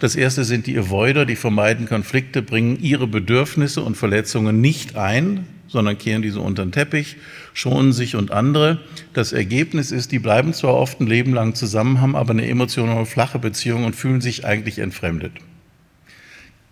Das 0.00 0.14
erste 0.14 0.44
sind 0.44 0.66
die 0.66 0.78
Avoider, 0.78 1.24
die 1.24 1.36
vermeiden 1.36 1.86
Konflikte, 1.86 2.42
bringen 2.42 2.78
ihre 2.80 3.06
Bedürfnisse 3.06 3.82
und 3.82 3.96
Verletzungen 3.96 4.60
nicht 4.60 4.96
ein, 4.96 5.46
sondern 5.66 5.98
kehren 5.98 6.22
diese 6.22 6.40
unter 6.40 6.64
den 6.64 6.72
Teppich, 6.72 7.16
schonen 7.58 7.92
sich 7.92 8.14
und 8.14 8.30
andere. 8.30 8.78
Das 9.14 9.32
Ergebnis 9.32 9.90
ist, 9.90 10.12
die 10.12 10.20
bleiben 10.20 10.54
zwar 10.54 10.74
oft 10.74 11.00
ein 11.00 11.08
Leben 11.08 11.34
lang 11.34 11.56
zusammen, 11.56 12.00
haben 12.00 12.14
aber 12.14 12.30
eine 12.30 12.46
emotional 12.46 13.04
flache 13.04 13.40
Beziehung 13.40 13.84
und 13.84 13.96
fühlen 13.96 14.20
sich 14.20 14.44
eigentlich 14.44 14.78
entfremdet. 14.78 15.32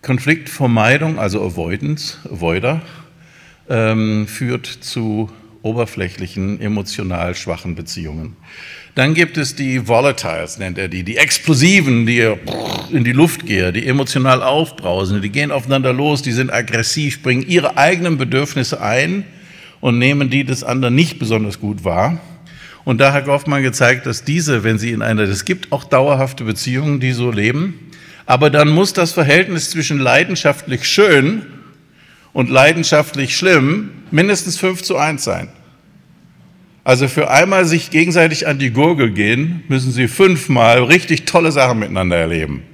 Konfliktvermeidung, 0.03 1.18
also 1.18 1.43
Avoidance, 1.45 2.18
Avoider, 2.30 2.82
ähm, 3.68 4.28
führt 4.28 4.66
zu 4.66 5.28
oberflächlichen, 5.62 6.61
emotional 6.61 7.34
schwachen 7.34 7.74
Beziehungen. 7.74 8.37
Dann 8.95 9.14
gibt 9.14 9.39
es 9.39 9.57
die 9.57 9.89
Volatiles, 9.89 10.59
nennt 10.59 10.78
er 10.78 10.87
die, 10.87 11.03
die 11.03 11.16
Explosiven, 11.16 12.07
die 12.07 12.32
in 12.93 13.03
die 13.03 13.11
Luft 13.11 13.45
gehen, 13.45 13.74
die 13.74 13.89
emotional 13.89 14.41
aufbrausen, 14.41 15.20
die 15.20 15.30
gehen 15.30 15.51
aufeinander 15.51 15.93
los, 15.93 16.22
die 16.22 16.30
sind 16.30 16.53
aggressiv, 16.53 17.24
bringen 17.24 17.43
ihre 17.43 17.76
eigenen 17.76 18.18
Bedürfnisse 18.18 18.80
ein 18.80 19.24
und 19.87 19.99
nehmen 19.99 20.30
die 20.30 20.43
des 20.43 20.64
anderen 20.64 20.97
nicht 20.97 21.20
besonders 21.20 21.61
gut 21.61 21.84
wahr. 21.84 22.18
Und 22.82 23.01
da 23.01 23.12
hat 23.12 23.26
Goffmann 23.26 23.62
gezeigt, 23.62 24.05
dass 24.05 24.24
diese, 24.24 24.64
wenn 24.64 24.80
sie 24.80 24.91
in 24.91 25.01
einer, 25.01 25.22
es 25.22 25.45
gibt 25.45 25.70
auch 25.70 25.84
dauerhafte 25.84 26.43
Beziehungen, 26.43 26.99
die 26.99 27.12
so 27.12 27.30
leben, 27.30 27.93
aber 28.26 28.51
dann 28.51 28.68
muss 28.68 28.95
das 28.95 29.12
Verhältnis 29.12 29.70
zwischen 29.70 30.01
leidenschaftlich 30.01 30.89
schön 30.89 31.43
und 32.32 32.51
leidenschaftlich 32.51 33.37
schlimm 33.37 33.91
mindestens 34.11 34.59
5 34.59 34.82
zu 34.82 34.97
1 34.97 35.22
sein. 35.22 35.51
Also 36.82 37.07
für 37.07 37.30
einmal 37.30 37.64
sich 37.64 37.91
gegenseitig 37.91 38.49
an 38.49 38.59
die 38.59 38.70
Gurgel 38.70 39.12
gehen, 39.12 39.62
müssen 39.68 39.93
sie 39.93 40.09
fünfmal 40.09 40.82
richtig 40.82 41.26
tolle 41.26 41.53
Sachen 41.53 41.78
miteinander 41.78 42.16
erleben. 42.16 42.64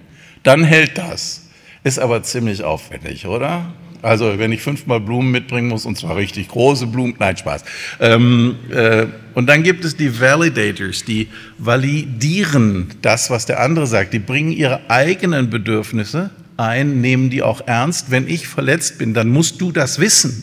Dann 0.45 0.65
hält 0.65 0.97
das. 0.97 1.51
Ist 1.85 1.99
aber 1.99 2.23
ziemlich 2.23 2.65
aufwendig, 2.65 3.27
oder? 3.27 3.75
Also 4.03 4.39
wenn 4.39 4.51
ich 4.51 4.63
fünfmal 4.63 5.01
Blumen 5.01 5.31
mitbringen 5.31 5.69
muss, 5.69 5.87
und 5.87 5.97
zwar 5.97 6.17
richtig 6.17 6.49
große 6.49 6.89
Blumen, 6.89 7.15
nein, 7.19 7.37
Spaß. 7.37 7.65
Ähm, 8.01 8.57
äh, 8.71 9.07
und 9.35 9.47
dann 9.47 9.63
gibt 9.63 9.85
es 9.85 9.97
die 9.97 10.21
Validators, 10.21 11.05
die 11.05 11.29
validieren 11.59 12.89
das, 13.01 13.31
was 13.31 13.47
der 13.47 13.61
andere 13.61 13.87
sagt. 13.87 14.13
Die 14.13 14.19
bringen 14.19 14.51
ihre 14.51 14.91
eigenen 14.91 15.51
Bedürfnisse 15.51 16.31
ein, 16.57 17.01
nehmen 17.01 17.31
die 17.31 17.43
auch 17.43 17.67
ernst. 17.67 18.11
Wenn 18.11 18.29
ich 18.29 18.49
verletzt 18.49 18.99
bin, 18.99 19.15
dann 19.15 19.29
musst 19.29 19.61
du 19.61 19.71
das 19.71 20.01
wissen. 20.01 20.43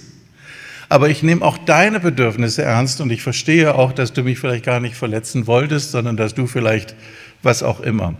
Aber 0.87 1.09
ich 1.09 1.21
nehme 1.21 1.43
auch 1.43 1.57
deine 1.57 1.99
Bedürfnisse 1.99 2.63
ernst 2.63 2.99
und 2.99 3.11
ich 3.11 3.21
verstehe 3.21 3.75
auch, 3.75 3.91
dass 3.91 4.11
du 4.13 4.23
mich 4.23 4.39
vielleicht 4.39 4.65
gar 4.65 4.79
nicht 4.79 4.95
verletzen 4.95 5.45
wolltest, 5.45 5.91
sondern 5.91 6.17
dass 6.17 6.33
du 6.33 6.47
vielleicht 6.47 6.95
was 7.43 7.61
auch 7.61 7.81
immer. 7.81 8.15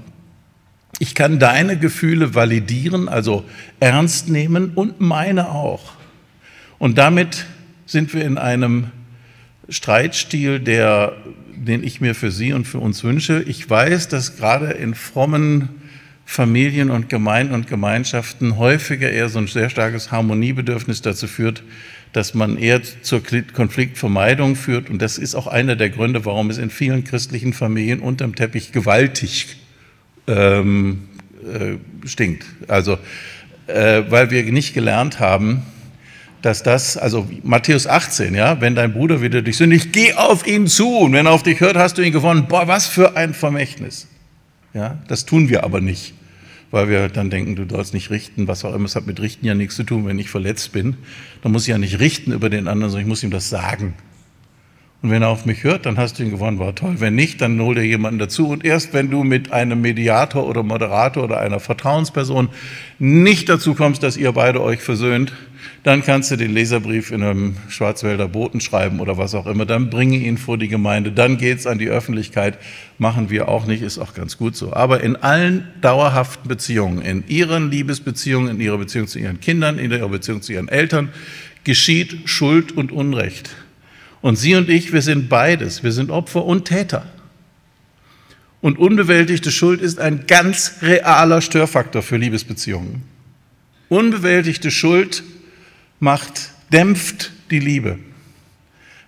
Ich 1.02 1.16
kann 1.16 1.40
deine 1.40 1.78
Gefühle 1.78 2.36
validieren, 2.36 3.08
also 3.08 3.46
ernst 3.80 4.28
nehmen 4.28 4.74
und 4.76 5.00
meine 5.00 5.50
auch. 5.50 5.94
Und 6.78 6.98
damit 6.98 7.46
sind 7.86 8.14
wir 8.14 8.26
in 8.26 8.38
einem 8.38 8.92
Streitstil, 9.70 10.60
der, 10.60 11.14
den 11.56 11.84
ich 11.84 12.02
mir 12.02 12.16
für 12.16 12.32
Sie 12.32 12.52
und 12.52 12.68
für 12.68 12.80
uns 12.80 13.04
wünsche. 13.06 13.42
Ich 13.44 13.70
weiß, 13.70 14.10
dass 14.10 14.36
gerade 14.36 14.72
in 14.72 14.94
frommen 14.94 15.70
Familien 16.26 16.90
und 16.90 17.08
Gemeinden 17.08 17.54
und 17.54 17.68
Gemeinschaften 17.68 18.58
häufiger 18.58 19.10
eher 19.10 19.30
so 19.30 19.40
ein 19.40 19.48
sehr 19.48 19.70
starkes 19.70 20.12
Harmoniebedürfnis 20.12 21.02
dazu 21.02 21.28
führt, 21.28 21.64
dass 22.12 22.34
man 22.34 22.58
eher 22.58 22.82
zur 22.84 23.24
Konfliktvermeidung 23.54 24.58
führt. 24.58 24.90
Und 24.90 25.02
das 25.02 25.18
ist 25.18 25.34
auch 25.34 25.48
einer 25.48 25.78
der 25.78 25.90
Gründe, 25.90 26.26
warum 26.26 26.50
es 26.50 26.58
in 26.58 26.70
vielen 26.70 27.06
christlichen 27.06 27.54
Familien 27.54 28.02
unterm 28.02 28.36
Teppich 28.36 28.74
gewaltig 28.74 29.56
ähm, 30.30 31.10
äh, 31.44 32.08
stinkt. 32.08 32.46
Also, 32.68 32.98
äh, 33.68 34.04
weil 34.10 34.32
wir 34.32 34.44
nicht 34.52 34.74
gelernt 34.74 35.20
haben, 35.20 35.64
dass 36.42 36.64
das, 36.64 36.96
also 36.96 37.28
Matthäus 37.44 37.86
18, 37.86 38.34
ja, 38.34 38.62
wenn 38.62 38.76
dein 38.76 38.94
Bruder 38.94 39.22
wieder 39.22 39.42
dich 39.42 39.58
sündigt, 39.58 39.92
geh 39.92 40.14
auf 40.14 40.48
ihn 40.48 40.68
zu 40.68 41.00
und 41.00 41.14
wenn 41.14 41.26
er 41.26 41.34
auf 41.34 41.44
dich 41.44 41.60
hört, 41.60 41.76
hast 41.76 41.98
du 41.98 42.02
ihn 42.02 42.14
gewonnen. 42.14 42.46
Boah, 42.48 42.68
was 42.68 42.88
für 42.88 43.18
ein 43.18 43.34
Vermächtnis. 43.34 44.08
Ja, 44.74 45.00
das 45.08 45.26
tun 45.26 45.50
wir 45.50 45.64
aber 45.64 45.82
nicht 45.82 46.14
weil 46.72 46.90
wir 46.90 47.08
dann 47.10 47.30
denken, 47.30 47.56
du 47.56 47.66
sollst 47.68 47.94
nicht 47.94 48.10
richten, 48.10 48.48
was 48.48 48.64
auch 48.64 48.74
immer. 48.74 48.86
Es 48.86 48.96
hat 48.96 49.08
mit 49.08 49.20
Richten 49.20 49.46
ja 49.46 49.56
nichts 49.56 49.76
zu 49.76 49.84
tun. 49.84 50.06
Wenn 50.06 50.20
ich 50.20 50.30
verletzt 50.30 50.72
bin, 50.72 50.98
dann 51.42 51.52
muss 51.52 51.64
ich 51.64 51.70
ja 51.70 51.78
nicht 51.78 52.00
richten 52.00 52.32
über 52.32 52.50
den 52.50 52.68
anderen, 52.68 52.92
sondern 52.92 53.06
ich 53.06 53.10
muss 53.10 53.24
ihm 53.24 53.32
das 53.32 53.50
sagen. 53.50 53.96
Und 55.02 55.12
wenn 55.12 55.22
er 55.22 55.30
auf 55.30 55.46
mich 55.46 55.64
hört, 55.64 55.86
dann 55.86 55.98
hast 55.98 56.20
du 56.20 56.24
ihn 56.24 56.30
gewonnen, 56.30 56.60
war 56.60 56.76
toll. 56.76 56.96
Wenn 57.00 57.16
nicht, 57.16 57.40
dann 57.40 57.60
hol 57.62 57.74
dir 57.74 57.86
jemanden 57.86 58.20
dazu. 58.20 58.50
Und 58.50 58.66
erst 58.66 58.94
wenn 58.94 59.10
du 59.10 59.24
mit 59.24 59.54
einem 59.54 59.80
Mediator 59.80 60.46
oder 60.46 60.62
Moderator 60.62 61.24
oder 61.24 61.40
einer 61.40 61.62
Vertrauensperson 61.62 62.50
nicht 62.98 63.48
dazu 63.48 63.76
kommst, 63.76 64.04
dass 64.04 64.18
ihr 64.18 64.34
beide 64.34 64.62
euch 64.62 64.82
versöhnt, 64.82 65.32
dann 65.84 66.04
kannst 66.04 66.32
du 66.32 66.36
den 66.36 66.54
Leserbrief 66.54 67.12
in 67.12 67.24
einem 67.24 67.56
Schwarzwälder 67.70 68.28
Boten 68.28 68.60
schreiben 68.60 69.00
oder 69.00 69.18
was 69.18 69.36
auch 69.36 69.48
immer. 69.48 69.66
Dann 69.66 69.90
bringe 69.90 70.18
ihn 70.18 70.38
vor 70.38 70.58
die 70.58 70.68
Gemeinde. 70.68 71.14
Dann 71.14 71.38
geht's 71.38 71.66
an 71.66 71.80
die 71.80 71.88
Öffentlichkeit. 71.88 72.58
Machen 72.98 73.30
wir 73.30 73.48
auch 73.48 73.66
nicht, 73.66 73.82
ist 73.82 74.00
auch 74.00 74.14
ganz 74.14 74.38
gut 74.38 74.58
so. 74.58 74.74
Aber 74.74 75.02
in 75.02 75.16
allen 75.16 75.66
dauerhaften 75.80 76.50
Beziehungen, 76.50 77.02
in 77.02 77.24
ihren 77.30 77.72
Liebesbeziehungen, 77.72 78.56
in 78.56 78.60
ihrer 78.60 78.78
Beziehung 78.78 79.08
zu 79.08 79.20
ihren 79.20 79.40
Kindern, 79.40 79.80
in 79.80 79.92
ihrer 79.92 80.10
Beziehung 80.10 80.42
zu 80.42 80.52
ihren 80.52 80.68
Eltern, 80.68 81.08
geschieht 81.64 82.18
Schuld 82.26 82.74
und 82.74 82.92
Unrecht. 82.92 83.50
Und 84.22 84.36
Sie 84.36 84.56
und 84.56 84.70
ich, 84.70 84.92
wir 84.92 85.02
sind 85.02 85.30
beides. 85.30 85.84
Wir 85.84 85.92
sind 85.92 86.12
Opfer 86.12 86.46
und 86.46 86.66
Täter. 86.66 87.06
Und 88.62 88.78
unbewältigte 88.78 89.52
Schuld 89.52 89.82
ist 89.82 90.00
ein 90.00 90.26
ganz 90.28 90.80
realer 90.82 91.42
Störfaktor 91.42 92.02
für 92.02 92.18
Liebesbeziehungen. 92.18 93.04
Unbewältigte 93.88 94.70
Schuld 94.70 95.24
macht, 96.00 96.52
dämpft 96.72 97.32
die 97.52 97.60
Liebe. 97.60 97.98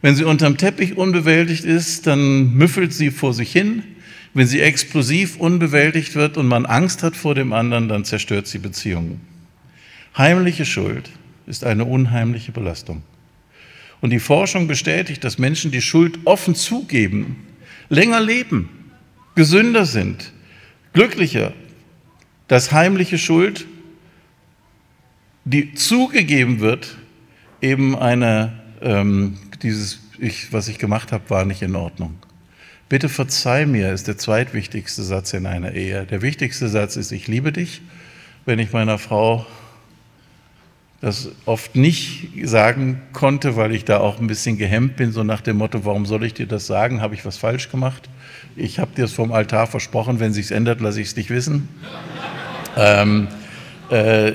Wenn 0.01 0.15
sie 0.15 0.23
unterm 0.23 0.57
Teppich 0.57 0.97
unbewältigt 0.97 1.63
ist, 1.63 2.07
dann 2.07 2.53
müffelt 2.53 2.93
sie 2.93 3.11
vor 3.11 3.33
sich 3.33 3.51
hin. 3.51 3.83
Wenn 4.33 4.47
sie 4.47 4.61
explosiv 4.61 5.37
unbewältigt 5.37 6.15
wird 6.15 6.37
und 6.37 6.47
man 6.47 6.65
Angst 6.65 7.03
hat 7.03 7.15
vor 7.17 7.35
dem 7.35 7.51
anderen, 7.51 7.89
dann 7.89 8.05
zerstört 8.05 8.47
sie 8.47 8.59
Beziehungen. 8.59 9.19
Heimliche 10.17 10.65
Schuld 10.65 11.09
ist 11.45 11.65
eine 11.65 11.85
unheimliche 11.85 12.51
Belastung. 12.51 13.03
Und 14.01 14.09
die 14.09 14.19
Forschung 14.19 14.67
bestätigt, 14.67 15.23
dass 15.23 15.37
Menschen, 15.37 15.71
die 15.71 15.81
Schuld 15.81 16.19
offen 16.25 16.55
zugeben, 16.55 17.47
länger 17.89 18.19
leben, 18.19 18.69
gesünder 19.35 19.85
sind, 19.85 20.33
glücklicher. 20.93 21.53
Dass 22.47 22.71
heimliche 22.71 23.17
Schuld, 23.17 23.65
die 25.45 25.73
zugegeben 25.73 26.59
wird, 26.59 26.97
eben 27.61 27.97
eine, 27.97 28.61
ähm, 28.81 29.37
dieses, 29.61 30.01
ich, 30.19 30.51
was 30.51 30.67
ich 30.67 30.77
gemacht 30.77 31.11
habe, 31.11 31.29
war 31.29 31.45
nicht 31.45 31.61
in 31.61 31.75
Ordnung. 31.75 32.17
Bitte 32.89 33.07
verzeih 33.07 33.65
mir, 33.67 33.93
ist 33.93 34.07
der 34.07 34.17
zweitwichtigste 34.17 35.03
Satz 35.03 35.33
in 35.33 35.45
einer 35.45 35.73
Ehe. 35.73 36.05
Der 36.05 36.21
wichtigste 36.21 36.67
Satz 36.67 36.97
ist, 36.97 37.11
ich 37.11 37.27
liebe 37.27 37.53
dich. 37.53 37.81
Wenn 38.45 38.59
ich 38.59 38.73
meiner 38.73 38.97
Frau 38.97 39.45
das 41.01 41.29
oft 41.45 41.75
nicht 41.75 42.29
sagen 42.43 43.01
konnte, 43.11 43.55
weil 43.55 43.73
ich 43.73 43.85
da 43.85 43.99
auch 43.99 44.19
ein 44.19 44.27
bisschen 44.27 44.57
gehemmt 44.57 44.97
bin, 44.97 45.11
so 45.11 45.23
nach 45.23 45.41
dem 45.41 45.57
Motto, 45.57 45.83
warum 45.83 46.05
soll 46.05 46.23
ich 46.23 46.35
dir 46.35 46.45
das 46.45 46.67
sagen? 46.67 47.01
Habe 47.01 47.15
ich 47.15 47.25
was 47.25 47.37
falsch 47.37 47.71
gemacht? 47.71 48.07
Ich 48.55 48.77
habe 48.77 48.91
dir 48.95 49.05
es 49.05 49.13
vom 49.13 49.31
Altar 49.31 49.65
versprochen, 49.65 50.19
wenn 50.19 50.31
sich's 50.31 50.51
ändert, 50.51 50.79
lasse 50.79 51.01
ich 51.01 51.07
es 51.07 51.15
dich 51.15 51.31
wissen. 51.31 51.67
ähm, 52.77 53.27
äh, 53.89 54.33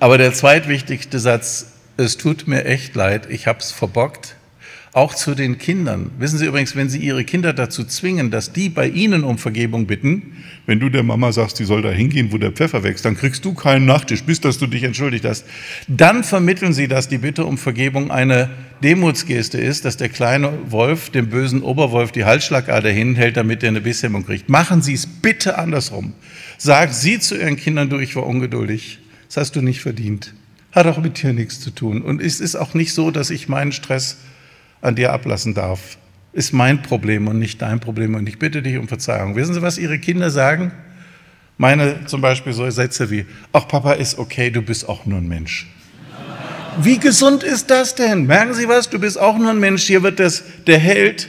aber 0.00 0.18
der 0.18 0.32
zweitwichtigste 0.32 1.20
Satz, 1.20 1.72
es 1.96 2.16
tut 2.16 2.48
mir 2.48 2.64
echt 2.64 2.96
leid, 2.96 3.30
ich 3.30 3.46
habe 3.46 3.60
es 3.60 3.70
verbockt, 3.70 4.34
auch 4.94 5.12
zu 5.12 5.34
den 5.34 5.58
Kindern. 5.58 6.12
Wissen 6.20 6.38
Sie 6.38 6.46
übrigens, 6.46 6.76
wenn 6.76 6.88
Sie 6.88 7.00
Ihre 7.00 7.24
Kinder 7.24 7.52
dazu 7.52 7.82
zwingen, 7.82 8.30
dass 8.30 8.52
die 8.52 8.68
bei 8.68 8.88
Ihnen 8.88 9.24
um 9.24 9.38
Vergebung 9.38 9.86
bitten, 9.86 10.36
wenn 10.66 10.78
du 10.78 10.88
der 10.88 11.02
Mama 11.02 11.32
sagst, 11.32 11.58
die 11.58 11.64
soll 11.64 11.82
da 11.82 11.90
hingehen, 11.90 12.30
wo 12.30 12.38
der 12.38 12.52
Pfeffer 12.52 12.84
wächst, 12.84 13.04
dann 13.04 13.16
kriegst 13.16 13.44
du 13.44 13.54
keinen 13.54 13.86
Nachtisch, 13.86 14.22
bis 14.22 14.40
dass 14.40 14.56
du 14.56 14.68
dich 14.68 14.84
entschuldigt 14.84 15.24
hast. 15.24 15.46
Dann 15.88 16.22
vermitteln 16.22 16.72
Sie, 16.72 16.86
dass 16.86 17.08
die 17.08 17.18
Bitte 17.18 17.44
um 17.44 17.58
Vergebung 17.58 18.12
eine 18.12 18.50
Demutsgeste 18.84 19.58
ist, 19.58 19.84
dass 19.84 19.96
der 19.96 20.10
kleine 20.10 20.52
Wolf 20.68 21.10
dem 21.10 21.28
bösen 21.28 21.62
Oberwolf 21.62 22.12
die 22.12 22.24
Halsschlagader 22.24 22.90
hinhält, 22.90 23.36
damit 23.36 23.64
er 23.64 23.70
eine 23.70 23.80
Bisshemmung 23.80 24.24
kriegt. 24.24 24.48
Machen 24.48 24.80
Sie 24.80 24.94
es 24.94 25.08
bitte 25.08 25.58
andersrum. 25.58 26.12
Sagen 26.56 26.92
Sie 26.92 27.18
zu 27.18 27.36
Ihren 27.36 27.56
Kindern, 27.56 27.90
du, 27.90 27.98
ich 27.98 28.14
war 28.14 28.26
ungeduldig. 28.26 29.00
Das 29.26 29.38
hast 29.38 29.56
du 29.56 29.60
nicht 29.60 29.80
verdient. 29.80 30.34
Hat 30.70 30.86
auch 30.86 30.98
mit 30.98 31.20
dir 31.20 31.32
nichts 31.32 31.58
zu 31.58 31.70
tun. 31.70 32.00
Und 32.00 32.22
es 32.22 32.38
ist 32.38 32.54
auch 32.54 32.74
nicht 32.74 32.92
so, 32.92 33.10
dass 33.10 33.30
ich 33.30 33.48
meinen 33.48 33.72
Stress 33.72 34.18
an 34.84 34.94
dir 34.94 35.12
ablassen 35.12 35.54
darf. 35.54 35.98
Ist 36.32 36.52
mein 36.52 36.82
Problem 36.82 37.28
und 37.28 37.38
nicht 37.38 37.62
dein 37.62 37.80
Problem 37.80 38.14
und 38.14 38.28
ich 38.28 38.38
bitte 38.38 38.60
dich 38.60 38.76
um 38.76 38.88
Verzeihung. 38.88 39.36
Wissen 39.36 39.54
Sie, 39.54 39.62
was 39.62 39.78
Ihre 39.78 39.98
Kinder 39.98 40.30
sagen? 40.30 40.72
Meine 41.56 42.04
zum 42.06 42.20
Beispiel 42.20 42.52
so 42.52 42.68
Sätze 42.68 43.10
wie, 43.10 43.26
ach 43.52 43.68
Papa 43.68 43.92
ist 43.92 44.18
okay, 44.18 44.50
du 44.50 44.60
bist 44.60 44.88
auch 44.88 45.06
nur 45.06 45.18
ein 45.18 45.28
Mensch. 45.28 45.68
Wie 46.80 46.98
gesund 46.98 47.44
ist 47.44 47.70
das 47.70 47.94
denn? 47.94 48.26
Merken 48.26 48.52
Sie 48.52 48.68
was? 48.68 48.90
Du 48.90 48.98
bist 48.98 49.18
auch 49.18 49.38
nur 49.38 49.50
ein 49.50 49.60
Mensch. 49.60 49.84
Hier 49.84 50.02
wird 50.02 50.18
das, 50.18 50.42
der 50.66 50.78
Held 50.78 51.28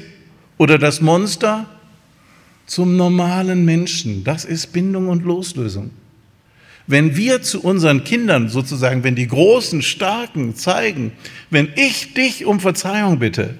oder 0.58 0.80
das 0.80 1.02
Monster 1.02 1.68
zum 2.66 2.98
normalen 2.98 3.64
Menschen. 3.64 4.24
Das 4.24 4.44
ist 4.44 4.74
Bindung 4.74 5.08
und 5.10 5.24
Loslösung. 5.24 5.92
Wenn 6.88 7.16
wir 7.16 7.42
zu 7.42 7.62
unseren 7.62 8.04
Kindern 8.04 8.50
sozusagen, 8.50 9.04
wenn 9.04 9.16
die 9.16 9.28
Großen, 9.28 9.82
Starken 9.82 10.56
zeigen, 10.56 11.14
wenn 11.50 11.70
ich 11.76 12.14
dich 12.14 12.46
um 12.46 12.60
Verzeihung 12.60 13.20
bitte, 13.20 13.56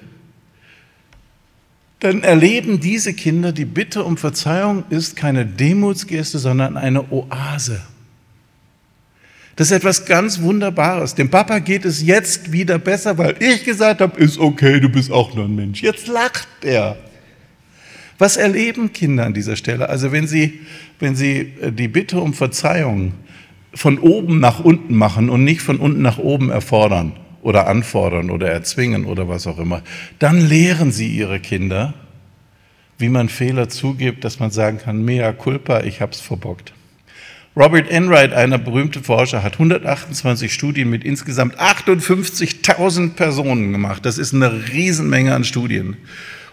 dann 2.00 2.22
erleben 2.22 2.78
diese 2.78 3.14
Kinder, 3.14 3.52
die 3.52 3.64
Bitte 3.64 4.04
um 4.04 4.16
Verzeihung 4.16 4.84
ist 4.90 5.16
keine 5.16 5.46
Demutsgeste, 5.46 6.38
sondern 6.38 6.76
eine 6.76 7.10
Oase. 7.10 7.80
Das 9.56 9.68
ist 9.68 9.72
etwas 9.72 10.04
ganz 10.04 10.42
Wunderbares. 10.42 11.14
Dem 11.14 11.30
Papa 11.30 11.60
geht 11.60 11.86
es 11.86 12.02
jetzt 12.02 12.52
wieder 12.52 12.78
besser, 12.78 13.16
weil 13.16 13.36
ich 13.40 13.64
gesagt 13.64 14.02
habe, 14.02 14.20
ist 14.20 14.38
okay, 14.38 14.78
du 14.78 14.90
bist 14.90 15.10
auch 15.10 15.34
nur 15.34 15.46
ein 15.46 15.54
Mensch. 15.54 15.82
Jetzt 15.82 16.06
lacht 16.08 16.46
er. 16.62 16.98
Was 18.18 18.36
erleben 18.36 18.92
Kinder 18.92 19.26
an 19.26 19.34
dieser 19.34 19.56
Stelle? 19.56 19.88
Also 19.88 20.12
wenn 20.12 20.26
sie, 20.26 20.60
wenn 20.98 21.16
sie 21.16 21.52
äh, 21.60 21.72
die 21.72 21.88
Bitte 21.88 22.20
um 22.20 22.34
Verzeihung 22.34 23.12
von 23.74 23.98
oben 23.98 24.40
nach 24.40 24.60
unten 24.60 24.94
machen 24.94 25.28
und 25.28 25.44
nicht 25.44 25.60
von 25.60 25.76
unten 25.76 26.02
nach 26.02 26.18
oben 26.18 26.50
erfordern 26.50 27.12
oder 27.42 27.68
anfordern 27.68 28.30
oder 28.30 28.48
erzwingen 28.48 29.04
oder 29.04 29.28
was 29.28 29.46
auch 29.46 29.58
immer, 29.58 29.82
dann 30.18 30.40
lehren 30.40 30.92
sie 30.92 31.08
ihre 31.08 31.40
Kinder, 31.40 31.94
wie 32.98 33.10
man 33.10 33.28
Fehler 33.28 33.68
zugibt, 33.68 34.24
dass 34.24 34.40
man 34.40 34.50
sagen 34.50 34.78
kann, 34.78 35.04
mea 35.04 35.32
culpa, 35.32 35.80
ich 35.80 36.00
hab's 36.00 36.20
verbockt. 36.20 36.72
Robert 37.54 37.90
Enright, 37.90 38.34
einer 38.34 38.58
berühmte 38.58 39.02
Forscher, 39.02 39.42
hat 39.42 39.54
128 39.54 40.52
Studien 40.52 40.90
mit 40.90 41.04
insgesamt 41.04 41.58
58.000 41.58 43.14
Personen 43.14 43.72
gemacht. 43.72 44.04
Das 44.04 44.18
ist 44.18 44.34
eine 44.34 44.68
Riesenmenge 44.72 45.34
an 45.34 45.44
Studien. 45.44 45.96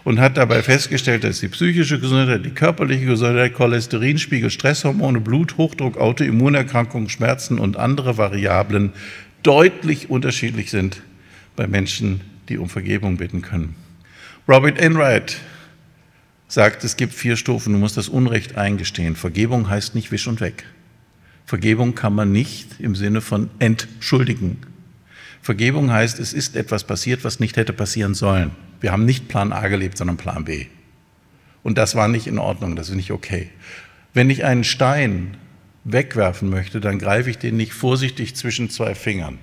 Und 0.04 0.20
hat 0.20 0.36
dabei 0.36 0.62
festgestellt, 0.62 1.24
dass 1.24 1.40
die 1.40 1.48
psychische 1.48 1.98
Gesundheit, 1.98 2.44
die 2.44 2.50
körperliche 2.50 3.06
Gesundheit, 3.06 3.54
Cholesterinspiegel, 3.54 4.50
Stresshormone, 4.50 5.20
Bluthochdruck, 5.20 5.96
Autoimmunerkrankungen, 5.96 7.08
Schmerzen 7.08 7.58
und 7.58 7.78
andere 7.78 8.18
Variablen 8.18 8.92
deutlich 9.42 10.10
unterschiedlich 10.10 10.70
sind 10.70 11.02
bei 11.56 11.66
Menschen, 11.66 12.20
die 12.50 12.58
um 12.58 12.68
Vergebung 12.68 13.16
bitten 13.16 13.40
können. 13.40 13.74
Robert 14.46 14.78
Enright 14.78 15.38
sagt, 16.48 16.84
es 16.84 16.96
gibt 16.96 17.14
vier 17.14 17.36
Stufen, 17.36 17.72
du 17.72 17.78
musst 17.78 17.96
das 17.96 18.08
Unrecht 18.08 18.58
eingestehen. 18.58 19.16
Vergebung 19.16 19.70
heißt 19.70 19.94
nicht 19.94 20.12
wisch 20.12 20.26
und 20.26 20.40
weg. 20.40 20.64
Vergebung 21.46 21.94
kann 21.94 22.14
man 22.14 22.32
nicht 22.32 22.80
im 22.80 22.94
Sinne 22.94 23.20
von 23.20 23.50
entschuldigen. 23.58 24.58
Vergebung 25.42 25.90
heißt, 25.90 26.18
es 26.20 26.32
ist 26.32 26.56
etwas 26.56 26.84
passiert, 26.84 27.22
was 27.24 27.40
nicht 27.40 27.56
hätte 27.56 27.72
passieren 27.72 28.14
sollen. 28.14 28.52
Wir 28.84 28.92
haben 28.92 29.06
nicht 29.06 29.28
Plan 29.28 29.54
A 29.54 29.68
gelebt, 29.68 29.96
sondern 29.96 30.18
Plan 30.18 30.44
B. 30.44 30.66
Und 31.62 31.78
das 31.78 31.94
war 31.94 32.06
nicht 32.06 32.26
in 32.26 32.38
Ordnung, 32.38 32.76
das 32.76 32.90
ist 32.90 32.96
nicht 32.96 33.12
okay. 33.12 33.48
Wenn 34.12 34.28
ich 34.28 34.44
einen 34.44 34.62
Stein 34.62 35.38
wegwerfen 35.84 36.50
möchte, 36.50 36.82
dann 36.82 36.98
greife 36.98 37.30
ich 37.30 37.38
den 37.38 37.56
nicht 37.56 37.72
vorsichtig 37.72 38.36
zwischen 38.36 38.68
zwei 38.68 38.94
Fingern. 38.94 39.38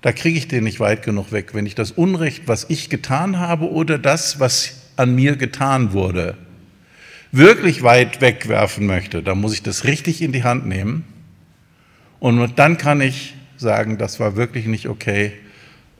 Da 0.00 0.12
kriege 0.12 0.38
ich 0.38 0.46
den 0.46 0.62
nicht 0.62 0.78
weit 0.78 1.02
genug 1.02 1.32
weg. 1.32 1.54
Wenn 1.54 1.66
ich 1.66 1.74
das 1.74 1.90
Unrecht, 1.90 2.46
was 2.46 2.66
ich 2.68 2.88
getan 2.88 3.40
habe 3.40 3.68
oder 3.68 3.98
das, 3.98 4.38
was 4.38 4.92
an 4.94 5.16
mir 5.16 5.34
getan 5.34 5.92
wurde, 5.92 6.36
wirklich 7.32 7.82
weit 7.82 8.20
wegwerfen 8.20 8.86
möchte, 8.86 9.24
dann 9.24 9.40
muss 9.40 9.54
ich 9.54 9.64
das 9.64 9.82
richtig 9.82 10.22
in 10.22 10.30
die 10.30 10.44
Hand 10.44 10.66
nehmen. 10.66 11.02
Und 12.20 12.60
dann 12.60 12.78
kann 12.78 13.00
ich 13.00 13.34
sagen, 13.56 13.98
das 13.98 14.20
war 14.20 14.36
wirklich 14.36 14.66
nicht 14.66 14.88
okay. 14.88 15.32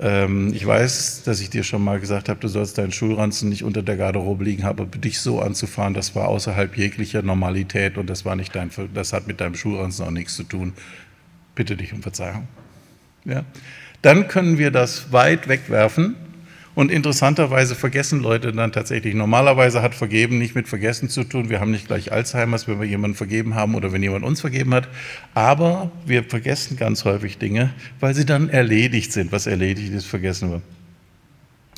Ähm, 0.01 0.53
ich 0.53 0.67
weiß, 0.67 1.23
dass 1.25 1.41
ich 1.41 1.51
dir 1.51 1.63
schon 1.63 1.83
mal 1.83 2.01
gesagt 2.01 2.29
habe, 2.29 2.41
du 2.41 2.49
sollst 2.49 2.79
deinen 2.79 2.93
Schulranzen 2.93 3.49
nicht 3.49 3.63
unter 3.63 3.83
der 3.83 3.97
Garderobe 3.97 4.45
liegen 4.45 4.65
haben, 4.65 4.81
aber 4.81 4.99
dich 4.99 5.21
so 5.21 5.41
anzufahren, 5.41 5.95
das 5.95 6.15
war 6.15 6.29
außerhalb 6.29 6.77
jeglicher 6.77 7.23
Normalität 7.23 7.97
und 7.97 8.11
das 8.11 8.25
war 8.25 8.35
nicht 8.35 8.55
dein, 8.55 8.71
das 8.93 9.13
hat 9.13 9.27
mit 9.27 9.41
deinem 9.41 9.55
Schulranzen 9.55 10.05
auch 10.05 10.11
nichts 10.11 10.35
zu 10.35 10.45
tun. 10.45 10.73
Bitte 11.55 11.77
dich 11.77 11.93
um 11.93 12.03
Verzeihung. 12.03 12.49
Ja? 13.25 13.45
Dann 14.03 14.27
können 14.29 14.59
wir 14.59 14.71
das 14.71 15.13
weit 15.13 15.49
wegwerfen 15.49 16.17
und 16.75 16.91
interessanterweise 16.91 17.75
vergessen 17.75 18.21
Leute 18.21 18.53
dann 18.53 18.73
tatsächlich. 18.73 19.15
Normalerweise 19.15 19.81
hat 19.81 19.95
Vergeben 19.95 20.39
nicht 20.39 20.55
mit 20.55 20.67
Vergessen 20.67 21.09
zu 21.09 21.23
tun. 21.23 21.49
Wir 21.49 21.61
haben 21.61 21.71
nicht 21.71 21.87
gleich 21.87 22.11
Alzheimers, 22.11 22.67
wenn 22.67 22.81
wir 22.81 22.87
jemanden 22.87 23.17
vergeben 23.17 23.55
haben 23.55 23.75
oder 23.77 23.93
wenn 23.93 24.03
jemand 24.03 24.25
uns 24.25 24.41
vergeben 24.41 24.75
hat. 24.75 24.89
Aber 25.35 25.93
wir 26.05 26.25
vergessen 26.25 26.77
ganz 26.77 27.05
häufig 27.05 27.39
Dinge, 27.39 27.73
weil 28.01 28.15
sie 28.15 28.27
dann 28.27 28.49
erledigt 28.49 29.13
sind. 29.13 29.31
Was 29.31 29.47
erledigt 29.47 29.93
ist, 29.93 30.07
vergessen 30.07 30.51
wir. 30.51 30.63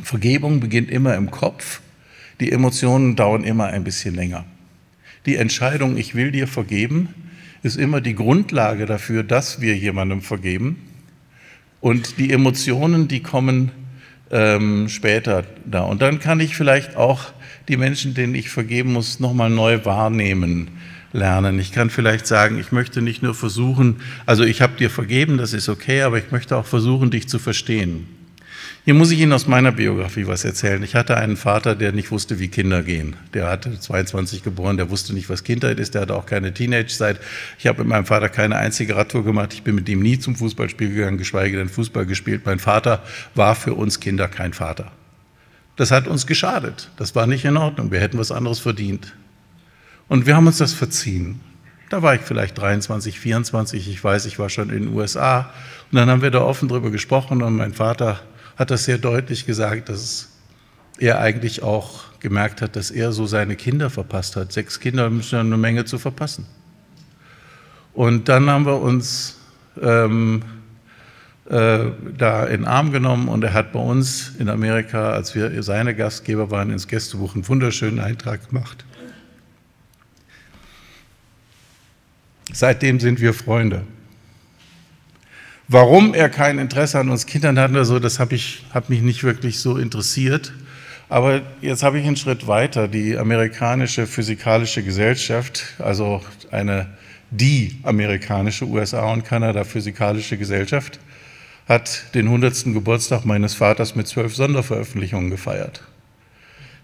Vergebung 0.02 0.60
beginnt 0.60 0.90
immer 0.90 1.14
im 1.14 1.30
Kopf. 1.30 1.80
Die 2.40 2.50
Emotionen 2.50 3.16
dauern 3.16 3.44
immer 3.44 3.66
ein 3.66 3.84
bisschen 3.84 4.14
länger. 4.14 4.44
Die 5.26 5.36
Entscheidung, 5.36 5.96
ich 5.96 6.14
will 6.14 6.30
dir 6.30 6.48
vergeben, 6.48 7.08
ist 7.62 7.76
immer 7.76 8.00
die 8.00 8.14
Grundlage 8.14 8.86
dafür, 8.86 9.24
dass 9.24 9.60
wir 9.60 9.76
jemandem 9.76 10.22
vergeben. 10.22 10.82
Und 11.80 12.18
die 12.18 12.32
Emotionen, 12.32 13.08
die 13.08 13.20
kommen 13.20 13.72
ähm, 14.30 14.88
später 14.88 15.44
da. 15.64 15.82
Und 15.82 16.02
dann 16.02 16.20
kann 16.20 16.40
ich 16.40 16.56
vielleicht 16.56 16.96
auch 16.96 17.32
die 17.68 17.76
Menschen, 17.76 18.14
denen 18.14 18.34
ich 18.34 18.50
vergeben 18.50 18.92
muss, 18.92 19.20
nochmal 19.20 19.50
neu 19.50 19.84
wahrnehmen 19.84 20.68
lernen. 21.12 21.58
Ich 21.58 21.72
kann 21.72 21.90
vielleicht 21.90 22.26
sagen, 22.26 22.58
ich 22.58 22.72
möchte 22.72 23.02
nicht 23.02 23.22
nur 23.22 23.34
versuchen, 23.34 23.96
also 24.26 24.44
ich 24.44 24.60
habe 24.62 24.76
dir 24.76 24.90
vergeben, 24.90 25.38
das 25.38 25.52
ist 25.52 25.68
okay, 25.68 26.02
aber 26.02 26.18
ich 26.18 26.30
möchte 26.30 26.56
auch 26.56 26.66
versuchen, 26.66 27.10
dich 27.10 27.28
zu 27.28 27.38
verstehen. 27.38 28.06
Hier 28.86 28.94
muss 28.94 29.10
ich 29.10 29.18
Ihnen 29.18 29.32
aus 29.32 29.48
meiner 29.48 29.72
Biografie 29.72 30.28
was 30.28 30.44
erzählen. 30.44 30.80
Ich 30.84 30.94
hatte 30.94 31.16
einen 31.16 31.36
Vater, 31.36 31.74
der 31.74 31.90
nicht 31.90 32.12
wusste, 32.12 32.38
wie 32.38 32.46
Kinder 32.46 32.84
gehen. 32.84 33.16
Der 33.34 33.48
hatte 33.48 33.80
22 33.80 34.44
geboren, 34.44 34.76
der 34.76 34.90
wusste 34.90 35.12
nicht, 35.12 35.28
was 35.28 35.42
Kindheit 35.42 35.80
ist, 35.80 35.94
der 35.94 36.02
hatte 36.02 36.14
auch 36.14 36.24
keine 36.24 36.54
Teenage-Zeit. 36.54 37.18
Ich 37.58 37.66
habe 37.66 37.80
mit 37.80 37.88
meinem 37.88 38.06
Vater 38.06 38.28
keine 38.28 38.54
einzige 38.54 38.94
Radtour 38.94 39.24
gemacht. 39.24 39.54
Ich 39.54 39.64
bin 39.64 39.74
mit 39.74 39.88
ihm 39.88 39.98
nie 39.98 40.20
zum 40.20 40.36
Fußballspiel 40.36 40.94
gegangen, 40.94 41.18
geschweige 41.18 41.56
denn 41.56 41.68
Fußball 41.68 42.06
gespielt. 42.06 42.42
Mein 42.44 42.60
Vater 42.60 43.02
war 43.34 43.56
für 43.56 43.74
uns 43.74 43.98
Kinder 43.98 44.28
kein 44.28 44.52
Vater. 44.52 44.92
Das 45.74 45.90
hat 45.90 46.06
uns 46.06 46.28
geschadet. 46.28 46.92
Das 46.96 47.16
war 47.16 47.26
nicht 47.26 47.44
in 47.44 47.56
Ordnung. 47.56 47.90
Wir 47.90 47.98
hätten 47.98 48.18
was 48.18 48.30
anderes 48.30 48.60
verdient. 48.60 49.16
Und 50.06 50.26
wir 50.26 50.36
haben 50.36 50.46
uns 50.46 50.58
das 50.58 50.74
verziehen. 50.74 51.40
Da 51.90 52.02
war 52.02 52.14
ich 52.14 52.20
vielleicht 52.20 52.56
23, 52.56 53.18
24. 53.18 53.88
Ich 53.88 54.04
weiß, 54.04 54.26
ich 54.26 54.38
war 54.38 54.48
schon 54.48 54.70
in 54.70 54.84
den 54.84 54.94
USA. 54.94 55.50
Und 55.90 55.96
dann 55.96 56.08
haben 56.08 56.22
wir 56.22 56.30
da 56.30 56.42
offen 56.42 56.68
drüber 56.68 56.92
gesprochen 56.92 57.42
und 57.42 57.56
mein 57.56 57.74
Vater 57.74 58.20
hat 58.56 58.70
das 58.70 58.84
sehr 58.84 58.98
deutlich 58.98 59.46
gesagt, 59.46 59.88
dass 59.88 60.30
er 60.98 61.20
eigentlich 61.20 61.62
auch 61.62 62.18
gemerkt 62.20 62.62
hat, 62.62 62.74
dass 62.74 62.90
er 62.90 63.12
so 63.12 63.26
seine 63.26 63.54
Kinder 63.56 63.90
verpasst 63.90 64.36
hat. 64.36 64.52
Sechs 64.52 64.80
Kinder 64.80 65.10
müssen 65.10 65.38
eine 65.38 65.56
Menge 65.56 65.84
zu 65.84 65.98
verpassen. 65.98 66.46
Und 67.92 68.28
dann 68.28 68.48
haben 68.50 68.66
wir 68.66 68.80
uns 68.80 69.38
ähm, 69.80 70.42
äh, 71.48 71.84
da 72.18 72.44
in 72.44 72.62
den 72.62 72.64
Arm 72.66 72.92
genommen 72.92 73.28
und 73.28 73.44
er 73.44 73.52
hat 73.52 73.72
bei 73.72 73.78
uns 73.78 74.32
in 74.38 74.48
Amerika, 74.48 75.10
als 75.10 75.34
wir 75.34 75.62
seine 75.62 75.94
Gastgeber 75.94 76.50
waren, 76.50 76.70
ins 76.70 76.88
Gästebuch 76.88 77.34
einen 77.34 77.46
wunderschönen 77.46 78.00
Eintrag 78.00 78.48
gemacht. 78.48 78.84
Seitdem 82.52 83.00
sind 83.00 83.20
wir 83.20 83.34
Freunde. 83.34 83.82
Warum 85.68 86.14
er 86.14 86.28
kein 86.28 86.58
Interesse 86.58 87.00
an 87.00 87.08
uns 87.08 87.26
Kindern 87.26 87.58
hat 87.58 87.72
oder 87.72 87.84
so, 87.84 87.98
das 87.98 88.20
habe 88.20 88.38
hab 88.72 88.88
mich 88.88 89.02
nicht 89.02 89.24
wirklich 89.24 89.58
so 89.58 89.78
interessiert. 89.78 90.52
Aber 91.08 91.42
jetzt 91.60 91.82
habe 91.82 91.98
ich 91.98 92.06
einen 92.06 92.16
Schritt 92.16 92.46
weiter. 92.46 92.86
Die 92.86 93.16
amerikanische 93.16 94.06
physikalische 94.06 94.84
Gesellschaft, 94.84 95.64
also 95.78 96.22
eine 96.52 96.86
die 97.32 97.80
amerikanische 97.82 98.64
USA 98.66 99.12
und 99.12 99.24
Kanada 99.24 99.64
physikalische 99.64 100.38
Gesellschaft, 100.38 101.00
hat 101.68 102.14
den 102.14 102.26
100. 102.26 102.66
Geburtstag 102.66 103.24
meines 103.24 103.54
Vaters 103.54 103.96
mit 103.96 104.06
zwölf 104.06 104.36
Sonderveröffentlichungen 104.36 105.30
gefeiert. 105.30 105.82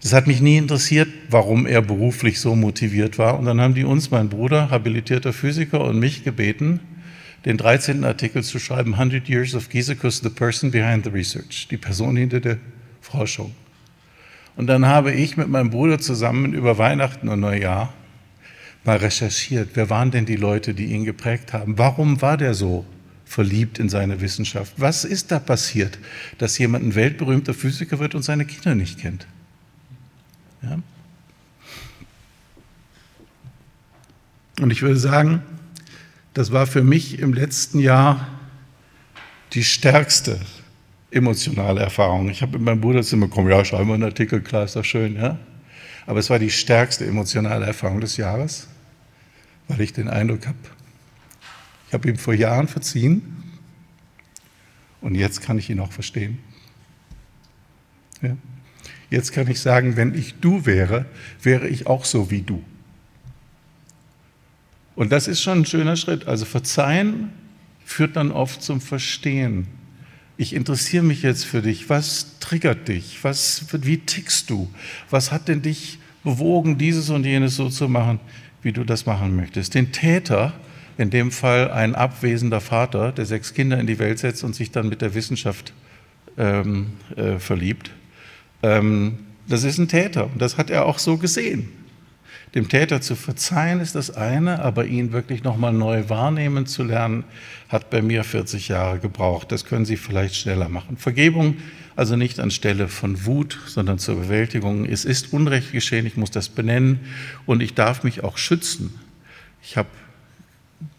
Das 0.03 0.13
hat 0.13 0.27
mich 0.27 0.41
nie 0.41 0.57
interessiert, 0.57 1.09
warum 1.31 1.67
er 1.67 1.83
beruflich 1.83 2.41
so 2.41 2.57
motiviert 2.57 3.19
war. 3.19 3.39
Und 3.39 3.45
dann 3.45 3.61
haben 3.61 3.75
die 3.75 3.85
uns, 3.85 4.11
mein 4.11 4.29
Bruder, 4.29 4.71
habilitierter 4.71 5.33
Physiker, 5.33 5.85
und 5.85 6.01
mich 6.01 6.25
gebeten, 6.25 6.81
den 7.45 7.57
13. 7.57 8.05
Artikel 8.05 8.43
zu 8.43 8.59
schreiben, 8.59 8.95
100 8.95 9.29
Years 9.29 9.55
of 9.55 9.69
Gisekus, 9.69 10.21
the 10.21 10.29
person 10.29 10.71
behind 10.71 11.05
the 11.05 11.11
research, 11.11 11.69
die 11.71 11.77
Person 11.77 12.17
hinter 12.17 12.41
der 12.41 12.59
Forschung. 13.01 13.55
Und 14.57 14.67
dann 14.67 14.87
habe 14.87 15.13
ich 15.13 15.37
mit 15.37 15.49
meinem 15.49 15.71
Bruder 15.71 15.99
zusammen 15.99 16.53
über 16.53 16.79
Weihnachten 16.79 17.29
und 17.29 17.41
Neujahr 17.41 17.93
mal 18.85 18.97
recherchiert, 18.97 19.71
wer 19.75 19.91
waren 19.91 20.11
denn 20.11 20.27
die 20.27 20.37
Leute, 20.37 20.75
die 20.75 20.87
ihn 20.87 21.05
geprägt 21.05 21.53
haben? 21.53 21.79
Warum 21.79 22.21
war 22.21 22.37
der 22.37 22.55
so 22.55 22.85
verliebt 23.25 23.79
in 23.79 23.89
seine 23.89 24.21
Wissenschaft? 24.21 24.75
Was 24.77 25.05
ist 25.05 25.31
da 25.31 25.39
passiert, 25.39 25.99
dass 26.39 26.59
jemand 26.59 26.85
ein 26.85 26.95
weltberühmter 26.95 27.55
Physiker 27.55 27.99
wird 27.99 28.15
und 28.15 28.23
seine 28.23 28.45
Kinder 28.45 28.75
nicht 28.75 28.99
kennt? 28.99 29.27
Ja? 30.63 30.79
Und 34.61 34.71
ich 34.71 34.83
würde 34.83 34.99
sagen, 34.99 35.43
das 36.35 36.53
war 36.53 36.67
für 36.67 36.83
mich 36.83 37.19
im 37.19 37.33
letzten 37.33 37.79
Jahr 37.79 38.29
die 39.53 39.65
stärkste 39.65 40.41
emotionale 41.11 41.81
Erfahrung. 41.81 42.31
Ich 42.31 42.41
habe 42.41 42.53
mit 42.53 42.63
meinem 42.63 42.81
Bruder 42.81 43.03
zu 43.03 43.17
mir 43.17 43.29
gekommen, 43.29 43.51
ja, 43.51 43.65
schreiben 43.65 43.89
wir 43.89 43.95
einen 43.95 44.05
Artikel, 44.05 44.41
klar, 44.41 44.65
ist 44.65 44.77
doch 44.77 44.85
schön, 44.85 45.17
ja. 45.17 45.39
Aber 46.07 46.19
es 46.19 46.31
war 46.31 46.39
die 46.39 46.51
stärkste 46.51 47.07
emotionale 47.07 47.67
Erfahrung 47.67 48.01
des 48.01 48.17
Jahres, 48.17 48.67
weil 49.69 49.81
ich 49.83 49.93
den 49.93 50.09
Eindruck 50.09 50.47
habe, 50.47 50.57
Ich 51.89 51.95
habe 51.95 52.09
ihm 52.09 52.17
vor 52.17 52.35
Jahren 52.35 52.67
verziehen 52.67 53.45
und 55.01 55.15
jetzt 55.15 55.43
kann 55.43 55.59
ich 55.59 55.69
ihn 55.69 55.81
auch 55.81 55.93
verstehen. 55.93 56.39
Ja? 58.23 58.37
Jetzt 59.11 59.33
kann 59.33 59.49
ich 59.49 59.61
sagen, 59.61 59.97
wenn 59.97 60.15
ich 60.15 60.37
du 60.41 60.65
wäre, 60.65 61.05
wäre 61.43 61.69
ich 61.69 61.87
auch 61.87 62.07
so 62.07 62.31
wie 62.31 62.41
du. 62.41 62.65
Und 64.95 65.13
das 65.13 65.29
ist 65.29 65.43
schon 65.43 65.61
ein 65.61 65.67
schöner 65.67 65.97
Schritt. 65.97 66.27
Also 66.27 66.45
verzeihen 66.45 67.31
führt 67.85 68.17
dann 68.17 68.31
oft 68.31 68.63
zum 68.63 68.81
Verstehen. 68.81 69.67
Ich 70.37 70.55
interessiere 70.55 71.03
mich 71.03 71.23
jetzt 71.23 71.45
für 71.45 71.63
dich. 71.63 71.89
Was 71.89 72.39
triggert 72.41 72.89
dich? 72.89 73.19
Was, 73.23 73.67
wie 73.73 73.99
tickst 73.99 74.51
du? 74.51 74.71
Was 75.11 75.31
hat 75.33 75.49
denn 75.49 75.63
dich 75.63 75.99
bewogen, 76.25 76.79
dieses 76.79 77.11
und 77.11 77.25
jenes 77.25 77.57
so 77.57 77.69
zu 77.69 77.89
machen, 77.89 78.21
wie 78.63 78.73
du 78.73 78.85
das 78.85 79.07
machen 79.07 79.37
möchtest? 79.37 79.75
Den 79.75 79.93
Täter, 79.93 80.53
in 80.99 81.11
dem 81.11 81.31
Fall 81.31 81.71
ein 81.71 81.95
abwesender 81.95 82.61
Vater, 82.61 83.13
der 83.13 83.27
sechs 83.27 83.55
Kinder 83.55 83.79
in 83.79 83.87
die 83.87 83.99
Welt 83.99 84.19
setzt 84.19 84.45
und 84.45 84.55
sich 84.55 84.71
dann 84.71 84.89
mit 84.89 85.03
der 85.03 85.15
Wissenschaft 85.15 85.73
ähm, 86.39 86.93
äh, 87.17 87.39
verliebt, 87.39 87.91
ähm, 88.63 89.19
das 89.49 89.65
ist 89.65 89.79
ein 89.79 89.89
Täter 89.89 90.27
und 90.27 90.41
das 90.41 90.57
hat 90.57 90.71
er 90.71 90.87
auch 90.87 90.99
so 90.99 91.19
gesehen. 91.19 91.69
Dem 92.55 92.69
Täter 92.69 93.01
zu 93.01 93.15
verzeihen 93.17 93.81
ist 93.81 93.95
das 93.95 94.11
eine, 94.11 94.61
aber 94.61 94.85
ihn 94.85 95.13
wirklich 95.13 95.43
nochmal 95.43 95.73
neu 95.73 96.09
wahrnehmen 96.09 96.67
zu 96.67 96.85
lernen, 96.85 97.25
hat 97.69 97.89
bei 97.89 98.03
mir 98.03 98.25
40 98.25 98.69
Jahre 98.69 98.99
gebraucht. 98.99 99.51
Das 99.51 99.65
können 99.65 99.87
Sie 99.87 99.97
vielleicht 99.97 100.37
schneller 100.37 100.69
machen. 100.69 100.99
Vergebung 100.99 101.57
also 101.97 102.17
nicht 102.17 102.41
anstelle 102.41 102.89
von 102.89 103.27
Wut, 103.27 103.59
sondern 103.67 103.99
zur 103.99 104.17
Bewältigung. 104.17 104.85
Es 104.85 105.05
ist 105.05 105.33
Unrecht 105.33 105.73
geschehen, 105.73 106.07
ich 106.07 106.17
muss 106.17 106.31
das 106.31 106.49
benennen 106.49 107.01
und 107.47 107.63
ich 107.63 107.75
darf 107.75 108.03
mich 108.03 108.25
auch 108.25 108.39
schützen. 108.39 108.99
Ich 109.63 109.77
habe 109.77 109.89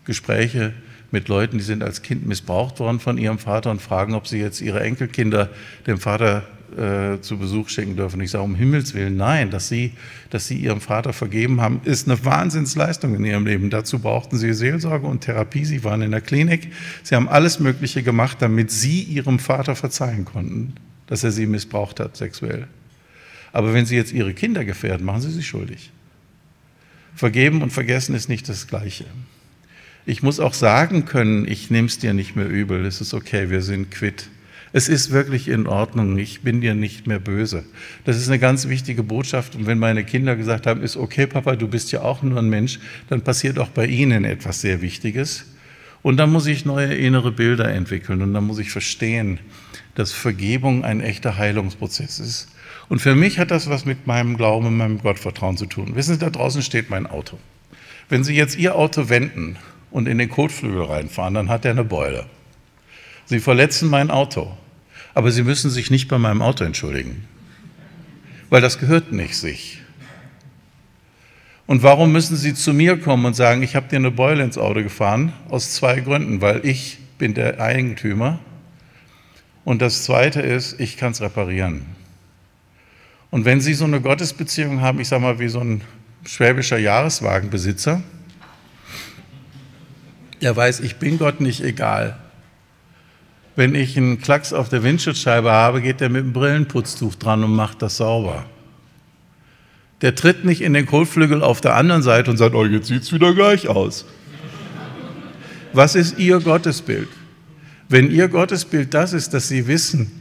Gespräche 0.06 0.74
mit 1.12 1.28
Leuten, 1.28 1.58
die 1.58 1.64
sind 1.64 1.84
als 1.84 2.02
Kind 2.02 2.26
missbraucht 2.26 2.80
worden 2.80 3.00
von 3.00 3.18
ihrem 3.18 3.40
Vater 3.40 3.72
und 3.72 3.82
fragen, 3.82 4.14
ob 4.14 4.28
sie 4.28 4.40
jetzt 4.40 4.62
ihre 4.62 4.82
Enkelkinder 4.82 5.50
dem 5.88 5.98
Vater 6.00 6.44
äh, 6.78 7.22
zu 7.22 7.38
Besuch 7.38 7.70
schenken 7.70 7.96
dürfen. 7.96 8.20
Ich 8.22 8.32
sage, 8.32 8.44
um 8.44 8.56
Himmels 8.56 8.94
Willen, 8.94 9.18
nein, 9.18 9.52
dass 9.52 9.68
sie, 9.68 9.94
dass 10.30 10.48
sie 10.48 10.58
ihrem 10.58 10.82
Vater 10.82 11.14
vergeben 11.14 11.62
haben, 11.62 11.82
ist 11.84 12.08
eine 12.08 12.24
Wahnsinnsleistung 12.26 13.16
in 13.16 13.26
ihrem 13.26 13.46
Leben. 13.46 13.70
Dazu 13.70 14.00
brauchten 14.00 14.38
sie 14.38 14.54
Seelsorge 14.54 15.06
und 15.06 15.22
Therapie. 15.22 15.66
Sie 15.66 15.84
waren 15.84 16.02
in 16.02 16.12
der 16.12 16.22
Klinik. 16.22 16.72
Sie 17.04 17.16
haben 17.16 17.30
alles 17.30 17.60
Mögliche 17.60 18.04
gemacht, 18.04 18.38
damit 18.42 18.72
sie 18.72 19.02
ihrem 19.02 19.40
Vater 19.40 19.76
verzeihen 19.76 20.26
konnten, 20.26 20.74
dass 21.08 21.24
er 21.24 21.32
sie 21.32 21.46
missbraucht 21.46 22.00
hat 22.00 22.18
sexuell. 22.18 22.68
Aber 23.52 23.74
wenn 23.74 23.86
sie 23.86 23.96
jetzt 23.96 24.12
ihre 24.12 24.34
Kinder 24.34 24.66
gefährden, 24.66 25.06
machen 25.06 25.22
sie 25.22 25.32
sich 25.32 25.48
schuldig. 25.48 25.92
Vergeben 27.16 27.62
und 27.62 27.72
vergessen 27.72 28.16
ist 28.16 28.30
nicht 28.30 28.50
das 28.50 28.68
Gleiche. 28.68 29.06
Ich 30.06 30.24
muss 30.24 30.40
auch 30.40 30.54
sagen 30.54 31.06
können, 31.06 31.48
ich 31.48 31.70
nehme 31.70 31.88
es 31.88 32.00
dir 32.00 32.14
nicht 32.14 32.36
mehr 32.36 32.50
übel, 32.50 32.86
es 32.86 33.00
ist 33.00 33.14
okay, 33.14 33.50
wir 33.50 33.62
sind 33.62 33.92
quitt. 33.92 34.28
Es 34.76 34.90
ist 34.90 35.12
wirklich 35.12 35.50
in 35.50 35.68
Ordnung, 35.68 36.18
ich 36.18 36.42
bin 36.42 36.60
dir 36.60 36.74
nicht 36.74 37.06
mehr 37.06 37.20
böse. 37.20 37.64
Das 38.06 38.18
ist 38.18 38.28
eine 38.28 38.40
ganz 38.40 38.68
wichtige 38.68 39.04
Botschaft. 39.04 39.56
Und 39.56 39.68
wenn 39.68 39.78
meine 39.78 40.04
Kinder 40.04 40.36
gesagt 40.36 40.66
haben, 40.66 40.82
ist 40.82 40.98
okay, 40.98 41.28
Papa, 41.28 41.56
du 41.56 41.68
bist 41.68 41.92
ja 41.92 42.02
auch 42.02 42.24
nur 42.24 42.40
ein 42.40 42.50
Mensch, 42.50 42.80
dann 43.08 43.22
passiert 43.22 43.60
auch 43.60 43.68
bei 43.68 43.86
ihnen 43.86 44.26
etwas 44.26 44.62
sehr 44.62 44.82
Wichtiges. 44.82 45.46
Und 46.02 46.18
dann 46.18 46.32
muss 46.32 46.48
ich 46.48 46.66
neue 46.66 46.92
innere 46.92 47.32
Bilder 47.32 47.72
entwickeln 47.72 48.24
und 48.24 48.34
dann 48.34 48.46
muss 48.46 48.58
ich 48.58 48.72
verstehen, 48.72 49.40
dass 49.94 50.12
Vergebung 50.12 50.84
ein 50.84 51.02
echter 51.02 51.38
Heilungsprozess 51.38 52.20
ist. 52.20 52.48
Und 52.90 53.00
für 53.00 53.14
mich 53.14 53.38
hat 53.38 53.52
das 53.52 53.70
was 53.70 53.86
mit 53.86 54.08
meinem 54.08 54.38
Glauben 54.38 54.66
und 54.66 54.78
meinem 54.78 54.98
Gottvertrauen 54.98 55.56
zu 55.56 55.68
tun. 55.68 55.96
Wissen 55.96 56.16
Sie, 56.16 56.20
da 56.20 56.32
draußen 56.32 56.64
steht 56.64 56.90
mein 56.90 57.06
Auto. 57.06 57.38
Wenn 58.10 58.24
Sie 58.24 58.36
jetzt 58.36 58.58
Ihr 58.58 58.76
Auto 58.76 59.08
wenden 59.08 59.56
und 59.92 60.08
in 60.08 60.18
den 60.18 60.30
Kotflügel 60.30 60.82
reinfahren, 60.82 61.36
dann 61.36 61.50
hat 61.50 61.64
er 61.64 61.72
eine 61.72 61.84
Beule. 61.84 62.26
Sie 63.26 63.40
verletzen 63.40 63.88
mein 63.88 64.10
Auto 64.10 64.58
aber 65.14 65.32
Sie 65.32 65.44
müssen 65.44 65.70
sich 65.70 65.92
nicht 65.92 66.08
bei 66.08 66.18
meinem 66.18 66.42
Auto 66.42 66.64
entschuldigen, 66.64 67.26
weil 68.50 68.62
das 68.62 68.80
gehört 68.80 69.12
nicht 69.12 69.36
sich. 69.36 69.80
Und 71.66 71.82
warum 71.82 72.12
müssen 72.12 72.36
Sie 72.36 72.54
zu 72.54 72.74
mir 72.74 73.00
kommen 73.00 73.26
und 73.26 73.36
sagen, 73.36 73.64
ich 73.64 73.76
habe 73.76 73.88
dir 73.88 73.96
eine 73.96 74.12
Beule 74.12 74.44
ins 74.44 74.58
Auto 74.58 74.84
gefahren? 74.84 75.34
Aus 75.50 75.74
zwei 75.74 76.02
Gründen, 76.02 76.42
weil 76.42 76.66
ich 76.66 76.98
bin 77.18 77.34
der 77.34 77.62
Eigentümer 77.62 78.40
und 79.64 79.82
das 79.82 80.04
Zweite 80.04 80.42
ist, 80.42 80.80
ich 80.80 80.98
kann 80.98 81.14
es 81.14 81.22
reparieren. 81.22 81.86
Und 83.32 83.46
wenn 83.46 83.62
Sie 83.62 83.74
so 83.74 83.86
eine 83.86 84.02
Gottesbeziehung 84.02 84.82
haben, 84.82 85.00
ich 85.00 85.08
sage 85.08 85.22
mal 85.22 85.40
wie 85.40 85.48
so 85.48 85.60
ein 85.60 85.82
schwäbischer 86.26 86.78
Jahreswagenbesitzer, 86.78 88.04
der 90.42 90.56
weiß, 90.56 90.82
ich 90.82 90.98
bin 90.98 91.18
Gott 91.18 91.40
nicht 91.40 91.62
egal. 91.64 92.20
Wenn 93.56 93.76
ich 93.76 93.98
einen 93.98 94.20
Klacks 94.20 94.52
auf 94.52 94.70
der 94.70 94.84
Windschutzscheibe 94.84 95.52
habe, 95.52 95.82
geht 95.82 96.02
der 96.02 96.10
mit 96.10 96.24
dem 96.24 96.34
Brillenputztuch 96.34 97.16
dran 97.16 97.44
und 97.44 97.56
macht 97.56 97.82
das 97.82 97.98
sauber. 97.98 98.46
Der 100.02 100.16
tritt 100.16 100.44
nicht 100.44 100.62
in 100.62 100.74
den 100.74 100.86
Kotflügel 100.86 101.44
auf 101.44 101.62
der 101.62 101.76
anderen 101.76 102.02
Seite 102.02 102.32
und 102.32 102.38
sagt, 102.38 102.56
oh, 102.56 102.66
jetzt 102.66 102.88
sieht 102.88 103.04
es 103.04 103.14
wieder 103.14 103.34
gleich 103.34 103.68
aus. 103.68 104.06
Was 105.72 105.96
ist 105.96 106.18
Ihr 106.18 106.40
Gottesbild? 106.40 107.08
Wenn 107.90 108.12
Ihr 108.12 108.28
Gottesbild 108.28 108.94
das 108.94 109.14
ist, 109.14 109.34
dass 109.34 109.48
Sie 109.48 109.68
wissen, 109.68 110.12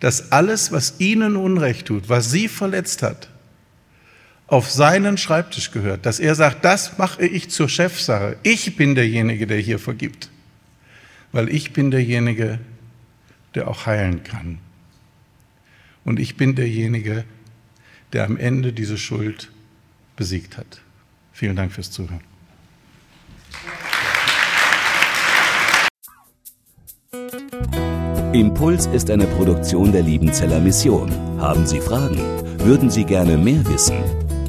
dass 0.00 0.32
alles, 0.32 0.70
was 0.70 0.94
Ihnen 1.00 1.36
Unrecht 1.36 1.86
tut, 1.86 2.08
was 2.08 2.30
Sie 2.30 2.48
verletzt 2.48 3.02
hat, 3.02 3.28
auf 4.46 4.70
seinen 4.70 5.18
Schreibtisch 5.18 5.70
gehört, 5.70 6.06
dass 6.06 6.20
er 6.20 6.34
sagt, 6.34 6.64
das 6.64 6.98
mache 6.98 7.26
ich 7.26 7.50
zur 7.50 7.68
Chefsache. 7.68 8.36
Ich 8.42 8.76
bin 8.76 8.94
derjenige, 8.94 9.46
der 9.46 9.58
hier 9.58 9.78
vergibt 9.78 10.28
weil 11.34 11.48
ich 11.48 11.72
bin 11.72 11.90
derjenige, 11.90 12.60
der 13.56 13.66
auch 13.66 13.86
heilen 13.86 14.22
kann. 14.22 14.58
Und 16.04 16.20
ich 16.20 16.36
bin 16.36 16.54
derjenige, 16.54 17.24
der 18.12 18.24
am 18.24 18.36
Ende 18.36 18.72
diese 18.72 18.96
Schuld 18.96 19.50
besiegt 20.14 20.56
hat. 20.56 20.80
Vielen 21.32 21.56
Dank 21.56 21.72
fürs 21.72 21.90
Zuhören. 21.90 22.20
Impuls 28.32 28.86
ist 28.86 29.10
eine 29.10 29.26
Produktion 29.26 29.90
der 29.90 30.02
Liebenzeller 30.02 30.60
Mission. 30.60 31.10
Haben 31.40 31.66
Sie 31.66 31.80
Fragen? 31.80 32.18
Würden 32.60 32.90
Sie 32.90 33.04
gerne 33.04 33.36
mehr 33.36 33.66
wissen? 33.66 34.23